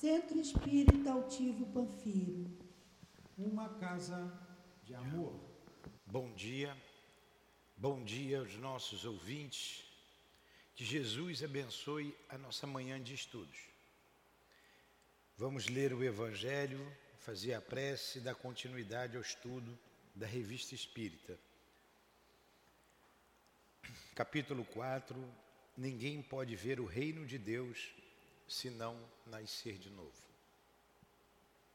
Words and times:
Centro 0.00 0.40
Espírita 0.40 1.12
Altivo 1.12 1.66
Panfiro. 1.74 2.50
Uma 3.36 3.68
casa 3.74 4.32
de 4.82 4.94
amor. 4.94 5.38
Bom 6.06 6.32
dia, 6.32 6.74
bom 7.76 8.02
dia 8.02 8.38
aos 8.38 8.56
nossos 8.56 9.04
ouvintes. 9.04 9.84
Que 10.74 10.86
Jesus 10.86 11.44
abençoe 11.44 12.16
a 12.30 12.38
nossa 12.38 12.66
manhã 12.66 12.98
de 12.98 13.12
estudos. 13.12 13.58
Vamos 15.36 15.68
ler 15.68 15.92
o 15.92 16.02
Evangelho, 16.02 16.80
fazer 17.18 17.52
a 17.52 17.60
prece 17.60 18.20
e 18.20 18.22
dar 18.22 18.34
continuidade 18.34 19.18
ao 19.18 19.22
estudo 19.22 19.78
da 20.14 20.26
Revista 20.26 20.74
Espírita. 20.74 21.38
Capítulo 24.14 24.64
4: 24.64 25.14
Ninguém 25.76 26.22
pode 26.22 26.56
ver 26.56 26.80
o 26.80 26.86
reino 26.86 27.26
de 27.26 27.36
Deus 27.36 27.99
se 28.50 28.68
não 28.68 29.00
nascer 29.24 29.78
de 29.78 29.88
novo. 29.90 30.20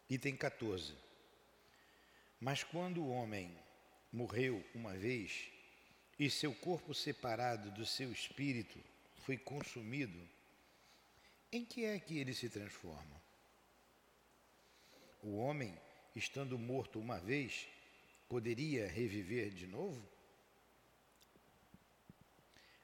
Item 0.10 0.36
14. 0.36 0.94
Mas 2.38 2.66
quando 2.66 3.02
o 3.02 3.10
homem 3.10 3.58
morreu 4.12 4.62
uma 4.76 4.94
vez 4.94 5.48
e 6.20 6.30
seu 6.30 6.54
corpo 6.54 6.94
separado 6.94 7.72
do 7.72 7.86
seu 7.86 8.12
espírito 8.12 8.78
foi 9.22 9.38
consumido, 9.38 10.22
em 11.50 11.64
que 11.64 11.86
é 11.86 11.98
que 11.98 12.18
ele 12.18 12.34
se 12.34 12.50
transforma? 12.50 13.24
O 15.24 15.38
homem, 15.38 15.74
estando 16.14 16.60
morto 16.60 17.00
uma 17.00 17.18
vez, 17.18 17.70
poderia 18.28 18.86
reviver 18.86 19.50
de 19.50 19.66
novo? 19.66 20.05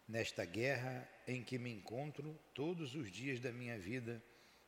Nesta 0.08 0.46
guerra 0.46 1.08
em 1.32 1.42
que 1.42 1.58
me 1.58 1.72
encontro 1.72 2.38
todos 2.54 2.94
os 2.94 3.10
dias 3.10 3.40
da 3.40 3.54
minha 3.54 3.80
vida, 3.80 4.22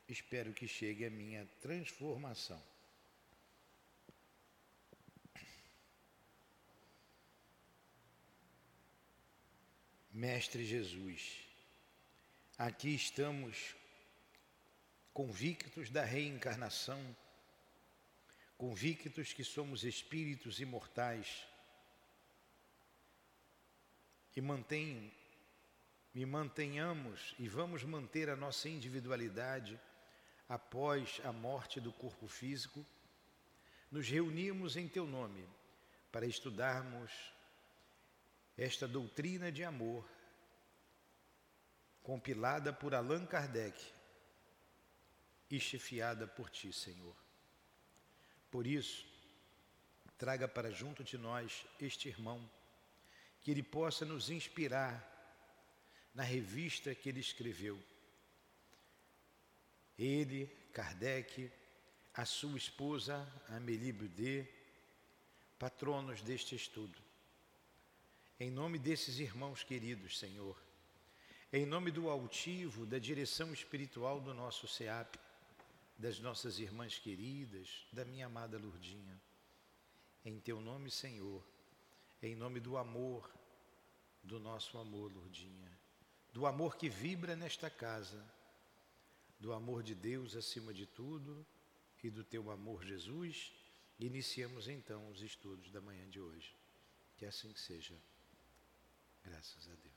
espero 0.08 0.54
que 0.54 0.66
chegue 0.66 1.04
a 1.04 1.10
minha 1.10 1.46
transformação. 1.60 2.62
Mestre 10.10 10.64
Jesus, 10.64 11.40
aqui 12.56 12.94
estamos 12.94 13.74
convictos 15.12 15.90
da 15.90 16.02
reencarnação, 16.02 17.14
convictos 18.56 19.34
que 19.34 19.44
somos 19.44 19.84
espíritos 19.84 20.60
imortais 20.60 21.46
e 24.34 24.40
mantém 24.40 25.12
e 26.14 26.24
mantenhamos 26.24 27.34
e 27.38 27.48
vamos 27.48 27.82
manter 27.82 28.30
a 28.30 28.36
nossa 28.36 28.68
individualidade 28.68 29.78
após 30.48 31.20
a 31.24 31.32
morte 31.32 31.80
do 31.80 31.92
corpo 31.92 32.28
físico, 32.28 32.84
nos 33.90 34.08
reunimos 34.08 34.76
em 34.76 34.86
Teu 34.86 35.06
nome 35.06 35.48
para 36.12 36.26
estudarmos 36.26 37.10
esta 38.56 38.86
doutrina 38.86 39.50
de 39.50 39.64
amor 39.64 40.08
compilada 42.02 42.72
por 42.72 42.94
Allan 42.94 43.26
Kardec 43.26 43.80
e 45.50 45.58
chefiada 45.58 46.26
por 46.26 46.50
Ti, 46.50 46.72
Senhor. 46.72 47.16
Por 48.50 48.66
isso, 48.66 49.06
traga 50.16 50.46
para 50.46 50.70
junto 50.70 51.02
de 51.02 51.18
nós 51.18 51.66
este 51.80 52.08
irmão, 52.08 52.48
que 53.42 53.50
ele 53.50 53.62
possa 53.62 54.04
nos 54.04 54.30
inspirar 54.30 55.13
na 56.14 56.22
revista 56.22 56.94
que 56.94 57.08
ele 57.08 57.20
escreveu. 57.20 57.78
Ele, 59.98 60.46
Kardec, 60.72 61.50
a 62.14 62.24
sua 62.24 62.56
esposa, 62.56 63.26
Amélie 63.48 63.92
Boudet, 63.92 64.48
patronos 65.58 66.22
deste 66.22 66.54
estudo. 66.54 66.98
Em 68.38 68.50
nome 68.50 68.78
desses 68.78 69.18
irmãos 69.18 69.62
queridos, 69.62 70.18
Senhor, 70.18 70.60
em 71.52 71.64
nome 71.64 71.90
do 71.90 72.08
altivo, 72.08 72.84
da 72.84 72.98
direção 72.98 73.52
espiritual 73.52 74.20
do 74.20 74.34
nosso 74.34 74.66
SEAP, 74.66 75.16
das 75.96 76.18
nossas 76.18 76.58
irmãs 76.58 76.98
queridas, 76.98 77.86
da 77.92 78.04
minha 78.04 78.26
amada 78.26 78.58
Lurdinha, 78.58 79.20
em 80.24 80.40
teu 80.40 80.60
nome, 80.60 80.90
Senhor, 80.90 81.44
em 82.22 82.34
nome 82.34 82.58
do 82.58 82.76
amor, 82.76 83.30
do 84.22 84.40
nosso 84.40 84.78
amor, 84.78 85.12
Lurdinha, 85.12 85.70
do 86.34 86.46
amor 86.46 86.76
que 86.76 86.88
vibra 86.88 87.36
nesta 87.36 87.70
casa, 87.70 88.20
do 89.38 89.52
amor 89.52 89.84
de 89.84 89.94
Deus 89.94 90.34
acima 90.34 90.74
de 90.74 90.84
tudo 90.84 91.46
e 92.02 92.10
do 92.10 92.24
teu 92.24 92.50
amor, 92.50 92.84
Jesus, 92.84 93.52
iniciamos 94.00 94.66
então 94.66 95.08
os 95.10 95.22
estudos 95.22 95.70
da 95.70 95.80
manhã 95.80 96.10
de 96.10 96.20
hoje. 96.20 96.52
Que 97.16 97.24
assim 97.24 97.54
seja. 97.54 97.96
Graças 99.22 99.68
a 99.68 99.74
Deus. 99.76 99.94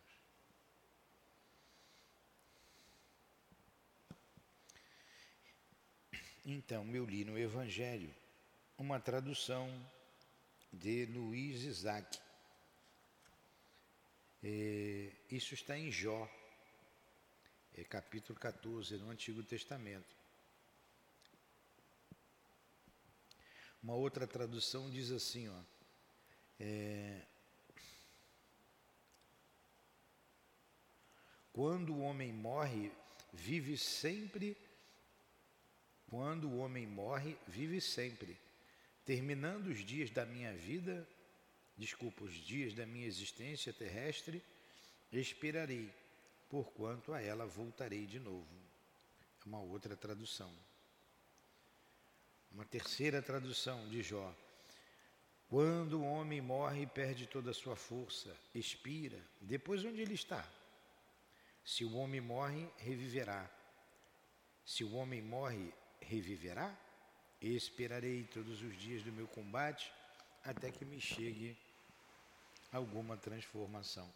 Então, 6.45 6.95
eu 6.95 7.03
li 7.03 7.25
no 7.25 7.37
Evangelho 7.37 8.13
uma 8.77 8.99
tradução 8.99 9.67
de 10.71 11.07
Luiz 11.07 11.63
Isaac, 11.63 12.19
é, 14.43 15.11
isso 15.31 15.53
está 15.53 15.77
em 15.77 15.91
Jó, 15.91 16.29
é, 17.75 17.83
capítulo 17.83 18.39
14, 18.39 18.97
no 18.97 19.09
Antigo 19.09 19.43
Testamento. 19.43 20.15
Uma 23.81 23.93
outra 23.93 24.27
tradução 24.27 24.89
diz 24.89 25.11
assim, 25.11 25.47
ó, 25.47 25.61
é, 26.59 27.21
quando 31.53 31.93
o 31.93 32.01
homem 32.01 32.33
morre, 32.33 32.91
vive 33.31 33.77
sempre. 33.77 34.57
Quando 36.09 36.49
o 36.49 36.57
homem 36.57 36.87
morre, 36.87 37.37
vive 37.47 37.79
sempre. 37.79 38.37
Terminando 39.05 39.67
os 39.67 39.79
dias 39.79 40.09
da 40.09 40.25
minha 40.25 40.53
vida, 40.53 41.07
desculpa, 41.77 42.23
os 42.23 42.33
dias 42.33 42.73
da 42.73 42.85
minha 42.85 43.05
existência 43.05 43.71
terrestre, 43.71 44.43
esperarei, 45.11 45.93
porquanto 46.49 47.13
a 47.13 47.21
ela 47.21 47.45
voltarei 47.45 48.05
de 48.05 48.19
novo. 48.19 48.47
É 49.45 49.47
uma 49.47 49.61
outra 49.61 49.95
tradução. 49.95 50.51
Uma 52.51 52.65
terceira 52.65 53.21
tradução 53.21 53.87
de 53.89 54.01
Jó. 54.01 54.35
Quando 55.47 55.99
o 55.99 56.05
homem 56.05 56.41
morre 56.41 56.81
e 56.81 56.87
perde 56.87 57.27
toda 57.27 57.51
a 57.51 57.53
sua 57.53 57.75
força, 57.75 58.35
expira, 58.53 59.21
depois 59.39 59.85
onde 59.85 60.01
ele 60.01 60.15
está? 60.15 60.45
Se 61.63 61.85
o 61.85 61.95
homem 61.95 62.19
morre, 62.19 62.67
reviverá. 62.77 63.49
Se 64.65 64.83
o 64.83 64.93
homem 64.95 65.21
morre, 65.21 65.73
reviverá? 66.01 66.75
Esperarei 67.39 68.23
todos 68.23 68.61
os 68.61 68.77
dias 68.77 69.03
do 69.03 69.11
meu 69.11 69.27
combate 69.27 69.91
até 70.43 70.71
que 70.71 70.83
me 70.83 70.99
chegue 70.99 71.57
alguma 72.71 73.17
transformação. 73.17 74.11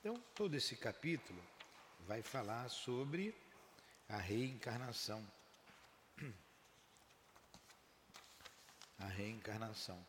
Então, 0.00 0.18
todo 0.34 0.54
esse 0.54 0.76
capítulo 0.76 1.42
vai 2.00 2.22
falar 2.22 2.68
sobre 2.68 3.34
a 4.08 4.16
reencarnação. 4.16 5.26
A 8.98 9.06
reencarnação. 9.06 10.04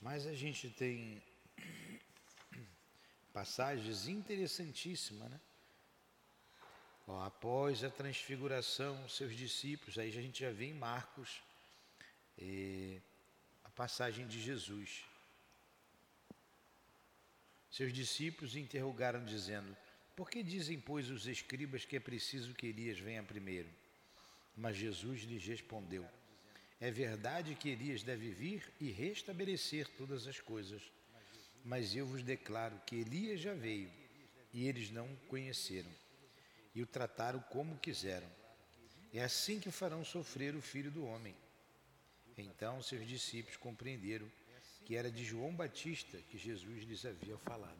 Mas 0.00 0.26
a 0.26 0.34
gente 0.34 0.70
tem 0.70 1.22
passagens 3.32 4.06
interessantíssimas, 4.06 5.30
né? 5.30 5.40
Ó, 7.06 7.24
após 7.24 7.82
a 7.82 7.90
transfiguração, 7.90 9.08
seus 9.08 9.34
discípulos, 9.36 9.98
aí 9.98 10.08
a 10.08 10.22
gente 10.22 10.40
já 10.40 10.50
vê 10.50 10.66
em 10.66 10.74
Marcos 10.74 11.42
eh, 12.38 13.00
a 13.64 13.70
passagem 13.70 14.26
de 14.26 14.40
Jesus. 14.40 15.04
Seus 17.70 17.92
discípulos 17.92 18.56
interrogaram, 18.56 19.24
dizendo: 19.24 19.76
Por 20.16 20.30
que 20.30 20.42
dizem, 20.42 20.80
pois, 20.80 21.08
os 21.08 21.26
escribas 21.26 21.84
que 21.84 21.96
é 21.96 22.00
preciso 22.00 22.54
que 22.54 22.66
Elias 22.66 22.98
venha 22.98 23.22
primeiro? 23.22 23.68
Mas 24.56 24.76
Jesus 24.76 25.22
lhes 25.22 25.44
respondeu: 25.44 26.06
É 26.80 26.90
verdade 26.90 27.54
que 27.54 27.70
Elias 27.70 28.02
deve 28.02 28.30
vir 28.30 28.72
e 28.80 28.90
restabelecer 28.90 29.88
todas 29.96 30.26
as 30.26 30.40
coisas. 30.40 30.82
Mas 31.64 31.94
eu 31.94 32.06
vos 32.06 32.22
declaro 32.22 32.80
que 32.86 32.96
Elias 32.96 33.40
já 33.40 33.54
veio 33.54 33.90
e 34.52 34.66
eles 34.66 34.90
não 34.90 35.06
o 35.06 35.16
conheceram 35.28 35.90
e 36.74 36.82
o 36.82 36.86
trataram 36.86 37.40
como 37.50 37.78
quiseram. 37.78 38.28
É 39.12 39.22
assim 39.22 39.60
que 39.60 39.70
farão 39.70 40.04
sofrer 40.04 40.54
o 40.54 40.62
filho 40.62 40.90
do 40.90 41.04
homem. 41.04 41.34
Então 42.38 42.82
seus 42.82 43.06
discípulos 43.06 43.56
compreenderam 43.56 44.30
que 44.90 44.96
era 44.96 45.08
de 45.08 45.24
João 45.24 45.54
Batista 45.54 46.18
que 46.28 46.36
Jesus 46.36 46.82
lhes 46.82 47.06
havia 47.06 47.38
falado. 47.38 47.78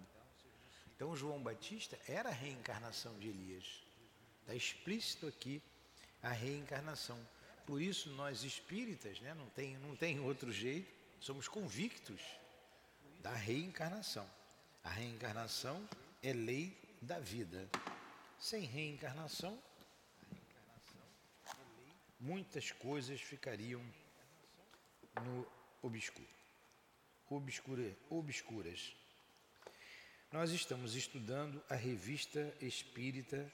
Então, 0.94 1.16
João 1.16 1.42
Batista 1.42 1.98
era 2.06 2.28
a 2.28 2.32
reencarnação 2.32 3.18
de 3.18 3.26
Elias. 3.26 3.82
Está 4.42 4.54
explícito 4.54 5.26
aqui 5.26 5.60
a 6.22 6.30
reencarnação. 6.30 7.18
Por 7.66 7.82
isso 7.82 8.10
nós 8.10 8.44
espíritas, 8.44 9.20
né, 9.20 9.34
não, 9.34 9.46
tem, 9.50 9.76
não 9.78 9.96
tem 9.96 10.20
outro 10.20 10.52
jeito, 10.52 10.88
somos 11.20 11.48
convictos 11.48 12.20
da 13.20 13.34
reencarnação. 13.34 14.30
A 14.84 14.90
reencarnação 14.90 15.84
é 16.22 16.32
lei 16.32 16.78
da 17.02 17.18
vida. 17.18 17.68
Sem 18.38 18.62
reencarnação, 18.62 19.60
muitas 22.20 22.70
coisas 22.70 23.20
ficariam 23.20 23.84
no 25.24 25.44
obscuro. 25.82 26.39
Obscura, 27.30 27.96
obscuras. 28.08 28.94
Nós 30.32 30.50
estamos 30.50 30.96
estudando 30.96 31.62
a 31.68 31.76
Revista 31.76 32.52
Espírita 32.60 33.48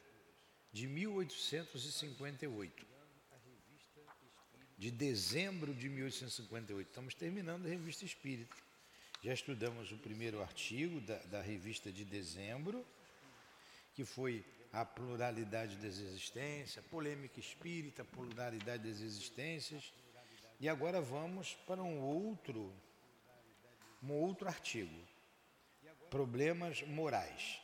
de 0.72 0.86
1858. 0.86 2.86
De 4.78 4.90
dezembro 4.90 5.74
de 5.74 5.90
1858. 5.90 6.88
Estamos 6.88 7.14
terminando 7.14 7.66
a 7.66 7.68
Revista 7.68 8.06
Espírita. 8.06 8.56
Já 9.22 9.34
estudamos 9.34 9.92
o 9.92 9.98
primeiro 9.98 10.40
artigo 10.40 10.98
da, 11.02 11.18
da 11.24 11.42
revista 11.42 11.92
de 11.92 12.06
dezembro, 12.06 12.82
que 13.94 14.06
foi 14.06 14.42
a 14.72 14.86
pluralidade 14.86 15.76
das 15.76 15.98
existências, 15.98 16.82
polêmica 16.86 17.38
espírita, 17.38 18.06
pluralidade 18.06 18.88
das 18.88 19.02
existências. 19.02 19.92
E 20.58 20.66
agora 20.66 21.02
vamos 21.02 21.52
para 21.66 21.82
um 21.82 22.00
outro, 22.00 22.72
um 24.12 24.18
outro 24.18 24.48
artigo, 24.48 24.94
problemas 26.10 26.82
morais. 26.82 27.60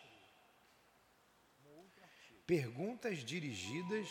Perguntas 2.46 3.24
dirigidas 3.24 4.08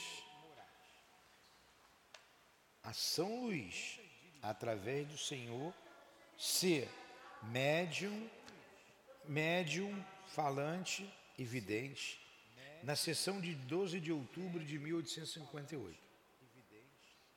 a 2.84 2.94
São 2.94 3.44
Luís, 3.44 4.00
através 4.42 5.08
do 5.08 5.18
Senhor, 5.18 5.74
ser 6.38 6.90
médium, 7.44 8.30
médium, 9.26 10.04
falante 10.28 11.08
e 11.38 11.44
vidente, 11.44 12.20
na 12.84 12.96
sessão 12.96 13.40
de 13.40 13.54
12 13.54 14.00
de 14.00 14.12
outubro 14.12 14.64
de 14.64 14.80
1858, 14.80 16.00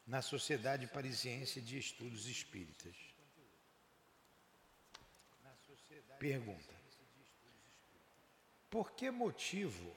na 0.07 0.23
Sociedade 0.23 0.87
Parisiense 0.87 1.61
de 1.61 1.79
Estudos 1.79 2.27
Espíritas. 2.27 3.04
Pergunta: 6.25 6.75
Por 8.71 8.93
que 8.93 9.11
motivo 9.11 9.95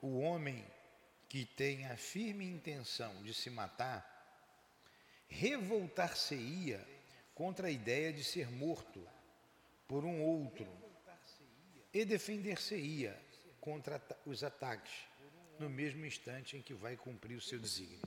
o 0.00 0.20
homem 0.20 0.64
que 1.28 1.44
tem 1.44 1.84
a 1.84 1.98
firme 1.98 2.46
intenção 2.46 3.22
de 3.22 3.34
se 3.34 3.50
matar 3.50 4.00
revoltar-se-ia 5.28 6.82
contra 7.34 7.68
a 7.68 7.70
ideia 7.70 8.10
de 8.10 8.24
ser 8.24 8.50
morto 8.50 9.06
por 9.86 10.06
um 10.06 10.22
outro 10.22 10.66
e 11.92 12.06
defender-se-ia 12.06 13.22
contra 13.60 14.00
os 14.24 14.42
ataques 14.42 14.94
no 15.58 15.68
mesmo 15.68 16.06
instante 16.06 16.56
em 16.56 16.62
que 16.62 16.72
vai 16.72 16.96
cumprir 16.96 17.36
o 17.36 17.42
seu 17.42 17.58
desígnio. 17.58 18.00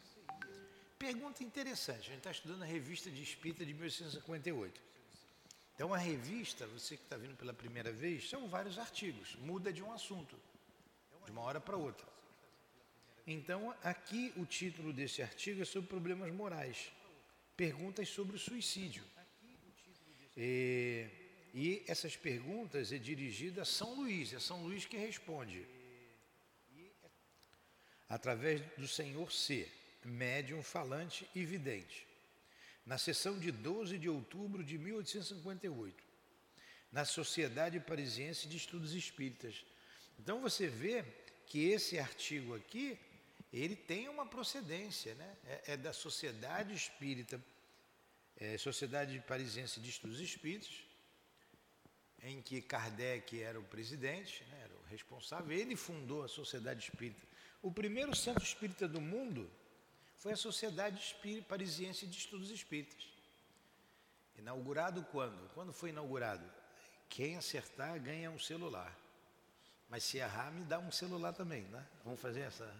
Pergunta 0.98 1.44
interessante, 1.44 2.00
a 2.00 2.14
gente 2.14 2.18
está 2.18 2.32
estudando 2.32 2.64
a 2.64 2.66
revista 2.66 3.12
de 3.12 3.22
Espírita 3.22 3.64
de 3.64 3.76
1858. 3.76 4.90
Então, 5.82 5.96
a 5.96 5.98
revista, 5.98 6.68
você 6.68 6.96
que 6.96 7.02
está 7.02 7.18
vindo 7.18 7.36
pela 7.36 7.56
primeira 7.56 7.92
vez, 7.92 8.30
são 8.30 8.48
vários 8.48 8.78
artigos, 8.78 9.36
muda 9.38 9.74
de 9.74 9.82
um 9.82 9.92
assunto, 9.92 10.36
de 11.26 11.32
uma 11.32 11.42
hora 11.42 11.60
para 11.60 11.76
outra. 11.76 12.06
Então, 13.26 13.76
aqui 13.82 14.32
o 14.38 14.46
título 14.46 14.94
desse 14.94 15.24
artigo 15.24 15.60
é 15.60 15.66
sobre 15.66 15.90
problemas 15.90 16.32
morais, 16.32 16.92
perguntas 17.58 18.10
sobre 18.10 18.36
o 18.36 18.40
suicídio. 18.40 19.04
E 20.38 21.08
e 21.52 21.84
essas 21.88 22.16
perguntas 22.16 22.92
é 22.92 23.00
dirigida 23.00 23.64
a 23.64 23.66
São 23.66 23.96
Luís, 23.96 24.32
é 24.34 24.40
São 24.40 24.62
Luís 24.62 24.86
que 24.86 24.98
responde. 24.98 25.66
Através 28.08 28.62
do 28.78 28.88
Senhor 28.88 29.32
C, 29.32 29.68
médium 30.06 30.62
falante 30.62 31.28
e 31.34 31.44
vidente. 31.44 32.11
Na 32.86 32.98
sessão 32.98 33.38
de 33.38 33.52
12 33.52 33.98
de 33.98 34.10
outubro 34.10 34.64
de 34.64 34.78
1858, 34.78 36.04
na 36.92 37.06
Sociedade 37.06 37.80
Parisiense 37.80 38.48
de 38.48 38.58
Estudos 38.58 38.94
Espíritas. 38.94 39.64
Então 40.20 40.42
você 40.42 40.68
vê 40.68 41.06
que 41.46 41.70
esse 41.70 42.00
artigo 42.00 42.56
aqui, 42.56 42.98
ele 43.52 43.76
tem 43.76 44.10
uma 44.10 44.26
procedência, 44.26 45.14
né? 45.16 45.38
É, 45.46 45.74
é 45.74 45.78
da 45.78 45.94
Sociedade 45.94 46.74
Espírita, 46.74 47.42
é, 48.38 48.58
Sociedade 48.58 49.20
Parisiense 49.28 49.80
de 49.80 49.90
Estudos 49.90 50.20
Espíritas, 50.20 50.72
em 52.24 52.42
que 52.42 52.62
Kardec 52.62 53.42
era 53.42 53.60
o 53.60 53.64
presidente, 53.64 54.44
né, 54.46 54.62
era 54.64 54.74
o 54.76 54.84
responsável, 54.84 55.58
ele 55.58 55.76
fundou 55.76 56.24
a 56.24 56.28
Sociedade 56.28 56.84
Espírita. 56.84 57.28
O 57.62 57.72
primeiro 57.72 58.16
centro 58.16 58.44
espírita 58.44 58.88
do 58.88 59.02
mundo 59.02 59.50
foi 60.22 60.34
a 60.34 60.38
Sociedade 60.38 61.00
Espírita 61.00 61.48
Parisiense 61.50 62.06
de 62.06 62.16
Estudos 62.16 62.52
Espíritas. 62.52 63.10
Inaugurado 64.38 65.04
quando? 65.06 65.50
Quando 65.56 65.74
foi 65.74 65.90
inaugurado? 65.90 66.48
Quem 67.10 67.38
acertar 67.38 68.00
ganha 68.00 68.30
um 68.30 68.38
celular. 68.38 68.96
Mas 69.90 70.04
se 70.04 70.20
errar, 70.20 70.52
me 70.52 70.64
dá 70.64 70.78
um 70.78 70.92
celular 70.92 71.34
também, 71.34 71.64
né? 71.64 71.84
Vamos 72.06 72.22
fazer 72.22 72.42
essa. 72.42 72.72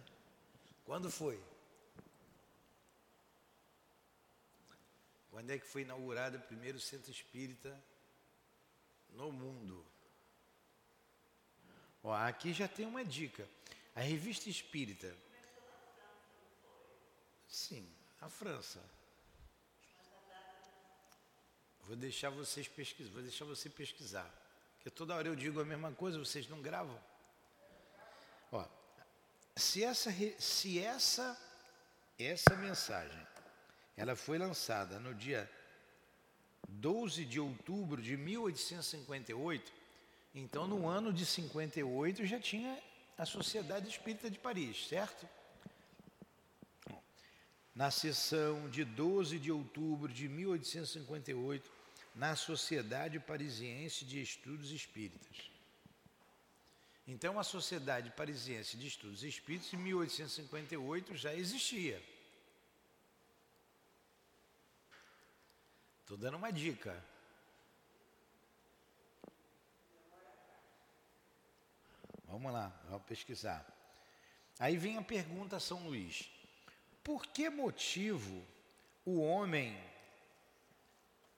Quando 0.84 1.10
foi? 1.10 1.42
Quando 5.28 5.50
é 5.50 5.58
que 5.58 5.66
foi 5.66 5.82
inaugurado 5.82 6.36
o 6.36 6.42
primeiro 6.42 6.78
centro 6.78 7.10
espírita 7.10 7.76
no 9.10 9.32
mundo. 9.32 9.84
Ó, 12.04 12.14
aqui 12.14 12.52
já 12.52 12.68
tem 12.68 12.86
uma 12.86 13.04
dica. 13.04 13.48
A 13.96 14.00
revista 14.00 14.48
espírita. 14.48 15.12
Sim, 17.52 17.86
a 18.18 18.30
França. 18.30 18.82
Vou 21.82 21.94
deixar 21.94 22.30
vocês 22.30 22.66
pesquisar, 22.66 23.10
vou 23.10 23.20
deixar 23.20 23.44
você 23.44 23.68
pesquisar. 23.68 24.28
Porque 24.76 24.88
toda 24.88 25.14
hora 25.14 25.28
eu 25.28 25.36
digo 25.36 25.60
a 25.60 25.64
mesma 25.64 25.92
coisa, 25.92 26.18
vocês 26.18 26.48
não 26.48 26.62
gravam. 26.62 26.98
Ó, 28.50 28.66
se 29.54 29.84
essa, 29.84 30.10
se 30.38 30.78
essa, 30.78 31.38
essa 32.18 32.56
mensagem 32.56 33.26
ela 33.98 34.16
foi 34.16 34.38
lançada 34.38 34.98
no 34.98 35.14
dia 35.14 35.50
12 36.66 37.26
de 37.26 37.38
outubro 37.38 38.00
de 38.00 38.16
1858, 38.16 39.70
então 40.34 40.66
no 40.66 40.88
ano 40.88 41.12
de 41.12 41.26
58 41.26 42.24
já 42.24 42.40
tinha 42.40 42.82
a 43.18 43.26
Sociedade 43.26 43.90
Espírita 43.90 44.30
de 44.30 44.38
Paris, 44.38 44.88
certo? 44.88 45.28
Na 47.74 47.90
sessão 47.90 48.68
de 48.68 48.84
12 48.84 49.38
de 49.38 49.50
outubro 49.50 50.12
de 50.12 50.28
1858, 50.28 51.70
na 52.14 52.36
Sociedade 52.36 53.18
Parisiense 53.18 54.04
de 54.04 54.20
Estudos 54.20 54.70
Espíritas. 54.70 55.50
Então, 57.06 57.38
a 57.38 57.42
Sociedade 57.42 58.10
Parisiense 58.10 58.76
de 58.76 58.86
Estudos 58.86 59.22
Espíritas, 59.24 59.72
em 59.72 59.76
1858, 59.76 61.16
já 61.16 61.34
existia. 61.34 62.02
Estou 66.02 66.16
dando 66.16 66.36
uma 66.36 66.52
dica. 66.52 67.02
Vamos 72.24 72.52
lá, 72.52 72.68
vamos 72.88 73.04
pesquisar. 73.04 73.66
Aí 74.58 74.76
vem 74.76 74.96
a 74.96 75.02
pergunta 75.02 75.56
a 75.56 75.60
São 75.60 75.86
Luís: 75.86 76.31
por 77.02 77.26
que 77.26 77.50
motivo 77.50 78.44
o 79.04 79.20
homem 79.20 79.76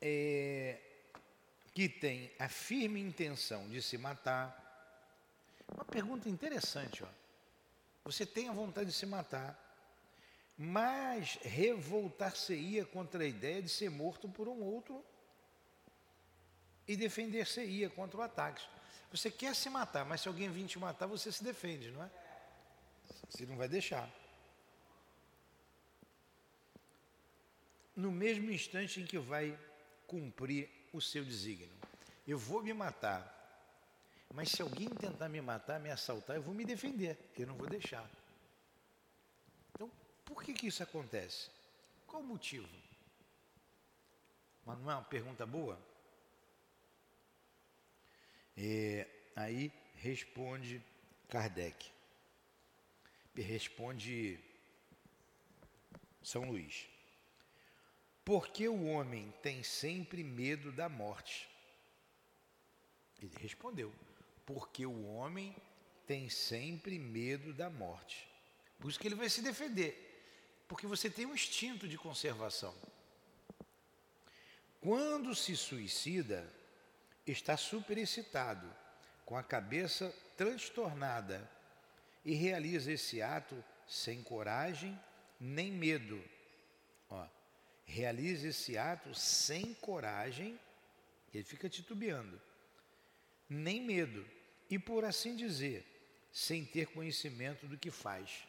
é, 0.01 0.79
que 1.73 1.89
tem 1.89 2.31
a 2.39 2.49
firme 2.49 3.01
intenção 3.01 3.69
de 3.69 3.81
se 3.81 3.97
matar? 3.97 4.63
Uma 5.73 5.85
pergunta 5.85 6.29
interessante, 6.29 7.03
ó. 7.03 7.09
Você 8.05 8.27
tem 8.27 8.49
a 8.49 8.53
vontade 8.53 8.91
de 8.91 8.93
se 8.93 9.07
matar, 9.07 9.59
mas 10.59 11.39
revoltar-se-ia 11.43 12.85
contra 12.85 13.25
a 13.25 13.27
ideia 13.27 13.63
de 13.63 13.69
ser 13.69 13.91
morto 13.91 14.29
por 14.29 14.47
um 14.47 14.63
outro 14.63 15.03
e 16.87 16.97
defender-se-ia 16.97 17.89
contra 17.89 18.19
o 18.19 18.23
ataque. 18.23 18.63
Você 19.11 19.31
quer 19.31 19.55
se 19.55 19.71
matar, 19.71 20.05
mas 20.05 20.21
se 20.21 20.29
alguém 20.29 20.51
vir 20.51 20.67
te 20.67 20.79
matar, 20.79 21.07
você 21.07 21.33
se 21.33 21.43
defende, 21.43 21.91
não 21.91 22.05
é? 22.05 22.11
Você 23.31 23.47
não 23.47 23.57
vai 23.57 23.69
deixar. 23.69 24.09
No 27.97 28.11
mesmo 28.11 28.51
instante 28.51 29.01
em 29.01 29.07
que 29.07 29.19
vai 29.19 29.59
cumprir 30.07 30.69
o 30.93 31.01
seu 31.01 31.25
desígnio. 31.25 31.73
Eu 32.27 32.39
vou 32.39 32.63
me 32.63 32.73
matar, 32.73 33.31
mas 34.33 34.51
se 34.51 34.63
alguém 34.63 34.89
tentar 34.89 35.29
me 35.29 35.41
matar, 35.41 35.79
me 35.79 35.91
assaltar, 35.91 36.37
eu 36.37 36.43
vou 36.43 36.55
me 36.55 36.65
defender, 36.65 37.19
eu 37.37 37.47
não 37.47 37.55
vou 37.55 37.69
deixar. 37.69 38.09
Por 40.25 40.43
que, 40.43 40.55
que 40.55 40.67
isso 40.67 40.83
acontece? 40.83 41.51
Qual 42.07 42.23
o 42.23 42.27
motivo? 42.27 42.69
Mas 44.65 44.79
não 44.79 44.91
é 44.91 44.95
uma 44.95 45.05
pergunta 45.05 45.45
boa? 45.45 45.79
É, 48.57 49.07
aí 49.37 49.71
responde 49.97 50.83
Kardec. 51.29 51.91
Responde 53.35 54.39
São 56.23 56.45
Luís. 56.45 56.87
Porque 58.25 58.67
o 58.69 58.87
homem 58.87 59.33
tem 59.43 59.63
sempre 59.63 60.25
medo 60.25 60.73
da 60.73 60.89
morte? 60.89 61.49
Ele 63.21 63.35
respondeu: 63.39 63.93
Porque 64.47 64.87
o 64.87 65.07
homem 65.07 65.55
tem 66.07 66.29
sempre 66.29 66.99
medo 66.99 67.53
da 67.53 67.69
morte. 67.69 68.29
Por 68.79 68.91
isso 68.91 68.99
que 68.99 69.09
ele 69.09 69.15
vai 69.15 69.29
se 69.29 69.43
defender. 69.43 70.11
Porque 70.67 70.87
você 70.87 71.11
tem 71.11 71.27
um 71.27 71.35
instinto 71.35 71.87
de 71.87 71.99
conservação. 71.99 72.75
Quando 74.81 75.35
se 75.35 75.57
suicida, 75.57 76.51
está 77.27 77.57
superexcitado, 77.57 78.71
com 79.25 79.37
a 79.37 79.43
cabeça 79.43 80.15
transtornada, 80.37 81.51
e 82.25 82.35
realiza 82.35 82.93
esse 82.93 83.21
ato 83.23 83.63
sem 83.87 84.23
coragem 84.23 84.99
nem 85.39 85.71
medo. 85.71 86.23
Ó, 87.09 87.27
realiza 87.85 88.49
esse 88.49 88.77
ato 88.77 89.15
sem 89.15 89.75
coragem, 89.75 90.59
ele 91.33 91.45
fica 91.45 91.69
titubeando, 91.69 92.41
nem 93.49 93.81
medo, 93.81 94.25
e 94.71 94.79
por 94.79 95.05
assim 95.05 95.37
dizer, 95.37 95.85
sem 96.33 96.65
ter 96.65 96.87
conhecimento 96.89 97.67
do 97.67 97.79
que 97.79 97.91
faz. 97.91 98.47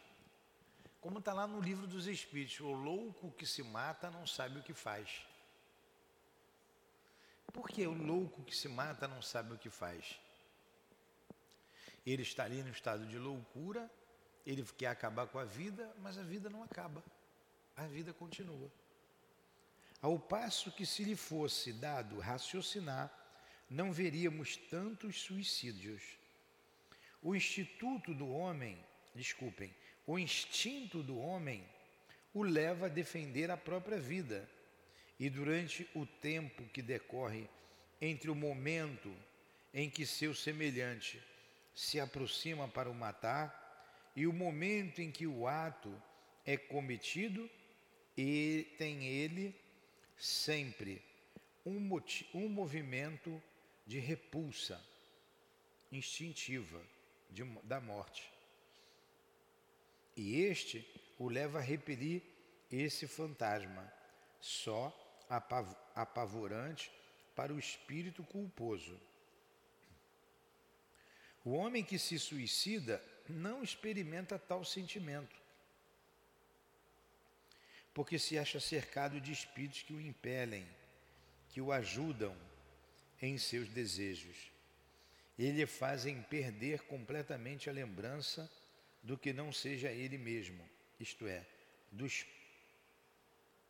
Como 1.01 1.19
está 1.19 1.33
lá 1.33 1.45
no 1.45 1.61
livro 1.61 1.85
dos 1.85 2.07
Espíritos, 2.07 2.59
o 2.59 2.71
louco 2.71 3.31
que 3.31 3.45
se 3.45 3.61
mata 3.61 4.09
não 4.09 4.25
sabe 4.25 4.59
o 4.59 4.63
que 4.63 4.73
faz. 4.73 5.25
Por 7.53 7.69
que 7.69 7.85
o 7.85 7.93
louco 7.93 8.43
que 8.43 8.55
se 8.55 8.67
mata 8.67 9.07
não 9.07 9.21
sabe 9.21 9.53
o 9.53 9.57
que 9.57 9.69
faz? 9.69 10.19
Ele 12.05 12.23
está 12.23 12.43
ali 12.43 12.61
no 12.63 12.69
estado 12.69 13.05
de 13.07 13.17
loucura, 13.17 13.89
ele 14.45 14.63
quer 14.63 14.87
acabar 14.87 15.27
com 15.27 15.39
a 15.39 15.45
vida, 15.45 15.91
mas 15.99 16.17
a 16.17 16.23
vida 16.23 16.49
não 16.49 16.63
acaba. 16.63 17.03
A 17.75 17.87
vida 17.87 18.13
continua. 18.13 18.71
Ao 20.05 20.19
passo 20.19 20.71
que, 20.71 20.85
se 20.85 21.03
lhe 21.03 21.15
fosse 21.15 21.73
dado 21.73 22.19
raciocinar, 22.19 23.11
não 23.67 23.91
veríamos 23.91 24.55
tantos 24.55 25.19
suicídios. 25.23 26.03
O 27.23 27.35
instituto 27.35 28.13
do 28.13 28.29
homem, 28.29 28.77
desculpem, 29.15 29.73
o 30.05 30.19
instinto 30.19 31.01
do 31.01 31.17
homem 31.17 31.67
o 32.35 32.43
leva 32.43 32.85
a 32.85 32.87
defender 32.87 33.49
a 33.49 33.57
própria 33.57 33.97
vida. 33.97 34.47
E 35.19 35.27
durante 35.27 35.89
o 35.95 36.05
tempo 36.05 36.61
que 36.65 36.83
decorre 36.83 37.49
entre 37.99 38.29
o 38.29 38.35
momento 38.35 39.11
em 39.73 39.89
que 39.89 40.05
seu 40.05 40.35
semelhante 40.35 41.19
se 41.73 41.99
aproxima 41.99 42.67
para 42.67 42.91
o 42.91 42.93
matar 42.93 43.49
e 44.15 44.27
o 44.27 44.31
momento 44.31 45.01
em 45.01 45.09
que 45.09 45.25
o 45.25 45.47
ato 45.47 45.91
é 46.45 46.55
cometido, 46.55 47.49
e 48.15 48.67
tem 48.77 49.03
ele 49.03 49.64
sempre 50.17 51.01
um, 51.65 51.89
um 52.33 52.49
movimento 52.49 53.41
de 53.85 53.99
repulsa 53.99 54.81
instintiva 55.91 56.81
de, 57.29 57.43
da 57.63 57.79
morte. 57.79 58.31
E 60.15 60.41
este 60.41 60.85
o 61.17 61.29
leva 61.29 61.59
a 61.59 61.61
repelir 61.61 62.21
esse 62.71 63.07
fantasma, 63.07 63.91
só 64.39 64.93
apav 65.29 65.75
apavorante 65.93 66.91
para 67.35 67.53
o 67.53 67.59
espírito 67.59 68.23
culposo. 68.23 68.99
O 71.43 71.51
homem 71.51 71.83
que 71.83 71.99
se 71.99 72.17
suicida 72.17 73.03
não 73.29 73.63
experimenta 73.63 74.39
tal 74.39 74.63
sentimento, 74.63 75.35
porque 77.95 78.19
se 78.19 78.37
acha 78.37 78.59
cercado 78.59 79.21
de 79.21 79.31
espíritos 79.31 79.81
que 79.81 79.93
o 79.93 80.01
impelem, 80.01 80.67
que 81.47 81.61
o 81.61 81.71
ajudam 81.71 82.35
em 83.21 83.37
seus 83.37 83.69
desejos. 83.69 84.51
E 85.37 85.49
lhe 85.49 85.65
fazem 85.65 86.21
perder 86.23 86.81
completamente 86.83 87.69
a 87.69 87.73
lembrança 87.73 88.51
do 89.01 89.17
que 89.17 89.31
não 89.31 89.51
seja 89.53 89.89
ele 89.89 90.17
mesmo, 90.17 90.69
isto 90.99 91.25
é, 91.25 91.45
dos 91.89 92.25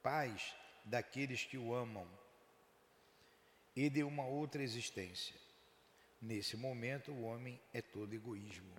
pais 0.02 0.56
daqueles 0.84 1.44
que 1.44 1.58
o 1.58 1.74
amam 1.74 2.08
e 3.76 3.92
de 3.92 4.04
uma 4.04 4.26
outra 4.26 4.64
existência. 4.64 5.36
Nesse 6.20 6.58
momento, 6.58 7.12
o 7.12 7.24
homem 7.26 7.62
é 7.72 7.82
todo 7.82 8.16
egoísmo. 8.16 8.74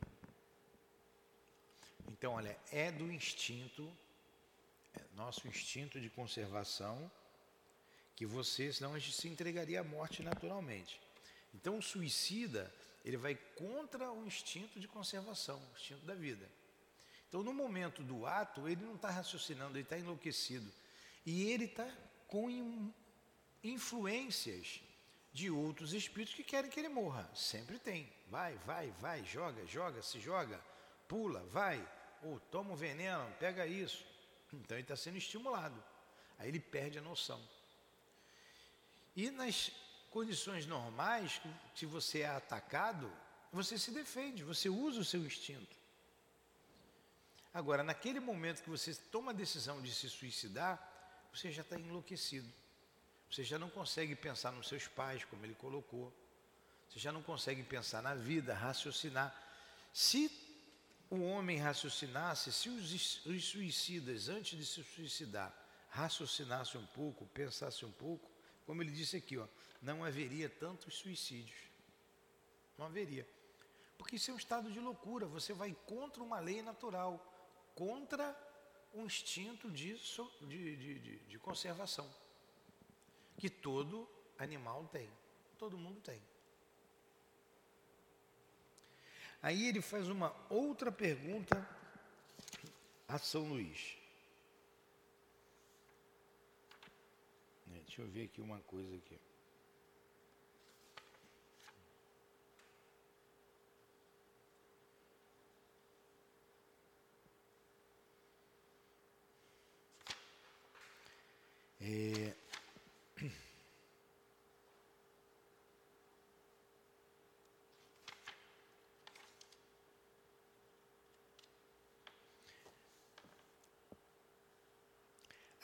Então, 2.09 2.33
olha, 2.33 2.59
é 2.73 2.91
do 2.91 3.13
instinto, 3.13 3.93
nosso 5.17 5.49
instinto 5.49 6.01
de 6.01 6.11
conservação, 6.11 7.11
que 8.15 8.27
você, 8.27 8.73
senão 8.73 8.95
a 8.95 8.99
gente 8.99 9.17
se 9.17 9.29
entregaria 9.29 9.81
à 9.81 9.85
morte 9.85 10.23
naturalmente. 10.23 11.01
Então, 11.55 11.79
o 11.79 11.83
suicida, 11.83 12.73
ele 13.05 13.17
vai 13.17 13.35
contra 13.57 14.13
o 14.13 14.27
instinto 14.27 14.79
de 14.79 14.87
conservação, 14.87 15.59
o 15.59 15.77
instinto 15.77 16.05
da 16.05 16.15
vida. 16.15 16.47
Então, 17.29 17.43
no 17.43 17.53
momento 17.53 18.03
do 18.03 18.27
ato, 18.27 18.69
ele 18.69 18.85
não 18.85 18.95
está 18.95 19.11
raciocinando, 19.11 19.77
ele 19.77 19.85
está 19.85 19.99
enlouquecido. 19.99 20.71
E 21.25 21.51
ele 21.51 21.65
está 21.65 21.91
com 22.29 22.93
influências 23.65 24.81
de 25.33 25.51
outros 25.51 25.93
espíritos 25.93 26.35
que 26.35 26.45
querem 26.45 26.71
que 26.71 26.79
ele 26.79 26.89
morra. 26.89 27.29
Sempre 27.35 27.79
tem. 27.79 28.11
Vai, 28.29 28.57
vai, 28.59 28.91
vai, 29.01 29.25
joga, 29.25 29.67
joga, 29.67 30.03
se 30.03 30.21
joga, 30.21 30.61
pula, 31.09 31.41
vai, 31.51 31.87
ou 32.23 32.39
toma 32.41 32.73
um 32.73 32.77
veneno, 32.77 33.31
pega 33.39 33.67
isso. 33.67 34.05
Então 34.65 34.77
ele 34.77 34.85
está 34.85 34.97
sendo 34.97 35.17
estimulado. 35.19 35.83
Aí 36.39 36.49
ele 36.49 36.61
perde 36.61 36.99
a 36.99 37.03
noção. 37.03 37.41
E 39.15 39.31
nas 39.31 39.71
condições 40.11 40.67
normais, 40.67 41.41
se 41.75 41.87
você 41.87 42.21
é 42.21 42.29
atacado, 42.29 43.11
você 43.53 43.79
se 43.79 43.91
defende, 43.91 44.45
você 44.45 44.69
usa 44.69 45.01
o 45.01 45.05
seu 45.05 45.25
instinto. 45.25 45.77
Agora, 47.53 47.83
naquele 47.83 48.21
momento 48.21 48.63
que 48.63 48.69
você 48.69 48.95
toma 49.11 49.31
a 49.31 49.35
decisão 49.35 49.81
de 49.81 49.91
se 49.93 50.11
suicidar, 50.11 50.77
você 51.33 51.51
já 51.51 51.63
está 51.63 51.79
enlouquecido. 51.79 52.53
Você 53.31 53.43
já 53.45 53.59
não 53.59 53.71
consegue 53.71 54.15
pensar 54.15 54.53
nos 54.53 54.69
seus 54.69 54.87
pais, 54.87 55.25
como 55.25 55.45
ele 55.45 55.55
colocou. 55.55 56.13
Você 56.89 56.99
já 56.99 57.11
não 57.11 57.23
consegue 57.23 57.63
pensar 57.63 58.03
na 58.03 58.15
vida, 58.15 58.55
raciocinar. 58.55 59.35
Se 59.93 60.29
o 61.11 61.21
homem 61.21 61.59
raciocinasse, 61.59 62.53
se 62.53 62.69
os, 62.69 63.25
os 63.25 63.45
suicidas, 63.45 64.29
antes 64.29 64.59
de 64.59 64.67
se 64.67 64.83
suicidar, 64.83 65.55
raciocinassem 65.89 66.81
um 66.81 66.87
pouco, 66.87 67.27
pensassem 67.27 67.89
um 67.89 67.93
pouco, 67.93 68.31
como 68.67 68.83
ele 68.83 68.91
disse 68.91 69.17
aqui, 69.17 69.39
ó, 69.39 69.47
não 69.81 70.05
haveria 70.05 70.49
tantos 70.49 70.95
suicídios. 70.97 71.59
Não 72.77 72.87
haveria. 72.87 73.27
Porque 73.97 74.17
isso 74.17 74.31
é 74.31 74.35
um 74.35 74.39
estado 74.39 74.71
de 74.71 74.81
loucura. 74.81 75.27
Você 75.27 75.53
vai 75.53 75.75
contra 75.87 76.23
uma 76.23 76.41
lei 76.41 76.61
natural, 76.63 77.25
contra 77.75 78.37
um 78.93 79.07
instinto 79.07 79.71
de, 79.71 79.97
de, 80.43 80.77
de, 80.77 81.19
de 81.19 81.39
conservação. 81.39 82.09
Que 83.37 83.49
todo 83.49 84.09
animal 84.39 84.89
tem. 84.93 85.09
Todo 85.59 85.79
mundo 85.79 86.01
tem. 86.01 86.21
Aí 89.43 89.69
ele 89.69 89.81
faz 89.81 90.09
uma 90.09 90.35
outra 90.49 90.91
pergunta 90.91 91.69
a 93.07 93.19
São 93.19 93.49
Luís. 93.49 93.97
É, 97.73 97.79
deixa 97.81 98.03
eu 98.03 98.09
ver 98.09 98.25
aqui 98.25 98.41
uma 98.41 98.59
coisa 98.61 98.97
aqui. 98.97 99.19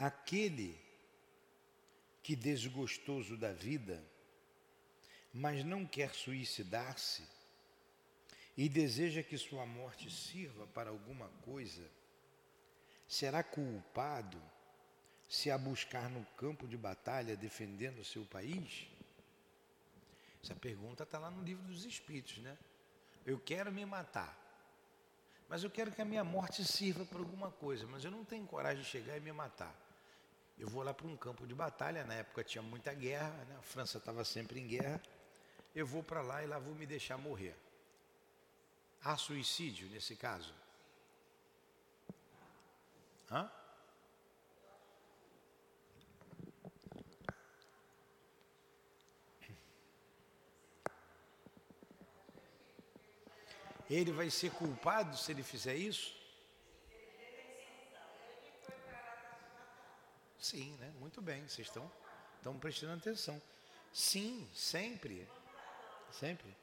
Aquele 0.02 0.76
que 2.24 2.34
desgostoso 2.34 3.36
da 3.36 3.52
vida, 3.52 4.02
mas 5.32 5.64
não 5.64 5.86
quer 5.86 6.12
suicidar-se 6.12 7.24
e 8.56 8.68
deseja 8.68 9.22
que 9.22 9.38
sua 9.38 9.64
morte 9.64 10.10
sirva 10.10 10.66
para 10.66 10.90
alguma 10.90 11.28
coisa, 11.44 11.88
será 13.06 13.44
culpado 13.44 14.42
se 15.28 15.52
a 15.52 15.56
buscar 15.56 16.10
no 16.10 16.26
campo 16.36 16.66
de 16.66 16.76
batalha 16.76 17.36
defendendo 17.36 18.04
seu 18.04 18.24
país? 18.24 18.88
Essa 20.42 20.56
pergunta 20.56 21.04
está 21.04 21.20
lá 21.20 21.30
no 21.30 21.44
livro 21.44 21.62
dos 21.68 21.84
Espíritos, 21.84 22.38
né? 22.38 22.58
Eu 23.24 23.38
quero 23.38 23.70
me 23.70 23.86
matar, 23.86 24.36
mas 25.48 25.62
eu 25.62 25.70
quero 25.70 25.92
que 25.92 26.02
a 26.02 26.04
minha 26.04 26.24
morte 26.24 26.64
sirva 26.64 27.04
para 27.04 27.20
alguma 27.20 27.52
coisa, 27.52 27.86
mas 27.86 28.04
eu 28.04 28.10
não 28.10 28.24
tenho 28.24 28.44
coragem 28.48 28.82
de 28.82 28.88
chegar 28.88 29.16
e 29.16 29.20
me 29.20 29.30
matar. 29.30 29.81
Eu 30.62 30.68
vou 30.68 30.84
lá 30.84 30.94
para 30.94 31.08
um 31.08 31.16
campo 31.16 31.44
de 31.44 31.56
batalha, 31.56 32.04
na 32.04 32.14
época 32.14 32.44
tinha 32.44 32.62
muita 32.62 32.94
guerra, 32.94 33.30
né? 33.48 33.56
a 33.58 33.62
França 33.62 33.98
estava 33.98 34.24
sempre 34.24 34.60
em 34.60 34.66
guerra. 34.68 35.02
Eu 35.74 35.84
vou 35.84 36.04
para 36.04 36.22
lá 36.22 36.44
e 36.44 36.46
lá 36.46 36.56
vou 36.56 36.72
me 36.72 36.86
deixar 36.86 37.18
morrer. 37.18 37.56
Há 39.02 39.16
suicídio 39.16 39.88
nesse 39.88 40.14
caso? 40.14 40.54
Hã? 43.28 43.50
Ele 53.90 54.12
vai 54.12 54.30
ser 54.30 54.52
culpado 54.52 55.16
se 55.16 55.32
ele 55.32 55.42
fizer 55.42 55.74
isso? 55.74 56.21
Sim, 60.42 60.76
né? 60.80 60.92
Muito 61.00 61.22
bem, 61.22 61.40
vocês 61.42 61.68
estão, 61.68 61.90
estão 62.36 62.58
prestando 62.58 62.94
atenção. 62.94 63.40
Sim, 63.92 64.46
sempre. 64.52 65.26
Sempre. 66.10 66.54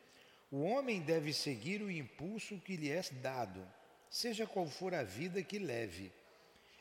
O 0.51 0.61
homem 0.61 1.01
deve 1.01 1.33
seguir 1.33 1.81
o 1.81 1.89
impulso 1.89 2.59
que 2.59 2.75
lhe 2.75 2.91
é 2.91 3.01
dado, 3.21 3.65
seja 4.09 4.45
qual 4.45 4.67
for 4.67 4.93
a 4.93 5.03
vida 5.03 5.41
que 5.41 5.57
leve. 5.57 6.11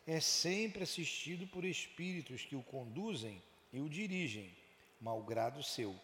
É 0.06 0.20
sempre 0.20 0.82
assistido 0.82 1.46
por 1.46 1.64
espíritos 1.64 2.44
que 2.44 2.56
o 2.56 2.62
conduzem 2.62 3.42
e 3.72 3.80
o 3.80 3.88
dirigem, 3.88 4.54
malgrado 5.00 5.62
seu. 5.62 5.94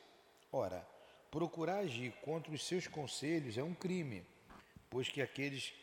Ora, 0.52 0.86
procurar 1.30 1.78
agir 1.78 2.12
contra 2.22 2.52
os 2.52 2.64
seus 2.64 2.86
conselhos 2.86 3.58
é 3.58 3.62
um 3.62 3.74
crime 3.74 4.24
pois 4.94 5.08
que 5.08 5.20
aqueles 5.20 5.74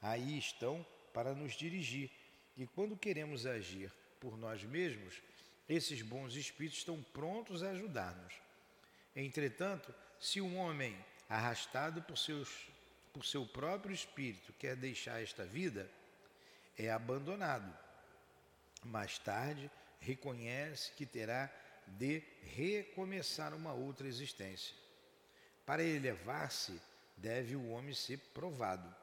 aí 0.00 0.38
estão 0.38 0.86
para 1.12 1.34
nos 1.34 1.52
dirigir. 1.52 2.10
E 2.56 2.66
quando 2.66 2.96
queremos 2.96 3.44
agir 3.44 3.92
por 4.22 4.38
nós 4.38 4.62
mesmos, 4.62 5.20
esses 5.68 6.00
bons 6.00 6.36
espíritos 6.36 6.78
estão 6.78 7.02
prontos 7.02 7.60
a 7.64 7.70
ajudar-nos. 7.70 8.32
Entretanto, 9.16 9.92
se 10.20 10.40
um 10.40 10.56
homem 10.58 10.96
arrastado 11.28 12.00
por, 12.02 12.16
seus, 12.16 12.68
por 13.12 13.26
seu 13.26 13.44
próprio 13.44 13.92
espírito 13.92 14.52
quer 14.52 14.76
deixar 14.76 15.20
esta 15.20 15.44
vida, 15.44 15.90
é 16.78 16.88
abandonado. 16.88 17.76
Mais 18.84 19.18
tarde, 19.18 19.68
reconhece 19.98 20.92
que 20.92 21.04
terá 21.04 21.50
de 21.88 22.22
recomeçar 22.54 23.52
uma 23.54 23.72
outra 23.72 24.06
existência. 24.06 24.76
Para 25.66 25.82
elevar-se 25.82 26.80
deve 27.16 27.56
o 27.56 27.70
homem 27.70 27.92
ser 27.92 28.18
provado. 28.32 28.94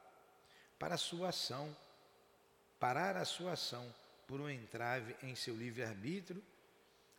Para 0.78 0.94
a 0.94 0.98
sua 0.98 1.28
ação, 1.28 1.76
parar 2.78 3.18
a 3.18 3.26
sua 3.26 3.52
ação 3.52 3.94
por 4.30 4.40
um 4.40 4.48
entrave 4.48 5.16
em 5.24 5.34
seu 5.34 5.56
livre-arbítrio 5.56 6.40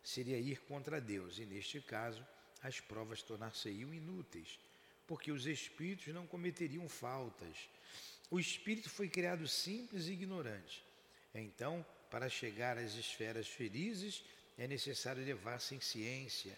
seria 0.02 0.38
ir 0.38 0.62
contra 0.62 0.98
Deus, 0.98 1.38
e 1.38 1.44
neste 1.44 1.78
caso 1.78 2.26
as 2.62 2.80
provas 2.80 3.20
tornar-se-iam 3.20 3.92
inúteis, 3.92 4.58
porque 5.06 5.30
os 5.30 5.46
espíritos 5.46 6.14
não 6.14 6.26
cometeriam 6.26 6.88
faltas. 6.88 7.68
O 8.30 8.40
espírito 8.40 8.88
foi 8.88 9.10
criado 9.10 9.46
simples 9.46 10.06
e 10.06 10.12
ignorante. 10.12 10.82
Então, 11.34 11.84
para 12.10 12.30
chegar 12.30 12.78
às 12.78 12.94
esferas 12.94 13.46
felizes, 13.46 14.24
é 14.56 14.66
necessário 14.66 15.20
elevar-se 15.20 15.74
em 15.74 15.80
ciência, 15.82 16.56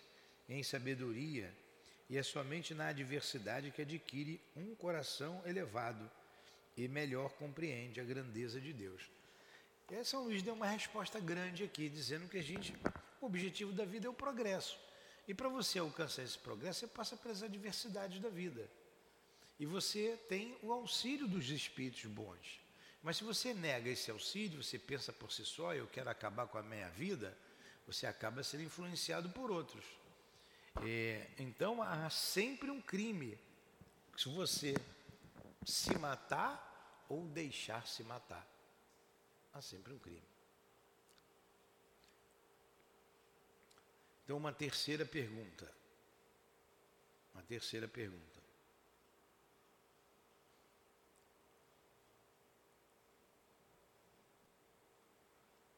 em 0.49 0.63
sabedoria, 0.63 1.53
e 2.09 2.17
é 2.17 2.23
somente 2.23 2.75
na 2.75 2.89
adversidade 2.91 3.73
que 3.73 3.83
adquire 3.83 4.41
um 4.55 4.73
coração 4.77 5.43
elevado 5.45 6.09
e 6.77 6.87
melhor 6.87 7.31
compreende 7.31 8.01
a 8.01 8.05
grandeza 8.05 8.61
de 8.61 8.73
Deus. 8.73 9.03
E 9.91 10.05
São 10.05 10.25
Luís 10.25 10.43
deu 10.43 10.55
uma 10.55 10.67
resposta 10.67 11.21
grande 11.21 11.65
aqui, 11.65 11.89
dizendo 11.89 12.29
que 12.29 12.39
a 12.39 12.43
gente, 12.43 12.75
o 13.21 13.27
objetivo 13.27 13.73
da 13.73 13.85
vida 13.85 14.07
é 14.07 14.11
o 14.11 14.15
progresso. 14.15 14.79
E 15.29 15.35
para 15.35 15.49
você 15.49 15.79
alcançar 15.79 16.23
esse 16.23 16.39
progresso, 16.39 16.81
você 16.81 16.87
passa 16.87 17.17
pelas 17.17 17.43
adversidades 17.43 18.21
da 18.21 18.29
vida. 18.29 18.69
E 19.59 19.67
você 19.67 20.19
tem 20.29 20.57
o 20.63 20.73
auxílio 20.73 21.29
dos 21.29 21.49
espíritos 21.51 22.05
bons. 22.07 22.61
Mas 23.03 23.19
se 23.19 23.25
você 23.25 23.53
nega 23.53 23.91
esse 23.91 24.11
auxílio, 24.11 24.63
você 24.63 24.79
pensa 24.79 25.13
por 25.13 25.31
si 25.31 25.45
só, 25.45 25.75
eu 25.75 25.87
quero 25.87 26.09
acabar 26.09 26.47
com 26.47 26.59
a 26.59 26.63
minha 26.63 26.89
vida, 26.91 27.37
você 27.87 28.07
acaba 28.07 28.43
sendo 28.43 28.63
influenciado 28.63 29.29
por 29.31 29.51
outros. 29.51 29.85
É, 30.83 31.29
então 31.39 31.83
há 31.83 32.09
sempre 32.11 32.71
um 32.71 32.81
crime 32.81 33.39
se 34.17 34.29
você 34.29 34.75
se 35.65 35.97
matar 35.99 37.05
ou 37.09 37.27
deixar 37.29 37.87
se 37.87 38.03
matar. 38.03 38.54
Há 39.55 39.63
sempre 39.63 39.93
um 39.93 39.99
crime. 39.99 40.29
Então, 44.25 44.37
uma 44.37 44.53
terceira 44.53 45.07
pergunta. 45.07 45.73
Uma 47.33 47.43
terceira 47.43 47.89
pergunta. 47.89 48.43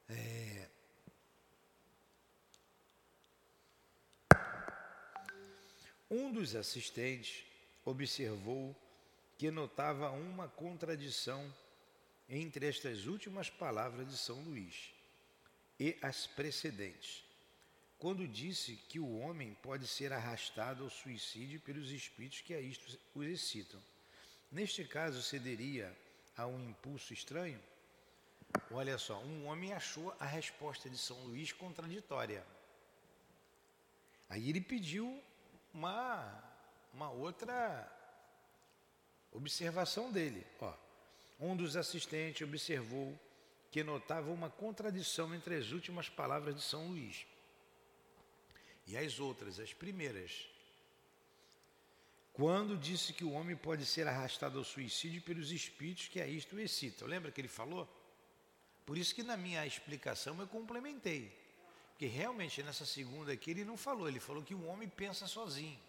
É, 0.08 0.68
Um 6.10 6.32
dos 6.32 6.54
assistentes 6.54 7.44
observou 7.84 8.74
que 9.36 9.50
notava 9.50 10.10
uma 10.10 10.48
contradição 10.48 11.52
entre 12.28 12.66
estas 12.66 13.06
últimas 13.06 13.48
palavras 13.48 14.08
de 14.08 14.16
São 14.16 14.40
Luís 14.42 14.92
e 15.78 15.96
as 16.02 16.26
precedentes, 16.26 17.24
quando 17.98 18.26
disse 18.26 18.76
que 18.88 18.98
o 18.98 19.18
homem 19.18 19.54
pode 19.62 19.86
ser 19.86 20.12
arrastado 20.12 20.84
ao 20.84 20.90
suicídio 20.90 21.60
pelos 21.60 21.90
espíritos 21.90 22.40
que 22.40 22.54
a 22.54 22.60
isto 22.60 22.98
o 23.14 23.22
excitam. 23.22 23.80
Neste 24.50 24.84
caso, 24.84 25.22
cederia 25.22 25.96
a 26.36 26.46
um 26.46 26.70
impulso 26.70 27.12
estranho? 27.12 27.60
Olha 28.70 28.98
só, 28.98 29.18
um 29.22 29.46
homem 29.46 29.72
achou 29.72 30.14
a 30.18 30.24
resposta 30.24 30.88
de 30.88 30.98
São 30.98 31.18
Luís 31.24 31.52
contraditória. 31.52 32.44
Aí 34.28 34.48
ele 34.48 34.60
pediu 34.60 35.22
uma, 35.72 36.42
uma 36.92 37.10
outra 37.10 37.90
observação 39.32 40.10
dele. 40.10 40.46
Ó, 40.60 40.72
um 41.38 41.56
dos 41.56 41.76
assistentes 41.76 42.46
observou 42.46 43.18
que 43.70 43.82
notava 43.82 44.30
uma 44.30 44.48
contradição 44.48 45.34
entre 45.34 45.56
as 45.56 45.70
últimas 45.70 46.08
palavras 46.08 46.54
de 46.54 46.62
São 46.62 46.88
Luís 46.88 47.26
e 48.86 48.96
as 48.96 49.20
outras, 49.20 49.58
as 49.58 49.72
primeiras. 49.72 50.48
Quando 52.32 52.76
disse 52.76 53.12
que 53.12 53.24
o 53.24 53.32
homem 53.32 53.56
pode 53.56 53.84
ser 53.84 54.06
arrastado 54.06 54.58
ao 54.58 54.64
suicídio 54.64 55.22
pelos 55.22 55.50
espíritos 55.50 56.08
que 56.08 56.20
a 56.20 56.26
isto 56.26 56.58
excitam. 56.58 57.08
Lembra 57.08 57.32
que 57.32 57.40
ele 57.40 57.48
falou? 57.48 57.88
Por 58.84 58.96
isso 58.96 59.14
que 59.14 59.22
na 59.22 59.36
minha 59.36 59.66
explicação 59.66 60.38
eu 60.40 60.46
complementei. 60.46 61.32
Porque 61.90 62.06
realmente 62.06 62.62
nessa 62.62 62.84
segunda 62.84 63.32
aqui 63.32 63.50
ele 63.50 63.64
não 63.64 63.76
falou, 63.76 64.06
ele 64.06 64.20
falou 64.20 64.42
que 64.42 64.54
o 64.54 64.66
homem 64.66 64.88
pensa 64.88 65.26
sozinho. 65.26 65.80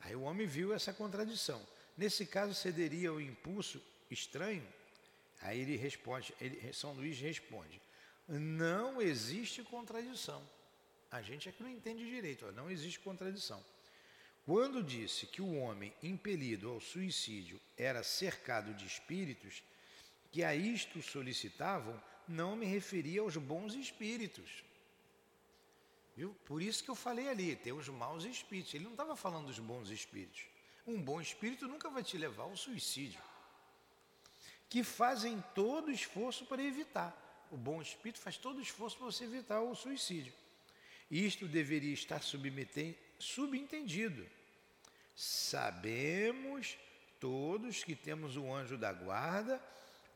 Aí 0.00 0.14
o 0.14 0.22
homem 0.22 0.46
viu 0.46 0.72
essa 0.72 0.92
contradição. 0.92 1.64
Nesse 1.96 2.24
caso, 2.24 2.54
cederia 2.54 3.10
ao 3.10 3.20
impulso 3.20 3.82
estranho? 4.10 4.66
Aí 5.40 5.60
ele 5.60 5.76
responde, 5.76 6.34
ele, 6.40 6.72
São 6.72 6.92
Luís 6.92 7.18
responde: 7.20 7.80
não 8.26 9.00
existe 9.00 9.62
contradição. 9.62 10.42
A 11.10 11.22
gente 11.22 11.48
é 11.48 11.52
que 11.52 11.62
não 11.62 11.70
entende 11.70 12.04
direito, 12.04 12.46
ó, 12.46 12.52
não 12.52 12.70
existe 12.70 12.98
contradição. 13.00 13.64
Quando 14.44 14.82
disse 14.82 15.26
que 15.26 15.42
o 15.42 15.56
homem 15.58 15.92
impelido 16.02 16.70
ao 16.70 16.80
suicídio 16.80 17.60
era 17.76 18.02
cercado 18.02 18.74
de 18.74 18.86
espíritos 18.86 19.62
que 20.30 20.42
a 20.42 20.54
isto 20.54 21.02
solicitavam, 21.02 22.02
não 22.26 22.56
me 22.56 22.66
referia 22.66 23.20
aos 23.20 23.36
bons 23.36 23.74
espíritos. 23.74 24.64
Viu? 26.16 26.34
Por 26.46 26.60
isso 26.60 26.82
que 26.82 26.90
eu 26.90 26.94
falei 26.94 27.28
ali, 27.28 27.56
tem 27.56 27.72
os 27.72 27.88
maus 27.88 28.24
espíritos. 28.24 28.74
Ele 28.74 28.84
não 28.84 28.92
estava 28.92 29.14
falando 29.14 29.46
dos 29.46 29.58
bons 29.58 29.90
espíritos. 29.90 30.44
Um 30.86 31.00
bom 31.00 31.20
espírito 31.20 31.68
nunca 31.68 31.88
vai 31.90 32.02
te 32.02 32.18
levar 32.18 32.44
ao 32.44 32.56
suicídio. 32.56 33.20
Que 34.68 34.84
fazem 34.84 35.42
todo 35.54 35.90
esforço 35.90 36.44
para 36.46 36.62
evitar. 36.62 37.16
O 37.50 37.56
bom 37.56 37.80
espírito 37.80 38.20
faz 38.20 38.36
todo 38.36 38.60
esforço 38.60 38.96
para 38.96 39.06
você 39.06 39.24
evitar 39.24 39.60
o 39.60 39.74
suicídio. 39.74 40.32
Isto 41.10 41.46
deveria 41.46 41.94
estar 41.94 42.20
subentendido. 43.18 44.26
Sabemos 45.16 46.76
todos 47.18 47.82
que 47.82 47.96
temos 47.96 48.36
o 48.36 48.52
anjo 48.52 48.76
da 48.76 48.92
guarda 48.92 49.60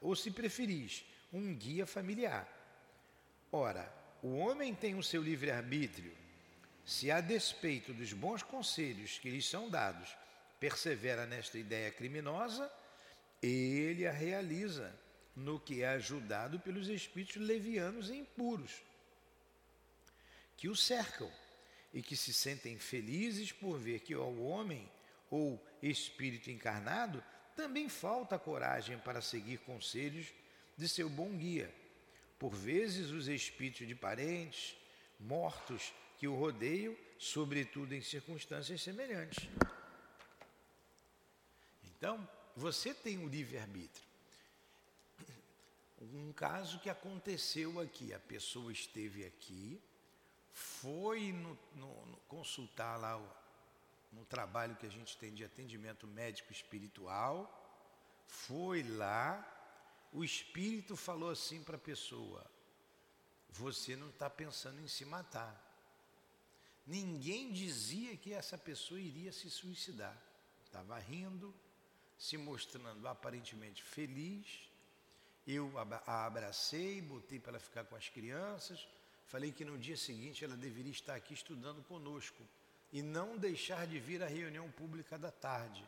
ou 0.01 0.15
se 0.15 0.31
preferis, 0.31 1.05
um 1.33 1.55
guia 1.55 1.87
familiar. 1.87 2.47
Ora, 3.51 3.93
o 4.23 4.37
homem 4.37 4.75
tem 4.75 4.95
o 4.95 5.03
seu 5.03 5.23
livre-arbítrio. 5.23 6.13
Se, 6.85 7.11
a 7.11 7.21
despeito 7.21 7.93
dos 7.93 8.13
bons 8.13 8.43
conselhos 8.43 9.19
que 9.19 9.31
lhes 9.31 9.49
são 9.49 9.71
dados, 9.71 10.15
persevera 10.61 11.27
nesta 11.27 11.59
ideia 11.59 11.91
criminosa, 11.91 12.71
ele 13.47 14.07
a 14.07 14.13
realiza 14.13 14.95
no 15.35 15.59
que 15.59 15.83
é 15.83 15.89
ajudado 15.89 16.61
pelos 16.61 16.89
espíritos 16.89 17.37
levianos 17.37 18.11
e 18.11 18.17
impuros, 18.17 18.83
que 20.57 20.69
o 20.69 20.77
cercam 20.77 21.31
e 21.93 22.03
que 22.03 22.17
se 22.17 22.33
sentem 22.33 22.79
felizes 22.79 23.51
por 23.51 23.79
ver 23.79 24.01
que 24.01 24.15
ao 24.15 24.37
homem 24.39 24.89
ou 25.31 25.63
espírito 25.83 26.51
encarnado 26.51 27.23
também 27.57 27.89
falta 27.89 28.39
coragem 28.39 28.99
para 28.99 29.21
seguir 29.21 29.59
conselhos 29.59 30.33
de 30.77 30.89
seu 30.89 31.09
bom 31.09 31.37
guia. 31.37 31.73
Por 32.39 32.55
vezes, 32.55 33.11
os 33.11 33.29
espíritos 33.29 33.87
de 33.87 33.95
parentes 33.95 34.77
mortos 35.19 35.93
que 36.19 36.27
o 36.27 36.35
rodeiam, 36.35 36.97
sobretudo 37.19 37.95
em 37.95 38.01
circunstâncias 38.01 38.83
semelhantes. 38.83 39.49
Então, 41.85 42.29
você 42.57 42.93
tem 42.93 43.19
o 43.19 43.29
livre-arbítrio. 43.29 44.07
Um 46.01 46.33
caso 46.33 46.81
que 46.81 46.91
aconteceu 46.91 47.81
aqui, 47.81 48.13
a 48.13 48.19
pessoa 48.19 48.73
esteve 48.73 49.25
aqui, 49.25 49.81
foi 50.53 51.33
no, 51.33 51.59
no, 51.75 52.07
no 52.07 52.17
consultar 52.29 52.99
lá 52.99 53.17
o, 53.19 53.29
no 54.13 54.25
trabalho 54.25 54.77
que 54.77 54.87
a 54.87 54.91
gente 54.91 55.17
tem 55.17 55.33
de 55.33 55.45
atendimento 55.45 56.07
médico 56.07 56.53
espiritual, 56.53 57.59
foi 58.27 58.83
lá, 58.83 59.49
o 60.13 60.25
espírito 60.25 60.97
falou 60.97 61.31
assim 61.31 61.63
para 61.63 61.77
a 61.77 61.81
pessoa: 61.81 62.45
Você 63.51 63.97
não 63.97 64.11
está 64.11 64.29
pensando 64.29 64.81
em 64.81 64.89
se 64.89 65.05
matar. 65.05 65.71
Ninguém 66.87 67.53
dizia 67.53 68.17
que 68.17 68.33
essa 68.33 68.59
pessoa 68.59 69.01
iria 69.01 69.33
se 69.33 69.49
suicidar. 69.49 70.21
Estava 70.65 70.99
rindo, 70.99 71.55
se 72.23 72.39
mostrando 72.39 73.09
aparentemente 73.09 73.83
feliz. 73.83 74.47
Eu 75.45 75.73
a 76.07 76.25
abracei, 76.25 77.03
botei 77.03 77.41
para 77.41 77.53
ela 77.53 77.59
ficar 77.59 77.85
com 77.85 77.97
as 77.97 78.09
crianças. 78.09 78.87
Falei 79.27 79.51
que 79.51 79.65
no 79.65 79.77
dia 79.77 79.97
seguinte 79.97 80.45
ela 80.45 80.57
deveria 80.57 80.93
estar 80.93 81.17
aqui 81.17 81.35
estudando 81.35 81.83
conosco 81.83 82.41
e 82.93 83.03
não 83.03 83.37
deixar 83.37 83.89
de 83.89 83.99
vir 83.99 84.23
à 84.23 84.29
reunião 84.29 84.71
pública 84.71 85.19
da 85.19 85.33
tarde 85.33 85.85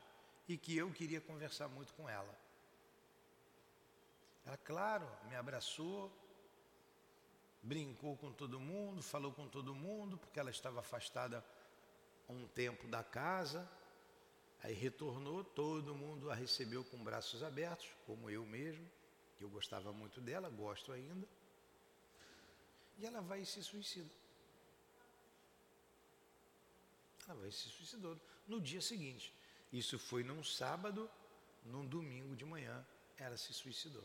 e 0.48 0.56
que 0.56 0.76
eu 0.76 0.90
queria 0.90 1.20
conversar 1.20 1.68
muito 1.68 1.94
com 1.94 2.08
ela. 2.08 2.36
Ela, 4.44 4.56
claro, 4.56 5.08
me 5.28 5.36
abraçou, 5.36 6.10
brincou 7.62 8.16
com 8.16 8.32
todo 8.32 8.58
mundo, 8.58 9.04
falou 9.04 9.32
com 9.32 9.46
todo 9.46 9.72
mundo, 9.72 10.18
porque 10.18 10.40
ela 10.40 10.50
estava 10.50 10.80
afastada 10.80 11.44
um 12.28 12.44
tempo 12.48 12.88
da 12.88 13.04
casa. 13.04 13.70
Aí 14.64 14.72
retornou, 14.72 15.44
todo 15.44 15.94
mundo 15.94 16.30
a 16.30 16.34
recebeu 16.34 16.82
com 16.84 16.96
braços 16.96 17.42
abertos, 17.42 17.86
como 18.06 18.30
eu 18.30 18.46
mesmo, 18.46 18.90
que 19.36 19.44
eu 19.44 19.50
gostava 19.50 19.92
muito 19.92 20.22
dela, 20.22 20.48
gosto 20.48 20.90
ainda. 20.90 21.28
E 22.96 23.04
ela 23.04 23.20
vai 23.20 23.42
e 23.42 23.46
se 23.46 23.62
suicida. 23.62 24.10
Ela 27.28 27.38
vai 27.42 27.50
se 27.50 27.68
suicidou 27.68 28.18
no 28.48 28.58
dia 28.58 28.80
seguinte. 28.80 29.34
Isso 29.70 29.98
foi 29.98 30.24
num 30.24 30.42
sábado, 30.42 31.10
num 31.66 31.84
domingo 31.84 32.34
de 32.34 32.46
manhã, 32.46 32.82
ela 33.18 33.36
se 33.36 33.52
suicidou. 33.52 34.04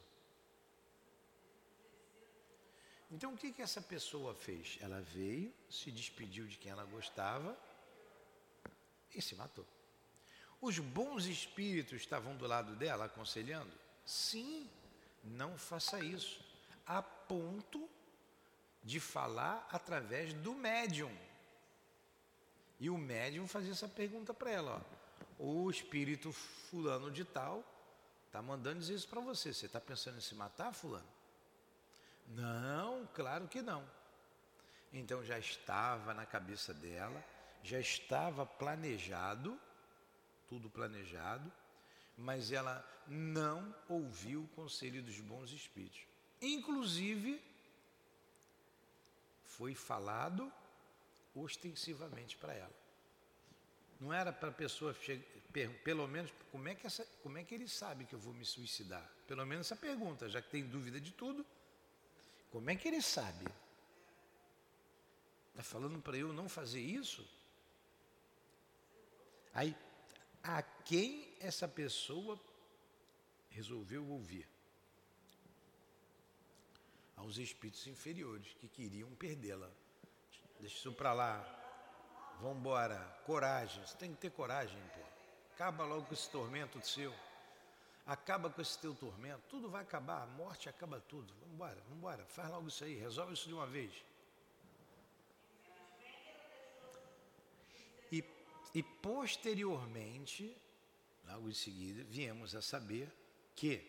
Então 3.10 3.34
o 3.34 3.38
que, 3.38 3.54
que 3.54 3.62
essa 3.62 3.82
pessoa 3.82 4.36
fez? 4.36 4.78
Ela 4.82 5.00
veio, 5.00 5.54
se 5.70 5.90
despediu 5.90 6.46
de 6.48 6.58
quem 6.58 6.70
ela 6.70 6.84
gostava 6.84 7.58
e 9.16 9.22
se 9.22 9.36
matou. 9.36 9.66
Os 10.62 10.78
bons 10.80 11.26
espíritos 11.26 12.02
estavam 12.02 12.36
do 12.36 12.46
lado 12.46 12.76
dela 12.76 13.06
aconselhando? 13.06 13.72
Sim, 14.06 14.70
não 15.24 15.58
faça 15.58 16.00
isso. 16.00 16.42
A 16.86 17.02
ponto 17.02 17.90
de 18.84 19.00
falar 19.00 19.68
através 19.72 20.34
do 20.34 20.54
médium. 20.54 21.16
E 22.80 22.90
o 22.90 22.98
médium 22.98 23.48
fazia 23.48 23.72
essa 23.72 23.88
pergunta 23.88 24.34
para 24.34 24.52
ela: 24.52 24.86
ó, 25.40 25.44
o 25.44 25.70
espírito 25.70 26.32
fulano 26.32 27.12
de 27.12 27.24
tal 27.24 27.64
está 28.26 28.42
mandando 28.42 28.80
dizer 28.80 28.96
isso 28.96 29.08
para 29.08 29.22
você. 29.22 29.54
Você 29.54 29.66
está 29.66 29.80
pensando 29.80 30.18
em 30.18 30.22
se 30.22 30.36
matar, 30.36 30.74
fulano? 30.74 31.08
Não, 32.28 33.08
claro 33.14 33.48
que 33.48 33.62
não. 33.62 33.84
Então 34.92 35.24
já 35.24 35.38
estava 35.38 36.14
na 36.14 36.26
cabeça 36.26 36.74
dela, 36.74 37.24
já 37.64 37.80
estava 37.80 38.46
planejado, 38.46 39.60
tudo 40.50 40.70
planejado, 40.70 41.52
mas 42.18 42.52
ela 42.52 42.86
não 43.08 43.74
ouviu 43.88 44.44
o 44.44 44.48
conselho 44.50 45.02
dos 45.02 45.20
bons 45.22 45.52
espíritos. 45.52 46.02
Inclusive, 46.42 47.42
foi 49.46 49.76
falado 49.76 50.52
ostensivamente 51.36 52.36
para 52.38 52.54
ela. 52.54 52.80
Não 54.00 54.14
era 54.14 54.32
para 54.32 54.50
a 54.50 54.54
pessoa, 54.54 54.96
pelo 55.84 56.08
menos, 56.08 56.32
como 56.52 56.68
é, 56.68 56.76
que 56.76 56.88
essa, 56.88 57.06
como 57.22 57.38
é 57.38 57.44
que 57.44 57.54
ele 57.54 57.68
sabe 57.68 58.06
que 58.06 58.16
eu 58.16 58.20
vou 58.20 58.34
me 58.34 58.46
suicidar? 58.46 59.08
Pelo 59.28 59.46
menos 59.46 59.68
essa 59.68 59.76
pergunta, 59.76 60.30
já 60.30 60.42
que 60.42 60.50
tem 60.50 60.66
dúvida 60.66 61.00
de 61.00 61.12
tudo, 61.12 61.46
como 62.52 62.70
é 62.70 62.76
que 62.76 62.88
ele 62.88 63.02
sabe? 63.02 63.46
Está 65.50 65.64
falando 65.64 66.02
para 66.02 66.18
eu 66.18 66.32
não 66.32 66.48
fazer 66.48 66.80
isso? 66.80 67.28
Aí, 69.54 69.76
a 70.44 70.62
quem 70.62 71.36
essa 71.40 71.68
pessoa 71.68 72.40
resolveu 73.50 74.08
ouvir? 74.08 74.48
Aos 77.16 77.38
espíritos 77.38 77.86
inferiores 77.88 78.54
que 78.60 78.68
queriam 78.68 79.10
perdê-la. 79.16 79.70
Deixa 80.60 80.78
isso 80.78 80.94
para 80.94 81.14
lá. 81.14 81.60
Vamos 82.42 82.60
embora. 82.60 82.98
Coragem. 83.26 83.86
Você 83.86 83.98
tem 83.98 84.14
que 84.14 84.22
ter 84.22 84.32
coragem, 84.32 84.82
pô. 84.94 85.02
Acaba 85.54 85.84
logo 85.84 86.06
com 86.06 86.14
esse 86.14 86.30
tormento 86.30 86.86
seu. 86.88 87.14
Acaba 88.06 88.50
com 88.50 88.62
esse 88.62 88.78
teu 88.80 88.96
tormento. 88.96 89.42
Tudo 89.50 89.70
vai 89.70 89.82
acabar. 89.82 90.24
A 90.24 90.26
morte 90.28 90.70
acaba 90.70 91.02
tudo. 91.02 91.34
Vamos 91.42 91.78
embora. 91.92 92.26
Faz 92.26 92.50
logo 92.50 92.70
isso 92.70 92.84
aí. 92.84 92.96
Resolve 92.96 93.34
isso 93.34 93.48
de 93.48 93.54
uma 93.54 93.68
vez. 93.68 93.94
E, 98.74 98.84
posteriormente, 98.84 100.56
logo 101.26 101.50
em 101.50 101.54
seguida, 101.54 102.04
viemos 102.04 102.56
a 102.56 102.62
saber 102.62 103.12
que 103.56 103.86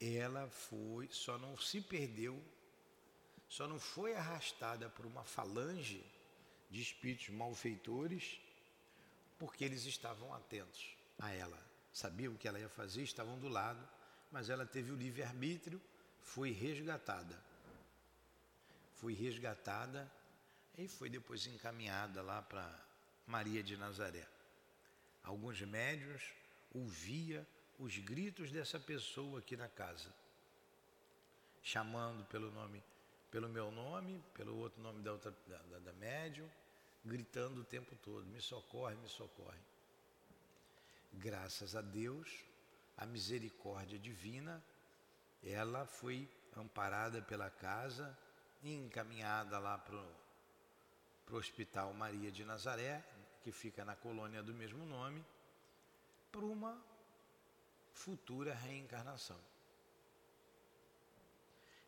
ela 0.00 0.48
foi, 0.48 1.08
só 1.10 1.38
não 1.38 1.56
se 1.56 1.80
perdeu 1.80 2.42
só 3.52 3.68
não 3.68 3.78
foi 3.78 4.14
arrastada 4.14 4.88
por 4.88 5.04
uma 5.04 5.24
falange 5.24 6.02
de 6.70 6.80
espíritos 6.80 7.28
malfeitores 7.28 8.40
porque 9.38 9.62
eles 9.62 9.84
estavam 9.84 10.32
atentos 10.32 10.96
a 11.18 11.30
ela, 11.32 11.62
sabiam 11.92 12.32
o 12.32 12.38
que 12.38 12.48
ela 12.48 12.58
ia 12.58 12.70
fazer, 12.70 13.02
estavam 13.02 13.38
do 13.38 13.48
lado, 13.48 13.86
mas 14.30 14.48
ela 14.48 14.64
teve 14.64 14.90
o 14.90 14.96
livre-arbítrio, 14.96 15.78
foi 16.22 16.50
resgatada. 16.50 17.38
Foi 18.94 19.12
resgatada 19.12 20.10
e 20.78 20.88
foi 20.88 21.10
depois 21.10 21.46
encaminhada 21.46 22.22
lá 22.22 22.40
para 22.40 22.74
Maria 23.34 23.62
de 23.62 23.76
Nazaré. 23.76 24.26
Alguns 25.24 25.60
médios 25.62 26.22
ouvia 26.74 27.46
os 27.78 27.96
gritos 27.98 28.50
dessa 28.50 28.78
pessoa 28.78 29.38
aqui 29.38 29.56
na 29.56 29.68
casa, 29.68 30.10
chamando 31.62 32.24
pelo 32.26 32.50
nome 32.50 32.82
pelo 33.32 33.48
meu 33.48 33.70
nome, 33.70 34.22
pelo 34.34 34.54
outro 34.58 34.82
nome 34.82 35.02
da, 35.02 35.12
outra, 35.12 35.34
da, 35.48 35.56
da, 35.56 35.78
da 35.78 35.92
médium, 35.94 36.46
gritando 37.02 37.62
o 37.62 37.64
tempo 37.64 37.96
todo: 37.96 38.26
me 38.26 38.42
socorre, 38.42 38.94
me 38.96 39.08
socorre. 39.08 39.58
Graças 41.14 41.74
a 41.74 41.80
Deus, 41.80 42.28
a 42.98 43.06
misericórdia 43.06 43.98
divina, 43.98 44.62
ela 45.42 45.86
foi 45.86 46.28
amparada 46.54 47.22
pela 47.22 47.48
casa 47.48 48.16
e 48.62 48.74
encaminhada 48.74 49.58
lá 49.58 49.78
para 49.78 49.96
o 49.96 51.36
Hospital 51.36 51.94
Maria 51.94 52.30
de 52.30 52.44
Nazaré, 52.44 53.02
que 53.42 53.52
fica 53.52 53.84
na 53.84 53.96
colônia 53.96 54.42
do 54.42 54.54
mesmo 54.54 54.84
nome, 54.86 55.24
para 56.30 56.44
uma 56.44 56.80
futura 57.92 58.54
reencarnação. 58.54 59.38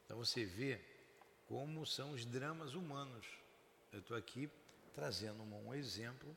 Então 0.04 0.18
você 0.18 0.44
vê 0.44 0.80
como 1.46 1.86
são 1.86 2.12
os 2.12 2.24
dramas 2.24 2.74
humanos. 2.74 3.26
Eu 3.92 4.00
estou 4.00 4.16
aqui 4.16 4.50
trazendo 4.92 5.42
um 5.42 5.74
exemplo 5.74 6.36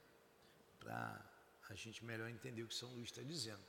para 0.79 1.21
a 1.69 1.75
gente 1.75 2.03
melhor 2.05 2.29
entender 2.29 2.63
o 2.63 2.67
que 2.67 2.75
São 2.75 2.93
Luís 2.93 3.09
está 3.09 3.21
dizendo. 3.21 3.63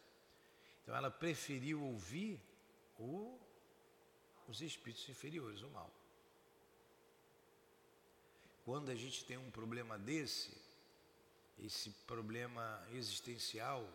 Então 0.82 0.94
ela 0.94 1.10
preferiu 1.10 1.82
ouvir 1.82 2.40
o, 2.98 3.38
os 4.46 4.60
espíritos 4.62 5.08
inferiores, 5.08 5.62
o 5.62 5.70
mal. 5.70 5.92
Quando 8.64 8.90
a 8.90 8.94
gente 8.94 9.24
tem 9.24 9.36
um 9.36 9.50
problema 9.50 9.98
desse, 9.98 10.67
esse 11.60 11.90
problema 12.06 12.86
existencial, 12.92 13.88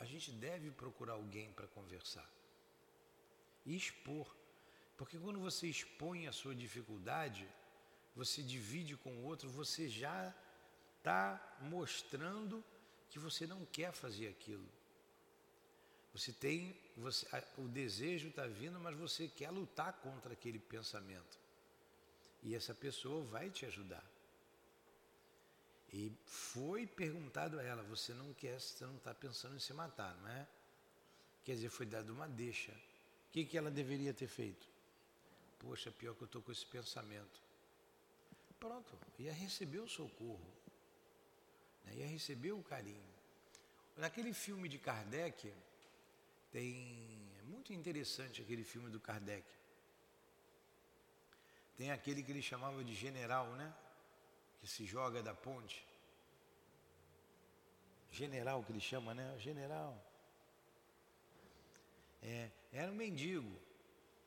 a 0.00 0.04
gente 0.04 0.30
deve 0.30 0.70
procurar 0.70 1.14
alguém 1.14 1.52
para 1.52 1.66
conversar 1.68 2.28
e 3.64 3.76
expor. 3.76 4.26
Porque 4.96 5.18
quando 5.18 5.38
você 5.38 5.68
expõe 5.68 6.26
a 6.26 6.32
sua 6.32 6.54
dificuldade, 6.54 7.48
você 8.16 8.42
divide 8.42 8.96
com 8.96 9.10
o 9.10 9.24
outro, 9.24 9.48
você 9.48 9.88
já 9.88 10.34
está 10.98 11.56
mostrando 11.60 12.64
que 13.10 13.18
você 13.18 13.46
não 13.46 13.64
quer 13.66 13.92
fazer 13.92 14.28
aquilo. 14.28 14.68
Você 16.12 16.32
tem, 16.32 16.76
você, 16.96 17.26
o 17.56 17.68
desejo 17.68 18.28
está 18.28 18.46
vindo, 18.46 18.80
mas 18.80 18.96
você 18.96 19.28
quer 19.28 19.50
lutar 19.50 19.92
contra 20.00 20.32
aquele 20.32 20.58
pensamento. 20.58 21.38
E 22.42 22.54
essa 22.54 22.74
pessoa 22.74 23.24
vai 23.24 23.50
te 23.50 23.66
ajudar. 23.66 24.04
E 25.92 26.12
foi 26.24 26.86
perguntado 26.86 27.58
a 27.58 27.62
ela: 27.62 27.82
você 27.82 28.12
não 28.12 28.32
quer, 28.34 28.60
você 28.60 28.84
não 28.84 28.96
está 28.96 29.14
pensando 29.14 29.56
em 29.56 29.58
se 29.58 29.72
matar, 29.72 30.14
não 30.16 30.28
é? 30.28 30.46
Quer 31.44 31.54
dizer, 31.54 31.70
foi 31.70 31.86
dado 31.86 32.12
uma 32.12 32.28
deixa. 32.28 32.72
O 32.72 33.32
que, 33.32 33.44
que 33.44 33.56
ela 33.56 33.70
deveria 33.70 34.12
ter 34.12 34.26
feito? 34.26 34.66
Poxa, 35.58 35.90
pior 35.90 36.14
que 36.14 36.22
eu 36.22 36.26
estou 36.26 36.42
com 36.42 36.52
esse 36.52 36.66
pensamento. 36.66 37.40
Pronto, 38.60 38.98
ia 39.18 39.32
receber 39.32 39.78
o 39.78 39.88
socorro, 39.88 40.52
né? 41.84 41.94
ia 41.94 42.06
receber 42.06 42.52
o 42.52 42.62
carinho. 42.62 43.08
Naquele 43.96 44.32
filme 44.32 44.68
de 44.68 44.78
Kardec, 44.78 45.52
tem. 46.50 47.30
É 47.38 47.42
muito 47.42 47.72
interessante 47.72 48.42
aquele 48.42 48.64
filme 48.64 48.90
do 48.90 49.00
Kardec. 49.00 49.46
Tem 51.76 51.92
aquele 51.92 52.22
que 52.22 52.32
ele 52.32 52.42
chamava 52.42 52.82
de 52.84 52.94
general, 52.94 53.46
né? 53.52 53.72
Que 54.60 54.66
se 54.66 54.84
joga 54.84 55.22
da 55.22 55.34
ponte. 55.34 55.86
General 58.10 58.62
que 58.64 58.72
ele 58.72 58.80
chama, 58.80 59.14
né? 59.14 59.36
General. 59.38 59.96
É, 62.22 62.50
era 62.72 62.90
um 62.90 62.94
mendigo. 62.94 63.60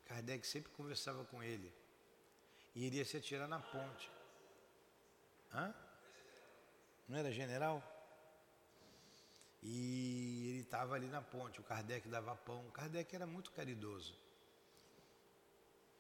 Kardec 0.05 0.45
sempre 0.45 0.71
conversava 0.71 1.25
com 1.25 1.41
ele. 1.41 1.73
E 2.75 2.85
iria 2.85 3.03
se 3.03 3.17
atirar 3.17 3.47
na 3.47 3.59
ponte. 3.59 4.09
Hã? 5.53 5.73
Não 7.07 7.17
era 7.17 7.31
general? 7.31 7.83
E 9.61 10.49
ele 10.49 10.61
estava 10.61 10.95
ali 10.95 11.07
na 11.07 11.21
ponte, 11.21 11.59
o 11.59 11.63
Kardec 11.63 12.07
dava 12.07 12.35
pão. 12.35 12.67
O 12.67 12.71
Kardec 12.71 13.13
era 13.15 13.27
muito 13.27 13.51
caridoso. 13.51 14.17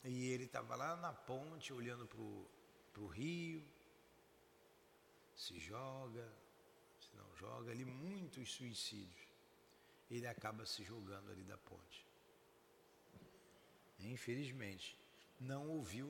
E 0.03 0.31
ele 0.31 0.45
estava 0.45 0.75
lá 0.75 0.95
na 0.95 1.13
ponte, 1.13 1.71
olhando 1.71 2.07
para 2.07 3.01
o 3.01 3.07
rio, 3.07 3.63
se 5.43 5.57
joga, 5.59 6.27
se 6.99 7.09
não 7.15 7.35
joga, 7.35 7.71
ali 7.71 7.85
muitos 7.85 8.51
suicídios. 8.53 9.27
Ele 10.09 10.27
acaba 10.27 10.65
se 10.65 10.83
jogando 10.83 11.31
ali 11.31 11.43
da 11.43 11.57
ponte. 11.57 12.05
Infelizmente, 13.99 14.97
não 15.39 15.69
ouviu 15.69 16.07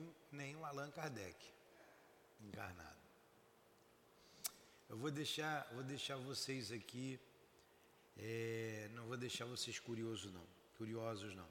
o 0.58 0.64
Allan 0.64 0.90
Kardec 0.90 1.38
encarnado. 2.40 3.02
Eu 4.88 4.96
vou 4.98 5.10
deixar, 5.10 5.68
vou 5.72 5.84
deixar 5.84 6.16
vocês 6.16 6.72
aqui 6.72 7.20
é, 8.16 8.90
não 8.94 9.06
vou 9.06 9.16
deixar 9.16 9.46
vocês 9.46 9.78
curiosos 9.78 10.32
não, 10.32 10.46
curiosos 10.76 11.34
não. 11.34 11.48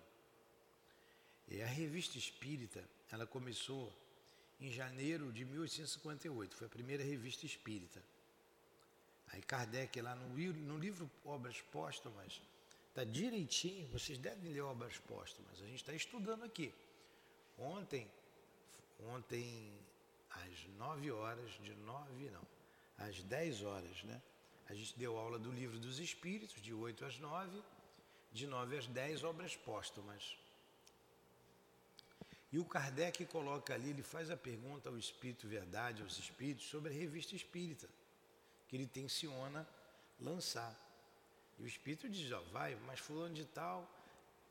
É, 1.49 1.63
a 1.63 1.67
revista 1.67 2.17
Espírita, 2.17 2.87
ela 3.11 3.25
começou 3.25 3.91
em 4.61 4.71
janeiro 4.71 5.31
de 5.31 5.43
1858, 5.43 6.55
foi 6.55 6.67
a 6.67 6.69
primeira 6.69 7.03
revista 7.03 7.45
espírita. 7.45 8.01
Aí 9.31 9.41
Kardec 9.41 9.99
lá 10.01 10.13
no, 10.15 10.27
no 10.53 10.77
livro 10.77 11.09
Obras 11.25 11.59
Póstumas, 11.71 12.39
está 12.89 13.03
direitinho, 13.03 13.87
vocês 13.87 14.17
devem 14.19 14.51
ler 14.51 14.61
Obras 14.61 14.97
Póstumas, 14.99 15.61
a 15.61 15.65
gente 15.65 15.77
está 15.77 15.93
estudando 15.93 16.43
aqui. 16.43 16.71
Ontem, 17.57 18.07
ontem 19.07 19.73
às 20.29 20.67
9 20.77 21.11
horas, 21.11 21.51
de 21.63 21.73
9 21.73 22.29
não, 22.29 22.47
às 22.97 23.21
10 23.23 23.63
horas, 23.63 24.03
né? 24.03 24.21
A 24.69 24.73
gente 24.73 24.97
deu 24.97 25.17
aula 25.17 25.39
do 25.39 25.51
livro 25.51 25.79
dos 25.79 25.99
Espíritos, 25.99 26.61
de 26.61 26.73
8 26.73 27.03
às 27.03 27.19
9, 27.19 27.61
de 28.31 28.47
9 28.47 28.77
às 28.77 28.87
10, 28.87 29.23
obras 29.23 29.55
póstumas. 29.55 30.37
E 32.51 32.59
o 32.59 32.65
Kardec 32.65 33.25
coloca 33.25 33.73
ali, 33.73 33.91
ele 33.91 34.03
faz 34.03 34.29
a 34.29 34.35
pergunta 34.35 34.89
ao 34.89 34.97
Espírito 34.97 35.47
Verdade, 35.47 36.01
aos 36.01 36.17
Espíritos, 36.17 36.65
sobre 36.65 36.91
a 36.91 36.93
revista 36.93 37.33
Espírita, 37.33 37.87
que 38.67 38.75
ele 38.75 38.85
tensiona 38.85 39.65
lançar. 40.19 40.77
E 41.57 41.63
o 41.63 41.67
Espírito 41.67 42.09
diz, 42.09 42.29
ó, 42.31 42.41
vai, 42.51 42.75
mas 42.85 42.99
fulano 42.99 43.33
de 43.33 43.45
tal 43.45 43.89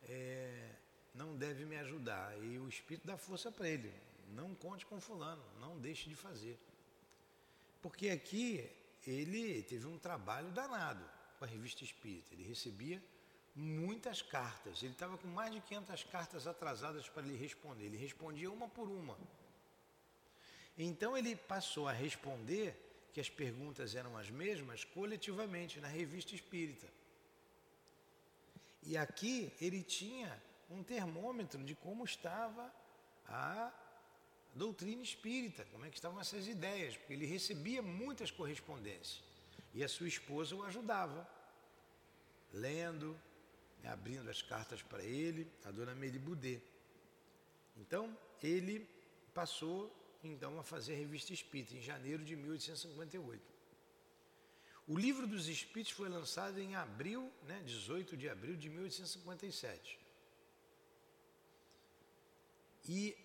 é, 0.05 0.71
não 1.15 1.37
deve 1.37 1.67
me 1.67 1.77
ajudar. 1.77 2.37
E 2.43 2.59
o 2.59 2.69
Espírito 2.69 3.07
dá 3.07 3.19
força 3.19 3.53
para 3.53 3.69
ele, 3.69 3.93
não 4.31 4.55
conte 4.55 4.87
com 4.87 4.99
fulano, 4.99 5.45
não 5.61 5.79
deixe 5.79 6.09
de 6.09 6.15
fazer. 6.15 6.59
Porque 7.83 8.09
aqui 8.09 8.71
ele 9.07 9.63
teve 9.63 9.87
um 9.87 9.99
trabalho 9.99 10.51
danado 10.53 11.05
com 11.39 11.45
a 11.45 11.49
revista 11.49 11.85
Espírita. 11.85 12.33
Ele 12.35 12.45
recebia 12.45 13.03
muitas 13.55 14.23
cartas. 14.23 14.83
Ele 14.83 14.93
estava 14.93 15.17
com 15.19 15.29
mais 15.29 15.53
de 15.53 15.61
500 15.61 16.05
cartas 16.05 16.47
atrasadas 16.47 17.09
para 17.09 17.23
ele 17.23 17.37
responder. 17.37 17.87
Ele 17.87 17.97
respondia 17.97 18.51
uma 18.51 18.69
por 18.69 18.89
uma. 18.89 19.19
Então 20.79 21.17
ele 21.17 21.37
passou 21.37 21.89
a 21.89 21.93
responder 21.93 22.75
que 23.13 23.21
as 23.21 23.29
perguntas 23.29 23.95
eram 23.95 24.17
as 24.17 24.31
mesmas 24.31 24.85
coletivamente 24.85 25.81
na 25.81 25.89
revista 25.89 26.35
Espírita. 26.35 26.87
E 28.83 28.97
aqui 28.97 29.53
ele 29.61 29.83
tinha 29.83 30.41
um 30.71 30.83
termômetro 30.83 31.63
de 31.63 31.75
como 31.75 32.05
estava 32.05 32.73
a 33.27 33.73
doutrina 34.55 35.03
espírita, 35.03 35.65
como 35.73 35.85
é 35.85 35.91
que 35.91 35.97
estavam 35.97 36.21
essas 36.21 36.47
ideias, 36.49 36.97
porque 36.97 37.13
ele 37.13 37.27
recebia 37.27 37.83
muitas 37.83 38.31
correspondências 38.31 39.23
e 39.73 39.85
a 39.85 39.89
sua 39.89 40.09
esposa 40.09 40.55
o 40.57 40.63
ajudava, 40.65 41.29
lendo, 42.53 43.17
abrindo 43.89 44.29
as 44.29 44.43
cartas 44.43 44.83
para 44.83 45.03
ele, 45.03 45.51
a 45.65 45.71
dona 45.71 45.95
Meli 45.95 46.19
Boudet. 46.19 46.63
Então, 47.77 48.17
ele 48.43 48.89
passou 49.33 49.95
então 50.23 50.59
a 50.59 50.63
fazer 50.63 50.95
a 50.95 50.97
revista 50.97 51.33
espírita 51.33 51.75
em 51.75 51.81
janeiro 51.81 52.25
de 52.25 52.37
1858. 52.37 53.43
O 54.87 54.99
livro 54.99 55.27
dos 55.27 55.47
Espíritos 55.47 55.93
foi 55.93 56.09
lançado 56.09 56.59
em 56.59 56.75
abril, 56.75 57.31
né, 57.45 57.63
18 57.65 58.17
de 58.17 58.29
abril 58.29 58.57
de 58.57 58.69
1857. 58.69 59.99
E 62.89 63.17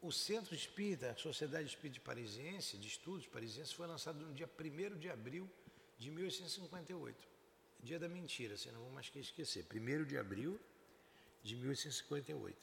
o 0.00 0.12
Centro 0.12 0.54
Espírita, 0.54 1.10
a 1.10 1.16
Sociedade 1.16 1.66
Espírita 1.66 2.00
Parisiense, 2.00 2.76
de 2.76 2.86
Estudos 2.86 3.26
Parisiense, 3.26 3.74
foi 3.74 3.86
lançado 3.86 4.24
no 4.24 4.32
dia 4.32 4.48
1 4.48 4.98
de 4.98 5.10
abril 5.10 5.50
de 5.98 6.10
1858. 6.10 7.31
Dia 7.82 7.98
da 7.98 8.08
mentira, 8.08 8.56
você 8.56 8.70
não 8.70 8.80
vou 8.80 8.90
mais 8.90 9.10
esquecer. 9.14 9.66
1 9.74 10.04
de 10.04 10.16
abril 10.16 10.58
de 11.42 11.56
1858. 11.56 12.56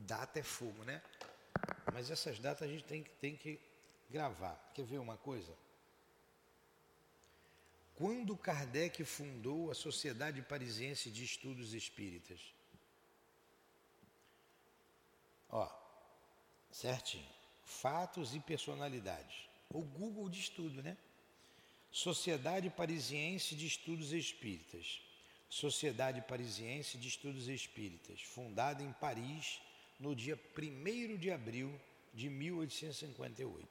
Data 0.00 0.38
é 0.38 0.42
fogo, 0.42 0.84
né? 0.84 1.02
Mas 1.92 2.10
essas 2.10 2.38
datas 2.38 2.68
a 2.68 2.70
gente 2.70 2.84
tem, 2.84 3.02
tem 3.20 3.36
que 3.36 3.58
gravar. 4.10 4.54
Quer 4.74 4.84
ver 4.84 4.98
uma 4.98 5.16
coisa? 5.16 5.56
Quando 7.94 8.36
Kardec 8.36 9.04
fundou 9.04 9.70
a 9.70 9.74
Sociedade 9.74 10.40
Parisiense 10.42 11.10
de 11.10 11.24
Estudos 11.24 11.74
Espíritas? 11.74 12.40
Ó, 15.48 15.68
certinho. 16.70 17.28
Fatos 17.64 18.34
e 18.34 18.40
personalidades. 18.40 19.48
O 19.70 19.82
Google 19.82 20.28
de 20.28 20.40
estudo, 20.40 20.82
né? 20.82 20.96
Sociedade 21.90 22.70
Parisiense 22.70 23.54
de 23.54 23.66
Estudos 23.66 24.12
Espíritas. 24.12 25.02
Sociedade 25.48 26.22
Parisiense 26.22 26.96
de 26.96 27.08
Estudos 27.08 27.48
Espíritas, 27.48 28.22
fundada 28.22 28.84
em 28.84 28.92
Paris 28.92 29.60
no 29.98 30.14
dia 30.14 30.38
1 30.56 31.16
de 31.16 31.30
abril 31.32 31.78
de 32.14 32.30
1858. 32.30 33.68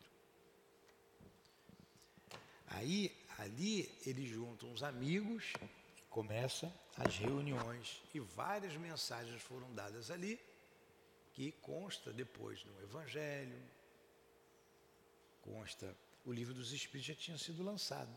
Aí, 2.68 3.16
ali, 3.38 3.90
ele 4.06 4.28
junta 4.28 4.66
uns 4.66 4.84
amigos, 4.84 5.54
começa 6.10 6.72
as 6.98 7.18
reuniões 7.18 8.02
e 8.14 8.20
várias 8.20 8.76
mensagens 8.76 9.42
foram 9.42 9.74
dadas 9.74 10.12
ali 10.12 10.40
que 11.34 11.54
consta 11.62 12.12
depois 12.12 12.64
no 12.66 12.82
Evangelho, 12.84 13.58
consta, 15.42 15.96
o 16.26 16.32
livro 16.32 16.54
dos 16.54 16.72
Espíritos 16.72 17.08
já 17.08 17.16
tinha 17.16 17.38
sido 17.38 17.64
lançado. 17.64 18.10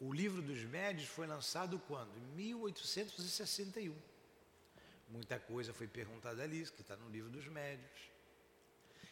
O 0.00 0.12
livro 0.12 0.40
dos 0.40 0.62
médios 0.64 1.08
foi 1.08 1.26
lançado 1.26 1.78
quando? 1.86 2.16
Em 2.16 2.26
1861. 2.36 3.94
Muita 5.10 5.38
coisa 5.38 5.74
foi 5.74 5.86
perguntada 5.86 6.42
ali, 6.42 6.64
que 6.64 6.80
está 6.80 6.96
no 6.96 7.10
livro 7.10 7.28
dos 7.30 7.46
médios. 7.46 7.90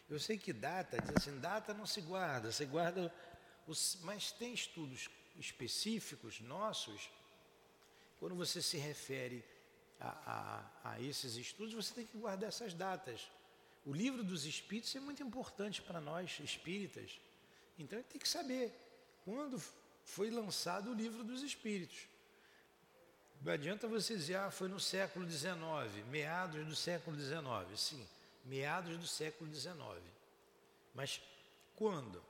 Eu 0.08 0.18
sei 0.18 0.38
que 0.38 0.52
data, 0.52 0.98
diz 1.02 1.16
assim, 1.16 1.38
data 1.40 1.74
não 1.74 1.84
se 1.84 2.00
guarda, 2.00 2.50
se 2.50 2.64
guarda. 2.64 3.12
Os, 3.66 3.98
mas 4.02 4.32
tem 4.32 4.54
estudos 4.54 5.10
específicos 5.38 6.40
nossos, 6.40 7.10
quando 8.18 8.34
você 8.34 8.62
se 8.62 8.78
refere 8.78 9.44
a, 10.00 10.08
a, 10.82 10.92
a 10.92 11.00
esses 11.00 11.36
estudos, 11.36 11.74
você 11.74 11.92
tem 11.94 12.06
que 12.06 12.16
guardar 12.16 12.48
essas 12.48 12.72
datas. 12.72 13.28
O 13.84 13.92
livro 13.92 14.24
dos 14.24 14.46
espíritos 14.46 14.94
é 14.96 15.00
muito 15.00 15.22
importante 15.22 15.82
para 15.82 16.00
nós 16.00 16.40
espíritas. 16.40 17.20
Então 17.78 18.02
tem 18.02 18.20
que 18.20 18.28
saber 18.28 18.72
quando 19.24 19.62
foi 20.04 20.30
lançado 20.30 20.90
o 20.90 20.94
livro 20.94 21.22
dos 21.22 21.42
espíritos. 21.42 22.08
Não 23.40 23.52
adianta 23.52 23.86
você 23.86 24.16
dizer, 24.16 24.34
ah, 24.36 24.50
foi 24.50 24.68
no 24.68 24.80
século 24.80 25.30
XIX, 25.30 25.54
meados 26.10 26.66
do 26.66 26.74
século 26.74 27.16
XIX. 27.16 27.80
Sim, 27.80 28.06
meados 28.44 28.96
do 28.96 29.06
século 29.06 29.52
XIX. 29.54 29.78
Mas 30.94 31.20
quando? 31.76 32.22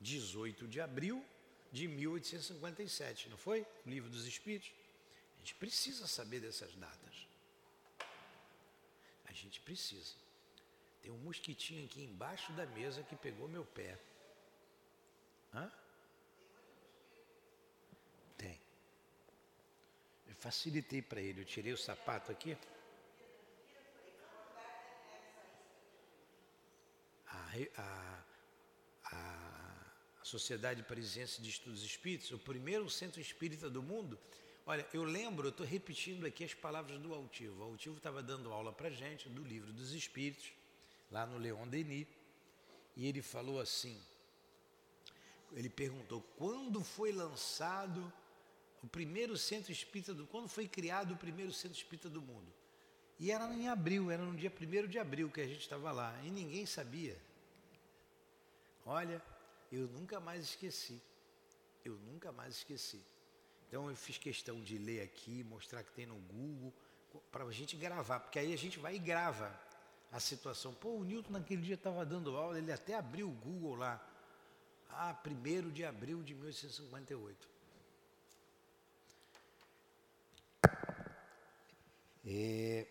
18 0.00 0.68
de 0.68 0.80
abril 0.80 1.24
de 1.70 1.88
1857, 1.88 3.30
não 3.30 3.38
foi? 3.38 3.62
O 3.86 3.88
livro 3.88 4.10
dos 4.10 4.26
Espíritos. 4.26 4.70
A 5.36 5.38
gente 5.38 5.54
precisa 5.54 6.06
saber 6.06 6.40
dessas 6.40 6.74
datas. 6.74 7.26
A 9.24 9.32
gente 9.32 9.60
precisa. 9.60 10.14
Tem 11.02 11.10
um 11.10 11.18
mosquitinho 11.18 11.84
aqui 11.84 12.02
embaixo 12.04 12.52
da 12.52 12.64
mesa 12.64 13.02
que 13.02 13.16
pegou 13.16 13.48
meu 13.48 13.64
pé. 13.64 13.98
Hã? 15.52 15.70
Tem. 18.38 18.60
Eu 20.28 20.34
facilitei 20.36 21.02
para 21.02 21.20
ele. 21.20 21.40
Eu 21.40 21.44
tirei 21.44 21.72
o 21.72 21.76
sapato 21.76 22.30
aqui. 22.30 22.56
A, 27.26 27.52
a, 27.76 28.24
a, 29.12 29.42
Sociedade 30.22 30.82
Parisiense 30.84 31.42
de 31.42 31.50
Estudos 31.50 31.82
Espíritos, 31.82 32.30
o 32.30 32.38
primeiro 32.38 32.88
centro 32.88 33.20
espírita 33.20 33.68
do 33.68 33.82
mundo. 33.82 34.18
Olha, 34.64 34.86
eu 34.94 35.02
lembro, 35.02 35.48
eu 35.48 35.50
estou 35.50 35.66
repetindo 35.66 36.24
aqui 36.24 36.44
as 36.44 36.54
palavras 36.54 36.98
do 37.00 37.12
Altivo. 37.12 37.60
O 37.60 37.64
Altivo 37.64 37.96
estava 37.96 38.22
dando 38.22 38.52
aula 38.52 38.72
para 38.72 38.88
gente 38.88 39.28
do 39.28 39.42
livro 39.42 39.72
dos 39.72 39.92
Espíritos, 39.92 40.52
lá 41.12 41.26
no 41.26 41.38
Leon 41.38 41.68
Denis, 41.68 42.06
e 42.96 43.06
ele 43.06 43.22
falou 43.22 43.60
assim: 43.60 44.00
ele 45.52 45.68
perguntou 45.68 46.22
quando 46.36 46.82
foi 46.82 47.12
lançado 47.12 48.12
o 48.82 48.88
primeiro 48.88 49.36
centro 49.36 49.70
espírita 49.70 50.12
do 50.12 50.26
quando 50.26 50.48
foi 50.48 50.66
criado 50.66 51.12
o 51.14 51.16
primeiro 51.16 51.52
centro 51.52 51.76
espírita 51.76 52.08
do 52.08 52.20
mundo. 52.20 52.52
E 53.20 53.30
era 53.30 53.44
em 53.54 53.68
abril, 53.68 54.10
era 54.10 54.24
no 54.24 54.34
dia 54.34 54.50
1 54.50 54.88
de 54.88 54.98
abril 54.98 55.30
que 55.30 55.40
a 55.40 55.46
gente 55.46 55.60
estava 55.60 55.92
lá, 55.92 56.18
e 56.24 56.30
ninguém 56.30 56.66
sabia. 56.66 57.16
Olha, 58.84 59.22
eu 59.70 59.86
nunca 59.88 60.18
mais 60.18 60.42
esqueci. 60.42 61.00
Eu 61.84 61.94
nunca 61.94 62.32
mais 62.32 62.56
esqueci. 62.56 63.00
Então 63.68 63.88
eu 63.88 63.94
fiz 63.94 64.18
questão 64.18 64.60
de 64.60 64.76
ler 64.76 65.02
aqui, 65.02 65.44
mostrar 65.44 65.84
que 65.84 65.92
tem 65.92 66.06
no 66.06 66.16
Google, 66.16 66.72
para 67.30 67.44
a 67.44 67.52
gente 67.52 67.76
gravar, 67.76 68.20
porque 68.20 68.38
aí 68.38 68.52
a 68.52 68.58
gente 68.58 68.78
vai 68.78 68.96
e 68.96 68.98
grava 68.98 69.56
a 70.12 70.20
situação. 70.20 70.74
Pô, 70.74 70.90
o 70.90 71.04
Newton 71.04 71.32
naquele 71.32 71.62
dia 71.62 71.74
estava 71.74 72.04
dando 72.04 72.36
aula, 72.36 72.58
ele 72.58 72.70
até 72.70 72.94
abriu 72.94 73.28
o 73.28 73.32
Google 73.32 73.76
lá. 73.76 74.00
Ah, 74.90 75.16
1 75.26 75.70
de 75.70 75.84
abril 75.84 76.22
de 76.22 76.34
1858. 76.34 77.48
É, 82.24 82.86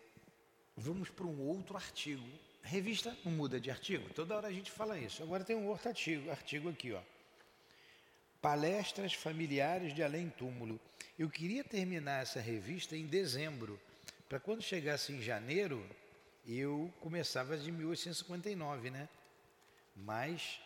vamos 0.75 1.09
para 1.09 1.25
um 1.25 1.39
outro 1.47 1.77
artigo. 1.77 2.27
Revista 2.63 3.15
não 3.23 3.31
muda 3.31 3.59
de 3.59 3.69
artigo, 3.69 4.11
toda 4.13 4.35
hora 4.35 4.47
a 4.47 4.51
gente 4.51 4.71
fala 4.71 4.97
isso. 4.97 5.21
Agora 5.21 5.43
tem 5.43 5.55
um 5.55 5.67
outro 5.67 5.89
artigo, 5.89 6.29
artigo 6.29 6.69
aqui, 6.69 6.91
ó. 6.91 7.01
Palestras 8.41 9.13
familiares 9.13 9.93
de 9.93 10.01
além 10.01 10.29
túmulo. 10.29 10.79
Eu 11.17 11.29
queria 11.29 11.63
terminar 11.63 12.23
essa 12.23 12.39
revista 12.39 12.95
em 12.95 13.05
dezembro, 13.05 13.79
para 14.27 14.39
quando 14.39 14.63
chegasse 14.63 15.11
em 15.13 15.21
janeiro, 15.21 15.85
eu 16.45 16.93
começava 16.99 17.57
de 17.57 17.71
1859, 17.71 18.89
né? 18.89 19.07
Mas 19.95 20.59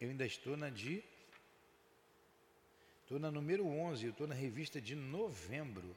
eu 0.00 0.10
ainda 0.10 0.26
estou 0.26 0.56
na 0.56 0.70
de 0.70 1.02
Estou 3.04 3.18
na 3.18 3.30
número 3.30 3.66
11, 3.66 4.06
eu 4.06 4.10
estou 4.12 4.26
na 4.26 4.34
revista 4.34 4.80
de 4.80 4.94
novembro. 4.94 5.94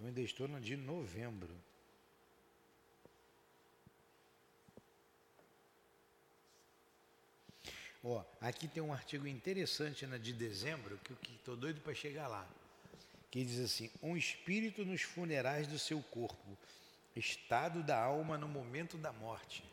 Eu 0.00 0.06
ainda 0.06 0.22
estou 0.22 0.48
no 0.48 0.58
de 0.58 0.74
novembro. 0.78 1.54
Ó, 8.02 8.24
aqui 8.40 8.66
tem 8.66 8.82
um 8.82 8.92
artigo 8.92 9.26
interessante 9.26 10.06
na 10.06 10.16
de 10.16 10.32
dezembro, 10.32 10.98
que 10.98 11.32
estou 11.34 11.56
doido 11.56 11.80
para 11.80 11.94
chegar 11.94 12.28
lá. 12.28 12.48
Que 13.30 13.44
diz 13.44 13.60
assim: 13.60 13.90
Um 14.02 14.16
espírito 14.16 14.84
nos 14.84 15.02
funerais 15.02 15.66
do 15.66 15.78
seu 15.78 16.02
corpo, 16.02 16.56
estado 17.14 17.82
da 17.82 18.02
alma 18.02 18.38
no 18.38 18.48
momento 18.48 18.96
da 18.96 19.12
morte. 19.12 19.64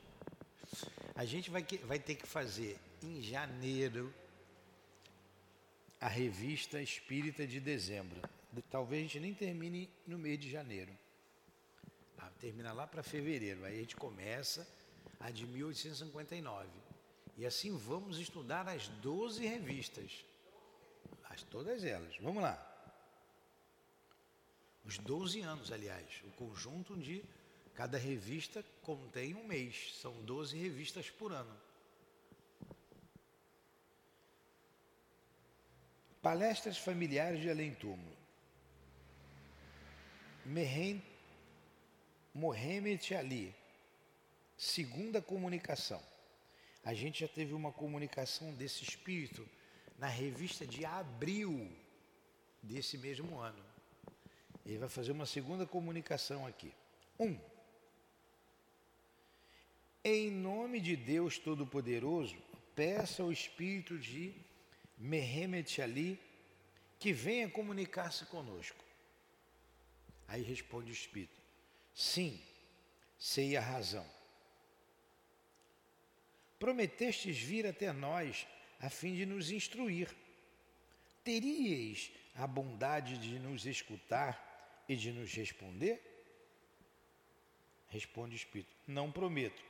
A 1.16 1.26
gente 1.26 1.50
vai, 1.50 1.66
vai 1.86 2.00
ter 2.00 2.16
que 2.16 2.28
fazer 2.28 2.78
em 3.02 3.22
janeiro 3.22 4.14
a 6.00 6.08
revista 6.08 6.82
Espírita 6.82 7.48
de 7.48 7.60
dezembro 7.60 8.22
talvez 8.62 9.02
a 9.02 9.04
gente 9.04 9.20
nem 9.20 9.34
termine 9.34 9.90
no 10.06 10.18
mês 10.18 10.40
de 10.40 10.50
janeiro. 10.50 10.92
Ah, 12.18 12.30
termina 12.40 12.74
lá 12.74 12.88
para 12.88 13.04
fevereiro. 13.04 13.64
Aí 13.66 13.78
a 13.78 13.80
gente 13.80 13.96
começa 13.96 14.68
a 15.20 15.30
de 15.32 15.46
1859. 15.46 16.68
E 17.38 17.46
assim 17.46 17.78
vamos 17.78 18.18
estudar 18.18 18.68
as 18.68 18.88
12 18.88 19.46
revistas. 19.46 20.26
As, 21.30 21.44
todas 21.44 21.84
elas. 21.84 22.18
Vamos 22.18 22.42
lá. 22.42 22.64
Os 24.84 24.98
12 24.98 25.42
anos, 25.42 25.72
aliás. 25.72 26.24
O 26.26 26.32
conjunto 26.32 26.98
de 26.98 27.24
cada 27.76 27.98
revista 27.98 28.66
contém 28.82 29.36
um 29.36 29.46
mês. 29.46 29.96
São 30.02 30.14
12 30.24 30.58
revistas 30.58 31.12
por 31.12 31.32
ano. 31.32 31.56
Palestras 36.22 36.78
familiares 36.78 37.40
de 37.40 37.50
além 37.50 37.76
túmulo. 37.76 38.18
Mohamed 42.34 43.16
Ali, 43.16 43.56
segunda 44.58 45.22
comunicação. 45.22 46.02
A 46.88 46.94
gente 46.94 47.20
já 47.20 47.28
teve 47.28 47.54
uma 47.54 47.70
comunicação 47.70 48.54
desse 48.54 48.82
espírito 48.82 49.46
na 50.00 50.08
revista 50.08 50.66
de 50.66 50.86
abril 50.86 51.70
desse 52.64 52.98
mesmo 52.98 53.40
ano. 53.40 53.62
Ele 54.66 54.78
vai 54.78 54.88
fazer 54.88 55.12
uma 55.12 55.26
segunda 55.26 55.66
comunicação 55.66 56.48
aqui. 56.48 56.72
Um. 57.20 57.38
Em 60.02 60.32
nome 60.32 60.80
de 60.80 60.96
Deus 60.96 61.38
Todo-Poderoso, 61.38 62.38
peça 62.74 63.22
ao 63.22 63.34
espírito 63.34 64.00
de 64.00 64.34
Mehemet 64.98 65.82
Ali 65.82 66.18
que 66.98 67.12
venha 67.12 67.50
comunicar-se 67.50 68.24
conosco. 68.28 68.82
Aí 70.26 70.42
responde 70.42 70.90
o 70.90 70.94
Espírito: 70.94 71.36
Sim, 71.94 72.42
sei 73.20 73.58
a 73.58 73.62
razão. 73.62 74.17
Prometestes 76.60 77.38
vir 77.38 77.66
até 77.66 77.92
nós 77.92 78.48
a 78.80 78.90
fim 78.90 79.14
de 79.16 79.26
nos 79.26 79.52
instruir. 79.52 80.10
Teríeis 81.24 82.12
a 82.36 82.48
bondade 82.48 83.18
de 83.18 83.40
nos 83.40 83.66
escutar 83.66 84.84
e 84.88 84.96
de 84.96 85.12
nos 85.12 85.34
responder? 85.34 86.02
Responde 87.90 88.36
o 88.36 88.38
Espírito: 88.38 88.76
Não 88.88 89.12
prometo, 89.12 89.62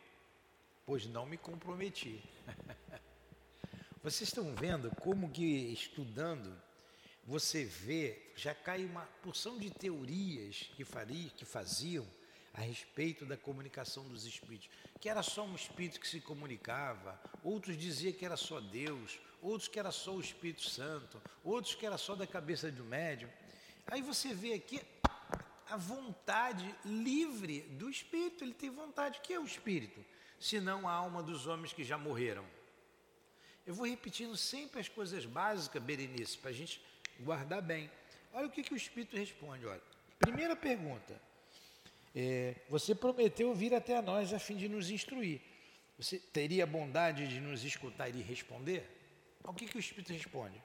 pois 0.86 1.06
não 1.06 1.26
me 1.26 1.38
comprometi. 1.38 2.22
Vocês 4.04 4.30
estão 4.30 4.56
vendo 4.56 4.90
como 4.98 5.30
que 5.30 5.44
estudando 5.44 6.68
você 7.28 7.66
vê, 7.66 8.32
já 8.38 8.56
cai 8.56 8.86
uma 8.86 9.06
porção 9.22 9.60
de 9.60 9.70
teorias 9.70 10.72
que, 10.78 10.86
faria, 10.86 11.30
que 11.32 11.44
faziam 11.44 12.08
a 12.58 12.62
respeito 12.62 13.24
da 13.24 13.38
comunicação 13.38 14.04
dos 14.10 14.26
espíritos, 14.26 14.68
que 15.00 15.08
era 15.08 15.22
só 15.22 15.46
um 15.46 15.54
espírito 15.54 16.00
que 16.00 16.08
se 16.08 16.20
comunicava, 16.20 17.22
outros 17.44 17.78
diziam 17.78 18.12
que 18.12 18.26
era 18.26 18.36
só 18.36 18.60
Deus, 18.60 19.20
outros 19.40 19.68
que 19.68 19.80
era 19.80 19.92
só 19.92 20.16
o 20.16 20.20
Espírito 20.20 20.64
Santo, 20.64 21.22
outros 21.44 21.76
que 21.76 21.86
era 21.86 22.00
só 22.00 22.16
da 22.16 22.26
cabeça 22.26 22.72
do 22.72 22.84
médium. 22.84 23.30
Aí 23.86 24.02
você 24.02 24.34
vê 24.34 24.54
aqui 24.54 24.82
a 25.70 25.78
vontade 25.78 26.76
livre 26.84 27.62
do 27.62 27.90
espírito. 27.90 28.44
Ele 28.44 28.54
tem 28.54 28.72
vontade. 28.72 29.20
O 29.20 29.22
que 29.22 29.34
é 29.34 29.40
o 29.40 29.46
espírito? 29.46 30.04
Senão 30.40 30.88
a 30.88 30.92
alma 30.92 31.22
dos 31.22 31.46
homens 31.46 31.74
que 31.74 31.84
já 31.84 31.98
morreram. 31.98 32.46
Eu 33.66 33.76
vou 33.76 33.86
repetindo 33.86 34.36
sempre 34.36 34.80
as 34.80 34.90
coisas 34.90 35.26
básicas, 35.26 35.82
Berenice, 35.84 36.38
para 36.38 36.50
a 36.50 36.54
gente 36.54 36.82
guardar 37.20 37.62
bem. 37.62 37.92
Olha 38.34 38.48
o 38.48 38.50
que, 38.50 38.64
que 38.64 38.74
o 38.74 38.78
espírito 38.78 39.16
responde. 39.16 39.66
Olha. 39.66 39.82
Primeira 40.20 40.56
pergunta. 40.56 41.27
É, 42.20 42.56
você 42.68 42.96
prometeu 42.96 43.54
vir 43.54 43.76
até 43.76 44.02
nós 44.02 44.34
a 44.34 44.40
fim 44.40 44.58
de 44.58 44.68
nos 44.68 44.90
instruir. 44.90 45.40
Você 46.00 46.18
teria 46.18 46.64
a 46.64 46.68
bondade 46.68 47.28
de 47.28 47.40
nos 47.40 47.64
escutar 47.64 48.10
e 48.10 48.24
responder? 48.24 48.90
O 49.44 49.54
que, 49.54 49.68
que 49.68 49.78
o 49.78 49.80
Espírito 49.80 50.12
responde? 50.12 50.60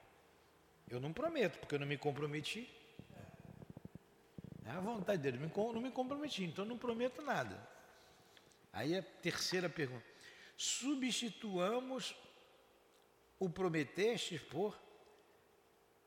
Eu 0.89 0.99
não 0.99 1.13
prometo, 1.13 1.59
porque 1.59 1.75
eu 1.75 1.79
não 1.79 1.87
me 1.87 1.99
comprometi. 1.99 2.67
É 4.65 4.71
a 4.71 4.81
vontade 4.81 5.21
dele, 5.21 5.37
não 5.37 5.83
me 5.83 5.91
comprometi, 5.91 6.43
então 6.43 6.65
não 6.65 6.79
prometo 6.79 7.21
nada. 7.21 7.69
Aí 8.73 8.97
a 8.97 9.03
terceira 9.03 9.69
pergunta. 9.69 10.07
Substituamos 10.57 12.17
o 13.39 13.51
prometeste 13.51 14.39
por, 14.39 14.75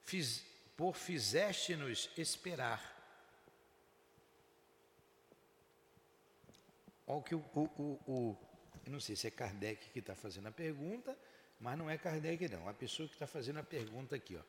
fiz, 0.02 0.44
por 0.76 0.96
fizeste-nos 0.96 2.10
esperar. 2.18 2.95
Olha 7.08 7.22
que 7.22 7.36
o, 7.36 7.40
o, 7.54 7.62
o, 7.78 8.12
o, 8.12 8.38
não 8.90 9.00
sei 9.00 9.16
se 9.16 9.28
é 9.28 9.32
Kardec 9.32 9.90
que 9.90 10.00
está 10.00 10.16
fazendo 10.16 10.48
a 10.48 10.52
pergunta, 10.52 11.18
mas 11.60 11.78
não 11.78 11.90
é 11.90 11.98
Kardec 11.98 12.48
não, 12.50 12.68
a 12.68 12.74
pessoa 12.74 13.08
que 13.08 13.16
está 13.16 13.28
fazendo 13.28 13.60
a 13.60 13.64
pergunta 13.64 14.16
aqui, 14.16 14.36
ó. 14.36 14.42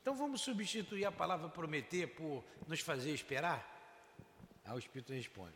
Então 0.00 0.16
vamos 0.16 0.40
substituir 0.40 1.04
a 1.04 1.12
palavra 1.12 1.48
prometer 1.48 2.08
por 2.08 2.44
nos 2.66 2.80
fazer 2.80 3.12
esperar? 3.12 3.68
Aí 4.64 4.72
o 4.74 4.78
Espírito 4.78 5.12
responde: 5.12 5.54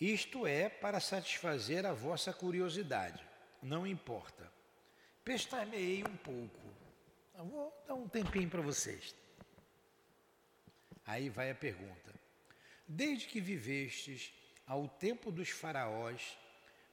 Isto 0.00 0.46
é 0.46 0.68
para 0.68 1.00
satisfazer 1.00 1.86
a 1.86 1.92
vossa 1.92 2.32
curiosidade, 2.32 3.24
não 3.62 3.86
importa. 3.86 4.52
Pestaneei 5.24 6.02
um 6.02 6.16
pouco. 6.16 6.60
Eu 7.38 7.44
vou 7.46 7.84
dar 7.86 7.94
um 7.94 8.08
tempinho 8.08 8.50
para 8.50 8.60
vocês. 8.60 9.14
Aí 11.06 11.28
vai 11.28 11.50
a 11.50 11.54
pergunta: 11.54 12.14
Desde 12.86 13.26
que 13.26 13.40
vivestes 13.40 14.32
ao 14.66 14.88
tempo 14.88 15.30
dos 15.30 15.50
faraós, 15.50 16.36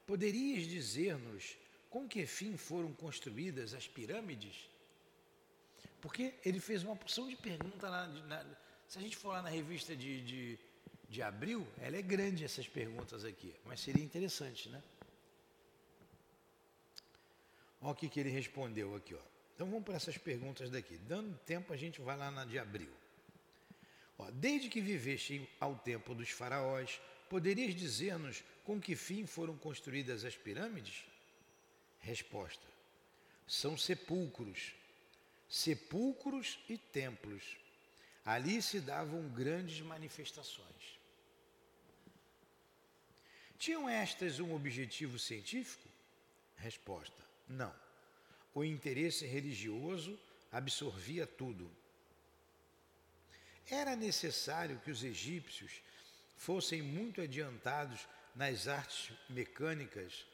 poderias 0.06 0.66
dizer-nos 0.68 1.58
com 1.90 2.08
que 2.08 2.26
fim 2.26 2.58
foram 2.58 2.94
construídas 2.94 3.74
as 3.74 3.88
pirâmides? 3.88 4.70
Porque 6.02 6.34
ele 6.44 6.60
fez 6.60 6.84
uma 6.84 6.96
porção 6.96 7.28
de 7.30 7.36
perguntas 7.36 7.90
lá. 7.90 8.08
Na, 8.08 8.46
se 8.88 8.98
a 8.98 9.02
gente 9.02 9.16
for 9.16 9.30
lá 9.30 9.42
na 9.42 9.50
revista 9.50 9.96
de, 9.96 10.22
de, 10.22 10.60
de 11.08 11.22
abril, 11.22 11.66
ela 11.80 11.96
é 11.96 12.02
grande 12.02 12.44
essas 12.44 12.68
perguntas 12.68 13.24
aqui, 13.24 13.54
mas 13.66 13.80
seria 13.80 14.04
interessante, 14.04 14.68
né? 14.70 14.82
Olha 17.82 17.92
o 17.92 17.96
que, 17.96 18.10
que 18.10 18.20
ele 18.20 18.30
respondeu 18.30 18.96
aqui, 18.96 19.16
ó. 19.16 19.32
Então 19.56 19.70
vamos 19.70 19.84
para 19.84 19.96
essas 19.96 20.18
perguntas 20.18 20.70
daqui. 20.70 20.98
Dando 20.98 21.38
tempo, 21.40 21.72
a 21.72 21.78
gente 21.78 22.02
vai 22.02 22.18
lá 22.18 22.32
na 22.32 22.46
de 22.46 22.58
abril. 22.58 22.92
Ó, 24.18 24.30
desde 24.32 24.70
que 24.70 24.82
viveste 24.82 25.48
ao 25.60 25.76
tempo 25.76 26.14
dos 26.14 26.30
faraós, 26.30 27.00
Poderias 27.32 27.74
dizer-nos 27.74 28.44
com 28.66 28.78
que 28.78 28.94
fim 28.94 29.26
foram 29.26 29.58
construídas 29.58 30.26
as 30.26 30.36
pirâmides? 30.36 31.06
Resposta: 32.02 32.68
São 33.48 33.78
sepulcros, 33.78 34.74
sepulcros 35.48 36.60
e 36.68 36.78
templos. 36.78 37.56
Ali 38.26 38.62
se 38.62 38.82
davam 38.82 39.30
grandes 39.30 39.80
manifestações. 39.80 41.00
Tinham 43.58 43.88
estas 43.88 44.42
um 44.42 44.54
objetivo 44.54 45.18
científico? 45.18 45.88
Resposta: 46.58 47.24
Não. 47.48 47.74
O 48.54 48.62
interesse 48.62 49.26
religioso 49.26 50.20
absorvia 50.52 51.26
tudo. 51.26 51.72
Era 53.70 53.96
necessário 53.96 54.82
que 54.84 54.92
os 54.92 55.02
egípcios 55.02 55.82
fossem 56.42 56.82
muito 56.82 57.22
adiantados 57.22 58.08
nas 58.36 58.68
artes 58.68 59.16
mecânicas, 59.30 60.26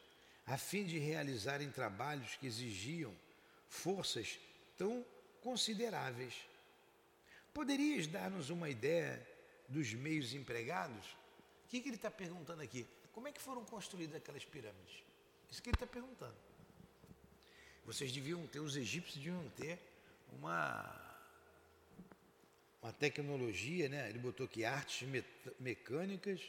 a 0.46 0.58
fim 0.58 0.86
de 0.86 0.98
realizarem 0.98 1.70
trabalhos 1.70 2.38
que 2.38 2.48
exigiam 2.48 3.14
forças 3.68 4.40
tão 4.78 5.06
consideráveis. 5.42 6.34
Poderias 7.54 8.08
dar-nos 8.08 8.50
uma 8.50 8.70
ideia 8.70 9.22
dos 9.68 9.94
meios 9.94 10.34
empregados? 10.34 11.06
O 11.66 11.68
que, 11.68 11.82
que 11.82 11.90
ele 11.90 11.98
está 11.98 12.10
perguntando 12.10 12.62
aqui? 12.62 12.88
Como 13.12 13.28
é 13.28 13.32
que 13.34 13.42
foram 13.42 13.66
construídas 13.66 14.16
aquelas 14.16 14.46
pirâmides? 14.46 15.04
Isso 15.52 15.62
que 15.62 15.68
ele 15.68 15.76
está 15.76 15.88
perguntando. 15.88 16.36
Vocês 17.86 18.14
deviam 18.14 18.48
ter, 18.48 18.62
os 18.62 18.78
egípcios 18.78 19.22
deviam 19.22 19.50
ter 19.50 19.78
uma 20.32 21.07
uma 22.88 22.94
tecnologia, 22.94 23.90
né? 23.90 24.10
ele 24.10 24.18
botou 24.18 24.46
aqui 24.46 24.64
artes 24.64 25.06
mecânicas 25.60 26.42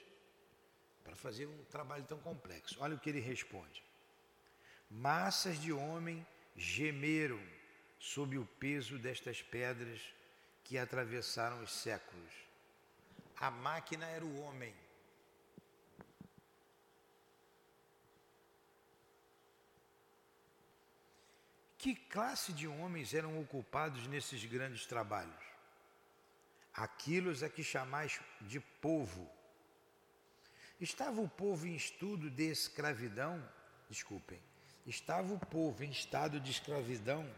para 1.03 1.17
fazer 1.17 1.47
um 1.47 1.65
trabalho 1.65 2.05
tão 2.05 2.17
complexo. 2.21 2.77
Olha 2.79 2.95
o 2.95 2.99
que 3.01 3.11
ele 3.11 3.19
responde. 3.19 3.83
Massas 4.89 5.61
de 5.61 5.73
homem 5.73 6.25
gemeram 6.57 7.41
sob 7.99 8.39
o 8.39 8.47
peso 8.61 9.01
destas 9.01 9.43
pedras 9.43 10.01
que 10.63 10.79
atravessaram 10.79 11.61
os 11.61 11.73
séculos. 11.73 12.33
A 13.37 13.51
máquina 13.51 14.07
era 14.07 14.25
o 14.25 14.41
homem. 14.43 14.73
Que 21.77 21.97
classe 21.97 22.53
de 22.53 22.69
homens 22.69 23.13
eram 23.13 23.41
ocupados 23.41 24.07
nesses 24.07 24.45
grandes 24.45 24.87
trabalhos? 24.87 25.48
Aquilo 26.79 27.33
é 27.45 27.49
que 27.49 27.65
chamais 27.65 28.21
de 28.43 28.61
povo. 28.61 29.29
Estava 30.81 31.21
o 31.21 31.29
povo 31.29 31.67
em 31.67 31.75
estudo 31.75 32.31
de 32.31 32.45
escravidão? 32.45 33.43
Desculpem. 33.91 34.41
Estava 34.87 35.35
o 35.35 35.41
povo 35.41 35.83
em 35.83 35.91
estado 35.91 36.39
de 36.39 36.53
escravidão 36.53 37.29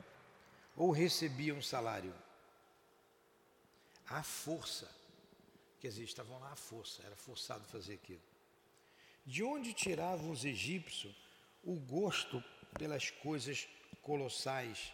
ou 0.76 0.90
recebia 0.90 1.54
um 1.54 1.62
salário? 1.62 2.14
À 4.06 4.22
força. 4.22 4.94
Quer 5.80 5.88
dizer, 5.88 6.04
estavam 6.04 6.38
lá 6.38 6.52
à 6.52 6.56
força, 6.56 7.02
era 7.02 7.16
forçado 7.16 7.64
fazer 7.64 7.94
aquilo. 7.94 8.20
De 9.24 9.42
onde 9.42 9.72
tiravam 9.72 10.30
os 10.30 10.44
egípcios 10.44 11.16
o 11.64 11.76
gosto 11.76 12.44
pelas 12.78 13.10
coisas 13.10 13.66
colossais 14.02 14.92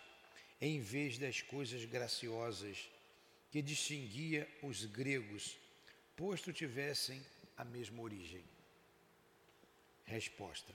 em 0.61 0.81
vez 0.81 1.19
das 1.19 1.43
coisas 1.43 1.85
graciosas 1.85 2.89
que 3.51 3.63
distinguia 3.63 4.49
os 4.63 4.85
gregos, 4.85 5.57
posto 6.17 6.53
tivessem 6.53 7.25
a 7.57 7.65
mesma 7.65 8.03
origem? 8.03 8.45
Resposta: 10.05 10.75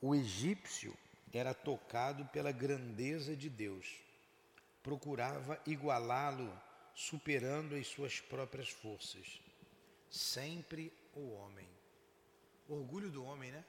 O 0.00 0.14
egípcio 0.14 0.96
era 1.32 1.52
tocado 1.52 2.24
pela 2.26 2.52
grandeza 2.52 3.36
de 3.36 3.48
Deus, 3.48 4.00
procurava 4.82 5.60
igualá-lo, 5.66 6.50
superando 6.94 7.74
as 7.74 7.86
suas 7.86 8.20
próprias 8.20 8.70
forças. 8.70 9.40
Sempre 10.10 10.92
o 11.14 11.32
homem. 11.32 11.68
orgulho 12.68 13.10
do 13.10 13.24
homem, 13.24 13.52
né? 13.52 13.64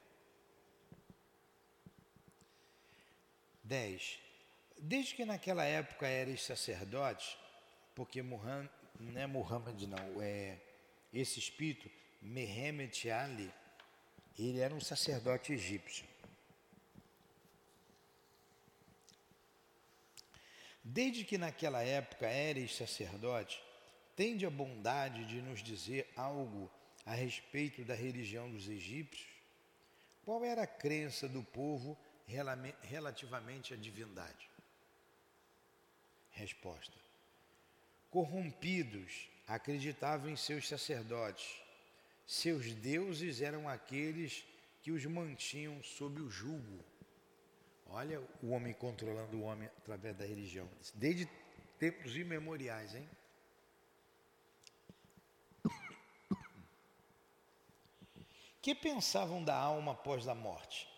10. 3.64 4.20
Desde 4.80 5.14
que 5.14 5.26
naquela 5.26 5.64
época 5.66 6.08
eres 6.08 6.42
sacerdote, 6.42 7.38
porque 7.98 8.22
Muhammad, 8.22 8.70
não 9.00 9.20
é 9.20 9.26
Muhammad 9.26 9.82
não, 9.88 10.22
é 10.22 10.60
esse 11.12 11.40
espírito, 11.40 11.90
Mehemet 12.22 13.10
Ali, 13.10 13.52
ele 14.38 14.60
era 14.60 14.72
um 14.72 14.80
sacerdote 14.80 15.52
egípcio. 15.52 16.06
Desde 20.84 21.24
que 21.24 21.40
naquela 21.40 21.82
época 21.82 22.28
eres 22.28 22.76
sacerdote, 22.76 23.60
tende 24.16 24.46
a 24.46 24.50
bondade 24.52 25.26
de 25.26 25.42
nos 25.42 25.64
dizer 25.64 26.08
algo 26.16 26.70
a 27.04 27.16
respeito 27.16 27.84
da 27.84 27.96
religião 27.96 28.48
dos 28.52 28.70
egípcios? 28.70 29.28
Qual 30.24 30.46
era 30.46 30.62
a 30.62 30.68
crença 30.68 31.28
do 31.28 31.42
povo 31.42 31.98
relativamente 32.84 33.74
à 33.74 33.78
divindade? 33.78 34.48
Resposta: 36.30 37.07
corrompidos, 38.10 39.30
acreditavam 39.48 40.30
em 40.30 40.36
seus 40.36 40.68
sacerdotes. 40.68 41.62
Seus 42.26 42.74
deuses 42.74 43.42
eram 43.42 43.68
aqueles 43.70 44.46
que 44.82 44.92
os 44.92 45.06
mantinham 45.06 45.82
sob 45.84 46.22
o 46.22 46.30
jugo. 46.30 46.84
Olha 47.88 48.22
o 48.42 48.50
homem 48.50 48.74
controlando 48.74 49.38
o 49.38 49.44
homem 49.44 49.70
através 49.78 50.16
da 50.16 50.26
religião, 50.26 50.70
desde 50.94 51.28
tempos 51.80 52.16
imemoriais, 52.16 52.96
hein? 52.96 53.08
Que 58.62 58.76
pensavam 58.76 59.42
da 59.42 59.56
alma 59.56 59.94
após 59.94 60.28
a 60.28 60.36
morte? 60.36 60.90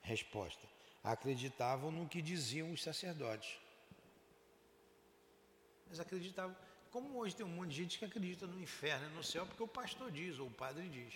Resposta: 0.00 0.66
acreditavam 1.04 1.90
no 1.90 2.08
que 2.08 2.22
diziam 2.22 2.72
os 2.72 2.82
sacerdotes. 2.82 3.58
Eles 5.86 6.00
acreditavam. 6.00 6.56
Como 6.90 7.18
hoje 7.18 7.36
tem 7.36 7.44
um 7.44 7.48
monte 7.48 7.70
de 7.70 7.76
gente 7.76 7.98
que 7.98 8.04
acredita 8.04 8.46
no 8.46 8.60
inferno 8.60 9.06
e 9.08 9.14
no 9.14 9.22
céu 9.22 9.46
porque 9.46 9.62
o 9.62 9.68
pastor 9.68 10.10
diz 10.10 10.38
ou 10.38 10.46
o 10.46 10.50
padre 10.50 10.88
diz. 10.88 11.14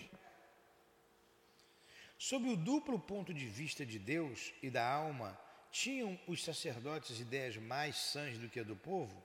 Sob 2.17 2.47
o 2.49 2.55
duplo 2.55 2.99
ponto 2.99 3.33
de 3.33 3.47
vista 3.47 3.83
de 3.85 3.97
Deus 3.97 4.53
e 4.61 4.69
da 4.69 4.87
alma, 4.87 5.39
tinham 5.71 6.19
os 6.27 6.43
sacerdotes 6.43 7.19
ideias 7.19 7.57
mais 7.57 7.95
sãs 7.95 8.37
do 8.37 8.47
que 8.47 8.59
a 8.59 8.63
do 8.63 8.75
povo? 8.75 9.23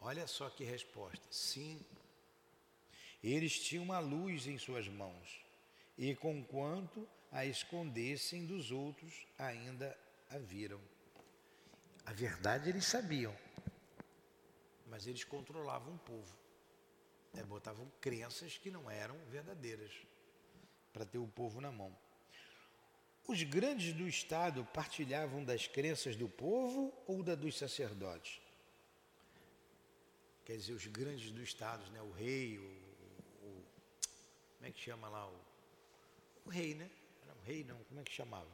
Olha 0.00 0.26
só 0.26 0.50
que 0.50 0.64
resposta. 0.64 1.26
Sim. 1.30 1.80
Eles 3.22 3.58
tinham 3.58 3.84
uma 3.84 3.98
luz 3.98 4.46
em 4.46 4.58
suas 4.58 4.88
mãos, 4.88 5.44
e 5.96 6.14
conquanto 6.14 7.08
a 7.30 7.44
escondessem 7.44 8.46
dos 8.46 8.70
outros, 8.70 9.26
ainda 9.38 9.96
a 10.30 10.38
viram. 10.38 10.80
A 12.04 12.12
verdade 12.12 12.70
eles 12.70 12.86
sabiam, 12.86 13.34
mas 14.90 15.06
eles 15.06 15.24
controlavam 15.24 15.94
o 15.94 15.98
povo. 15.98 16.38
É, 17.34 17.44
botavam 17.44 17.90
crenças 18.00 18.58
que 18.58 18.70
não 18.70 18.90
eram 18.90 19.16
verdadeiras 19.26 19.92
para 20.92 21.06
ter 21.06 21.18
o 21.18 21.28
povo 21.28 21.60
na 21.60 21.70
mão. 21.70 21.96
Os 23.26 23.42
grandes 23.44 23.92
do 23.92 24.08
Estado 24.08 24.66
partilhavam 24.74 25.44
das 25.44 25.68
crenças 25.68 26.16
do 26.16 26.28
povo 26.28 26.92
ou 27.06 27.22
da 27.22 27.36
dos 27.36 27.56
sacerdotes? 27.56 28.40
Quer 30.44 30.56
dizer, 30.56 30.72
os 30.72 30.84
grandes 30.86 31.30
do 31.30 31.40
Estado, 31.40 31.88
né? 31.92 32.02
o 32.02 32.10
rei, 32.10 32.58
o, 32.58 32.62
o, 32.62 33.64
como 34.56 34.68
é 34.68 34.72
que 34.72 34.80
chama 34.80 35.08
lá? 35.08 35.28
O, 35.28 35.40
o 36.46 36.50
rei, 36.50 36.74
né? 36.74 36.90
Era 37.22 37.32
um 37.38 37.42
rei, 37.42 37.62
não, 37.62 37.78
como 37.84 38.00
é 38.00 38.02
que 38.02 38.12
chamava? 38.12 38.50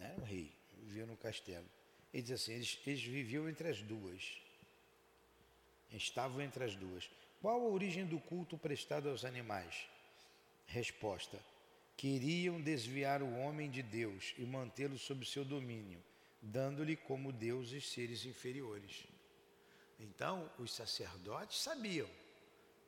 Era 0.00 0.20
um 0.20 0.24
rei, 0.24 0.52
vivia 0.82 1.06
no 1.06 1.16
castelo. 1.16 1.66
Ele 2.14 2.22
diz 2.22 2.40
assim, 2.40 2.52
eles, 2.52 2.78
eles 2.86 3.02
viviam 3.02 3.48
entre 3.48 3.68
as 3.68 3.82
duas. 3.82 4.40
Estavam 5.90 6.40
entre 6.40 6.62
as 6.62 6.76
duas. 6.76 7.10
Qual 7.42 7.60
a 7.60 7.68
origem 7.68 8.06
do 8.06 8.20
culto 8.20 8.56
prestado 8.56 9.08
aos 9.08 9.24
animais? 9.24 9.88
Resposta: 10.64 11.40
queriam 11.96 12.60
desviar 12.60 13.20
o 13.20 13.36
homem 13.38 13.68
de 13.68 13.82
Deus 13.82 14.32
e 14.38 14.42
mantê-lo 14.42 14.96
sob 14.96 15.26
seu 15.26 15.44
domínio, 15.44 16.00
dando-lhe 16.40 16.94
como 16.94 17.32
deuses 17.32 17.88
seres 17.88 18.24
inferiores. 18.24 19.08
Então, 19.98 20.48
os 20.56 20.72
sacerdotes 20.72 21.58
sabiam, 21.58 22.08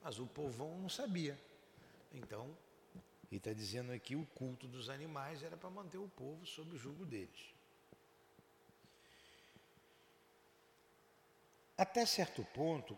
mas 0.02 0.20
o 0.20 0.26
povão 0.26 0.78
não 0.78 0.88
sabia. 0.88 1.36
Então, 2.14 2.56
ele 3.28 3.38
está 3.38 3.52
dizendo 3.52 3.90
aqui 3.90 4.14
o 4.14 4.24
culto 4.36 4.68
dos 4.68 4.88
animais 4.88 5.42
era 5.42 5.56
para 5.56 5.68
manter 5.68 5.98
o 5.98 6.08
povo 6.10 6.46
sob 6.46 6.76
o 6.76 6.78
jugo 6.78 7.04
deles. 7.04 7.55
Até 11.76 12.06
certo 12.06 12.44
ponto, 12.54 12.96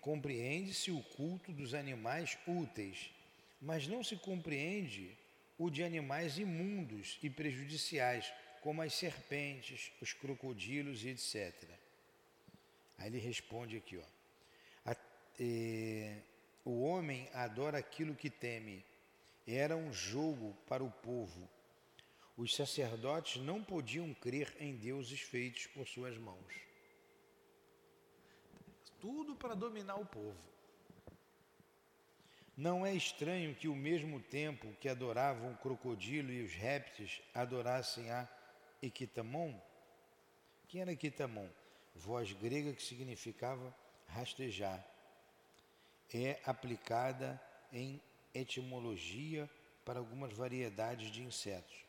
compreende-se 0.00 0.90
o 0.90 1.02
culto 1.02 1.52
dos 1.52 1.74
animais 1.74 2.36
úteis 2.46 3.10
mas 3.60 3.86
não 3.86 4.04
se 4.04 4.16
compreende 4.16 5.16
o 5.58 5.70
de 5.70 5.82
animais 5.82 6.38
imundos 6.38 7.18
e 7.22 7.30
prejudiciais, 7.30 8.32
como 8.60 8.82
as 8.82 8.94
serpentes, 8.94 9.90
os 10.00 10.12
crocodilos 10.12 11.04
e 11.04 11.08
etc. 11.08 11.68
Aí 12.98 13.08
ele 13.08 13.18
responde 13.18 13.76
aqui, 13.76 13.96
ó. 13.96 14.90
A, 14.90 14.96
é, 15.40 16.18
o 16.64 16.82
homem 16.82 17.28
adora 17.32 17.78
aquilo 17.78 18.14
que 18.14 18.28
teme. 18.28 18.84
Era 19.46 19.76
um 19.76 19.92
jogo 19.92 20.56
para 20.66 20.82
o 20.82 20.90
povo. 20.90 21.48
Os 22.36 22.54
sacerdotes 22.54 23.40
não 23.42 23.62
podiam 23.62 24.12
crer 24.14 24.54
em 24.60 24.76
deuses 24.76 25.20
feitos 25.20 25.66
por 25.68 25.86
suas 25.86 26.18
mãos. 26.18 26.65
Tudo 29.00 29.34
para 29.36 29.54
dominar 29.54 29.96
o 29.96 30.06
povo. 30.06 30.36
Não 32.56 32.86
é 32.86 32.94
estranho 32.94 33.54
que, 33.54 33.66
ao 33.66 33.74
mesmo 33.74 34.18
tempo 34.18 34.72
que 34.80 34.88
adoravam 34.88 35.52
o 35.52 35.56
crocodilo 35.58 36.32
e 36.32 36.42
os 36.42 36.54
répteis, 36.54 37.20
adorassem 37.34 38.10
a 38.10 38.26
Equitamon? 38.82 39.60
Quem 40.66 40.80
era 40.80 40.92
Equitamon? 40.92 41.48
Voz 41.94 42.32
grega 42.32 42.72
que 42.72 42.82
significava 42.82 43.74
rastejar. 44.06 44.82
É 46.12 46.40
aplicada 46.44 47.40
em 47.72 48.00
etimologia 48.32 49.50
para 49.84 49.98
algumas 49.98 50.32
variedades 50.32 51.10
de 51.10 51.22
insetos. 51.22 51.84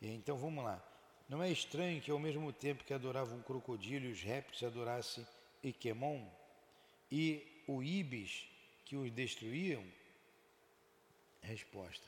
Então 0.00 0.36
vamos 0.36 0.64
lá. 0.64 0.82
Não 1.28 1.42
é 1.42 1.50
estranho 1.50 2.00
que, 2.00 2.10
ao 2.10 2.18
mesmo 2.18 2.52
tempo 2.52 2.84
que 2.84 2.92
adoravam 2.92 3.38
o 3.38 3.42
crocodilo 3.42 4.06
e 4.06 4.12
os 4.12 4.22
répteis, 4.22 4.62
adorassem 4.62 5.26
Equemon 5.62 6.28
e 7.10 7.62
o 7.66 7.82
ibis 7.82 8.48
que 8.84 8.96
os 8.96 9.10
destruíam? 9.10 9.84
Resposta: 11.40 12.06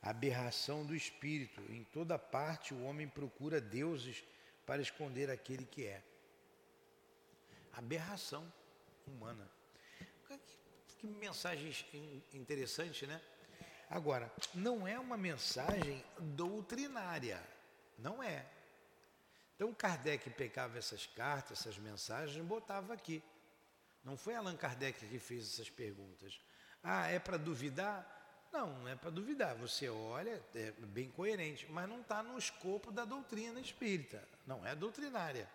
aberração 0.00 0.84
do 0.84 0.94
espírito. 0.94 1.60
Em 1.70 1.84
toda 1.84 2.18
parte 2.18 2.74
o 2.74 2.84
homem 2.84 3.08
procura 3.08 3.60
deuses 3.60 4.22
para 4.66 4.82
esconder 4.82 5.30
aquele 5.30 5.64
que 5.64 5.86
é. 5.86 6.02
Aberração 7.72 8.52
humana. 9.06 9.48
Que 10.98 11.06
mensagem 11.06 11.74
interessante, 12.32 13.06
né? 13.06 13.20
Agora, 13.90 14.32
não 14.54 14.86
é 14.86 14.98
uma 14.98 15.16
mensagem 15.16 16.02
doutrinária. 16.18 17.42
Não 17.98 18.22
é. 18.22 18.46
Então 19.54 19.72
Kardec 19.72 20.28
pegava 20.30 20.78
essas 20.78 21.06
cartas, 21.06 21.60
essas 21.60 21.78
mensagens 21.78 22.36
e 22.36 22.42
botava 22.42 22.92
aqui. 22.94 23.22
Não 24.04 24.16
foi 24.16 24.34
Allan 24.34 24.56
Kardec 24.56 25.06
que 25.06 25.18
fez 25.18 25.44
essas 25.44 25.70
perguntas. 25.70 26.40
Ah, 26.82 27.06
é 27.08 27.18
para 27.18 27.36
duvidar? 27.36 28.48
Não, 28.52 28.80
não 28.80 28.88
é 28.88 28.96
para 28.96 29.10
duvidar. 29.10 29.54
Você 29.56 29.88
olha, 29.88 30.42
é 30.54 30.72
bem 30.72 31.08
coerente, 31.10 31.66
mas 31.70 31.88
não 31.88 32.00
está 32.00 32.22
no 32.22 32.36
escopo 32.36 32.90
da 32.90 33.04
doutrina 33.04 33.60
espírita. 33.60 34.26
Não 34.46 34.66
é 34.66 34.74
doutrinária. 34.74 35.48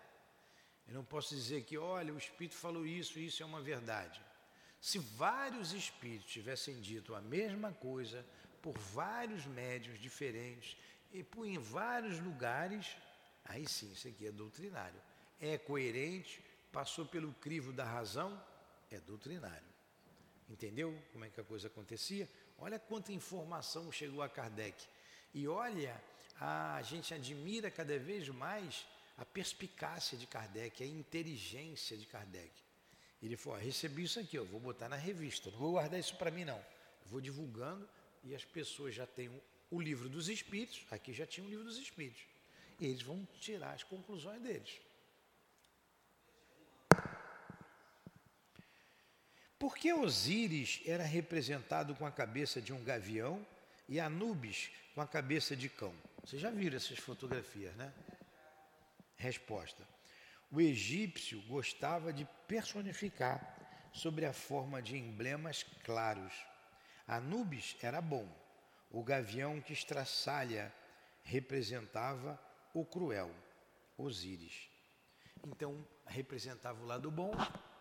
Eu 0.88 0.94
não 0.94 1.04
posso 1.04 1.34
dizer 1.34 1.64
que, 1.64 1.76
olha, 1.76 2.14
o 2.14 2.18
espírito 2.18 2.56
falou 2.56 2.86
isso, 2.86 3.18
isso 3.18 3.42
é 3.42 3.46
uma 3.46 3.60
verdade. 3.60 4.20
Se 4.80 4.98
vários 4.98 5.72
espíritos 5.72 6.32
tivessem 6.32 6.80
dito 6.80 7.14
a 7.14 7.20
mesma 7.20 7.72
coisa 7.72 8.24
por 8.62 8.76
vários 8.78 9.44
médios 9.44 10.00
diferentes 10.00 10.76
e 11.12 11.22
por 11.22 11.46
em 11.46 11.58
vários 11.58 12.18
lugares, 12.18 12.96
aí 13.48 13.66
sim, 13.66 13.90
isso 13.92 14.06
aqui 14.06 14.26
é 14.26 14.32
doutrinário. 14.32 15.00
É 15.40 15.58
coerente, 15.58 16.40
passou 16.72 17.04
pelo 17.04 17.32
crivo 17.34 17.72
da 17.72 17.84
razão, 17.84 18.40
é 18.90 19.00
doutrinário. 19.00 19.66
Entendeu 20.48 20.96
como 21.12 21.24
é 21.24 21.28
que 21.28 21.40
a 21.40 21.44
coisa 21.44 21.66
acontecia? 21.66 22.28
Olha 22.58 22.78
quanta 22.78 23.12
informação 23.12 23.92
chegou 23.92 24.22
a 24.22 24.28
Kardec. 24.28 24.86
E 25.34 25.46
olha, 25.46 26.00
a 26.40 26.80
gente 26.82 27.12
admira 27.12 27.70
cada 27.70 27.98
vez 27.98 28.28
mais 28.28 28.86
a 29.16 29.24
perspicácia 29.24 30.16
de 30.16 30.26
Kardec, 30.26 30.82
a 30.82 30.86
inteligência 30.86 31.96
de 31.96 32.06
Kardec. 32.06 32.50
Ele 33.22 33.36
falou: 33.36 33.58
recebi 33.58 34.04
isso 34.04 34.20
aqui, 34.20 34.36
eu 34.36 34.44
vou 34.44 34.60
botar 34.60 34.88
na 34.88 34.96
revista, 34.96 35.50
não 35.50 35.58
vou 35.58 35.72
guardar 35.72 35.98
isso 35.98 36.16
para 36.16 36.30
mim 36.30 36.44
não. 36.44 36.64
Vou 37.06 37.20
divulgando 37.20 37.88
e 38.24 38.34
as 38.34 38.44
pessoas 38.44 38.94
já 38.94 39.06
têm 39.06 39.30
o 39.70 39.80
livro 39.80 40.08
dos 40.08 40.28
Espíritos, 40.28 40.86
aqui 40.90 41.12
já 41.12 41.26
tinha 41.26 41.46
o 41.46 41.50
livro 41.50 41.64
dos 41.64 41.78
Espíritos. 41.78 42.22
Eles 42.80 43.02
vão 43.02 43.26
tirar 43.40 43.72
as 43.72 43.82
conclusões 43.82 44.40
deles. 44.40 44.80
Por 49.58 49.76
que 49.76 49.92
Osíris 49.92 50.80
era 50.86 51.02
representado 51.02 51.94
com 51.96 52.06
a 52.06 52.12
cabeça 52.12 52.62
de 52.62 52.72
um 52.72 52.84
gavião 52.84 53.44
e 53.88 53.98
Anubis 53.98 54.70
com 54.94 55.00
a 55.00 55.06
cabeça 55.06 55.56
de 55.56 55.68
cão? 55.68 55.92
Vocês 56.24 56.40
já 56.40 56.50
viram 56.50 56.76
essas 56.76 56.98
fotografias, 56.98 57.74
né? 57.74 57.92
Resposta: 59.16 59.82
O 60.50 60.60
egípcio 60.60 61.42
gostava 61.48 62.12
de 62.12 62.24
personificar 62.46 63.56
sobre 63.92 64.24
a 64.26 64.32
forma 64.32 64.80
de 64.80 64.96
emblemas 64.96 65.64
claros. 65.82 66.32
Anubis 67.06 67.76
era 67.82 68.00
bom. 68.00 68.28
O 68.90 69.02
gavião 69.02 69.60
que 69.60 69.72
estraçalha 69.72 70.72
representava 71.24 72.40
o 72.74 72.84
cruel, 72.84 73.30
Osíris. 73.96 74.68
Então, 75.46 75.86
representava 76.06 76.82
o 76.82 76.86
lado 76.86 77.10
bom, 77.10 77.32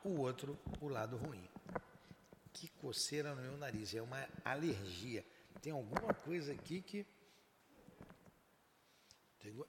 o 0.04 0.20
outro 0.20 0.58
o 0.80 0.88
lado 0.88 1.18
ruim. 1.18 1.48
Que 2.54 2.70
coceira 2.70 3.36
no 3.36 3.42
meu 3.42 3.58
nariz, 3.58 3.94
é 3.94 4.02
uma 4.02 4.28
alergia. 4.44 5.26
Tem 5.62 5.72
alguma 5.72 6.14
coisa 6.14 6.54
aqui 6.54 6.82
que. 6.82 7.06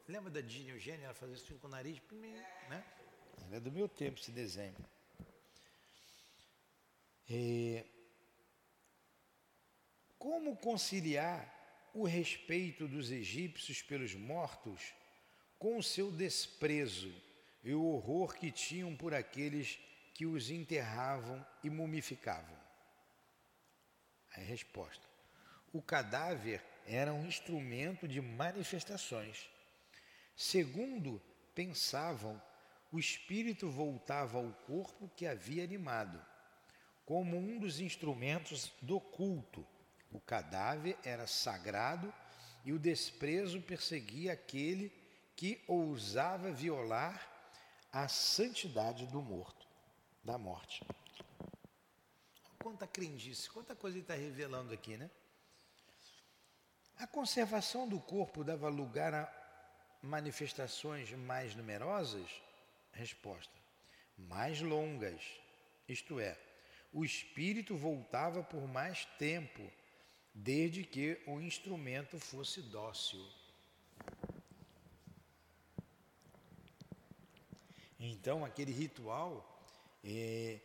Lembra 0.08 0.30
da 0.30 0.40
Dina 0.40 0.70
Eugênia? 0.70 1.04
Ela 1.04 1.14
fazia 1.14 1.36
isso 1.36 1.58
com 1.58 1.66
o 1.66 1.70
nariz, 1.70 2.00
né? 2.68 2.84
É 3.52 3.60
do 3.60 3.70
meu 3.70 3.88
tempo 3.88 4.18
esse 4.18 4.32
desenho. 4.32 4.76
E 7.28 7.84
Como 10.18 10.56
conciliar 10.56 11.90
o 11.94 12.04
respeito 12.04 12.88
dos 12.88 13.10
egípcios 13.10 13.82
pelos 13.82 14.14
mortos 14.14 14.92
com 15.58 15.76
o 15.76 15.82
seu 15.82 16.10
desprezo 16.10 17.12
e 17.64 17.74
o 17.74 17.84
horror 17.84 18.34
que 18.34 18.50
tinham 18.50 18.96
por 18.96 19.12
aqueles 19.12 19.78
que 20.14 20.24
os 20.24 20.50
enterravam 20.50 21.44
e 21.62 21.70
mumificavam? 21.70 22.56
A 24.36 24.40
resposta: 24.40 25.06
o 25.72 25.82
cadáver 25.82 26.62
era 26.86 27.12
um 27.12 27.26
instrumento 27.26 28.08
de 28.08 28.20
manifestações. 28.20 29.48
Segundo 30.34 31.20
pensavam, 31.54 32.40
o 32.90 32.98
espírito 32.98 33.68
voltava 33.68 34.38
ao 34.38 34.50
corpo 34.66 35.10
que 35.14 35.26
havia 35.26 35.64
animado, 35.64 36.24
como 37.04 37.36
um 37.36 37.58
dos 37.58 37.80
instrumentos 37.80 38.72
do 38.80 39.00
culto. 39.00 39.66
O 40.10 40.20
cadáver 40.20 40.96
era 41.04 41.26
sagrado 41.26 42.14
e 42.64 42.72
o 42.72 42.78
desprezo 42.78 43.60
perseguia 43.60 44.32
aquele 44.32 44.90
que 45.38 45.62
ousava 45.68 46.50
violar 46.50 47.16
a 47.92 48.08
santidade 48.08 49.06
do 49.06 49.22
morto, 49.22 49.68
da 50.24 50.36
morte. 50.36 50.84
Quanta 52.60 52.88
crendice, 52.88 53.48
quanta 53.48 53.76
coisa 53.76 53.96
ele 53.96 54.02
está 54.02 54.14
revelando 54.14 54.74
aqui, 54.74 54.96
né? 54.96 55.08
A 56.96 57.06
conservação 57.06 57.88
do 57.88 58.00
corpo 58.00 58.42
dava 58.42 58.68
lugar 58.68 59.14
a 59.14 59.32
manifestações 60.02 61.12
mais 61.12 61.54
numerosas? 61.54 62.28
Resposta: 62.90 63.54
mais 64.16 64.60
longas. 64.60 65.22
Isto 65.88 66.18
é, 66.18 66.36
o 66.92 67.04
espírito 67.04 67.76
voltava 67.76 68.42
por 68.42 68.66
mais 68.66 69.04
tempo, 69.20 69.70
desde 70.34 70.82
que 70.82 71.22
o 71.28 71.40
instrumento 71.40 72.18
fosse 72.18 72.60
dócil. 72.60 73.24
Então, 77.98 78.44
aquele 78.44 78.72
ritual 78.72 79.44
é, 80.04 80.60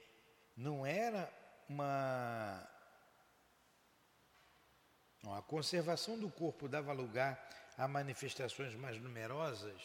não 0.55 0.85
era 0.85 1.31
uma. 1.67 2.67
a 5.23 5.41
conservação 5.41 6.19
do 6.19 6.29
corpo 6.29 6.67
dava 6.67 6.93
lugar 6.93 7.49
a 7.77 7.87
manifestações 7.87 8.75
mais 8.75 9.01
numerosas. 9.01 9.81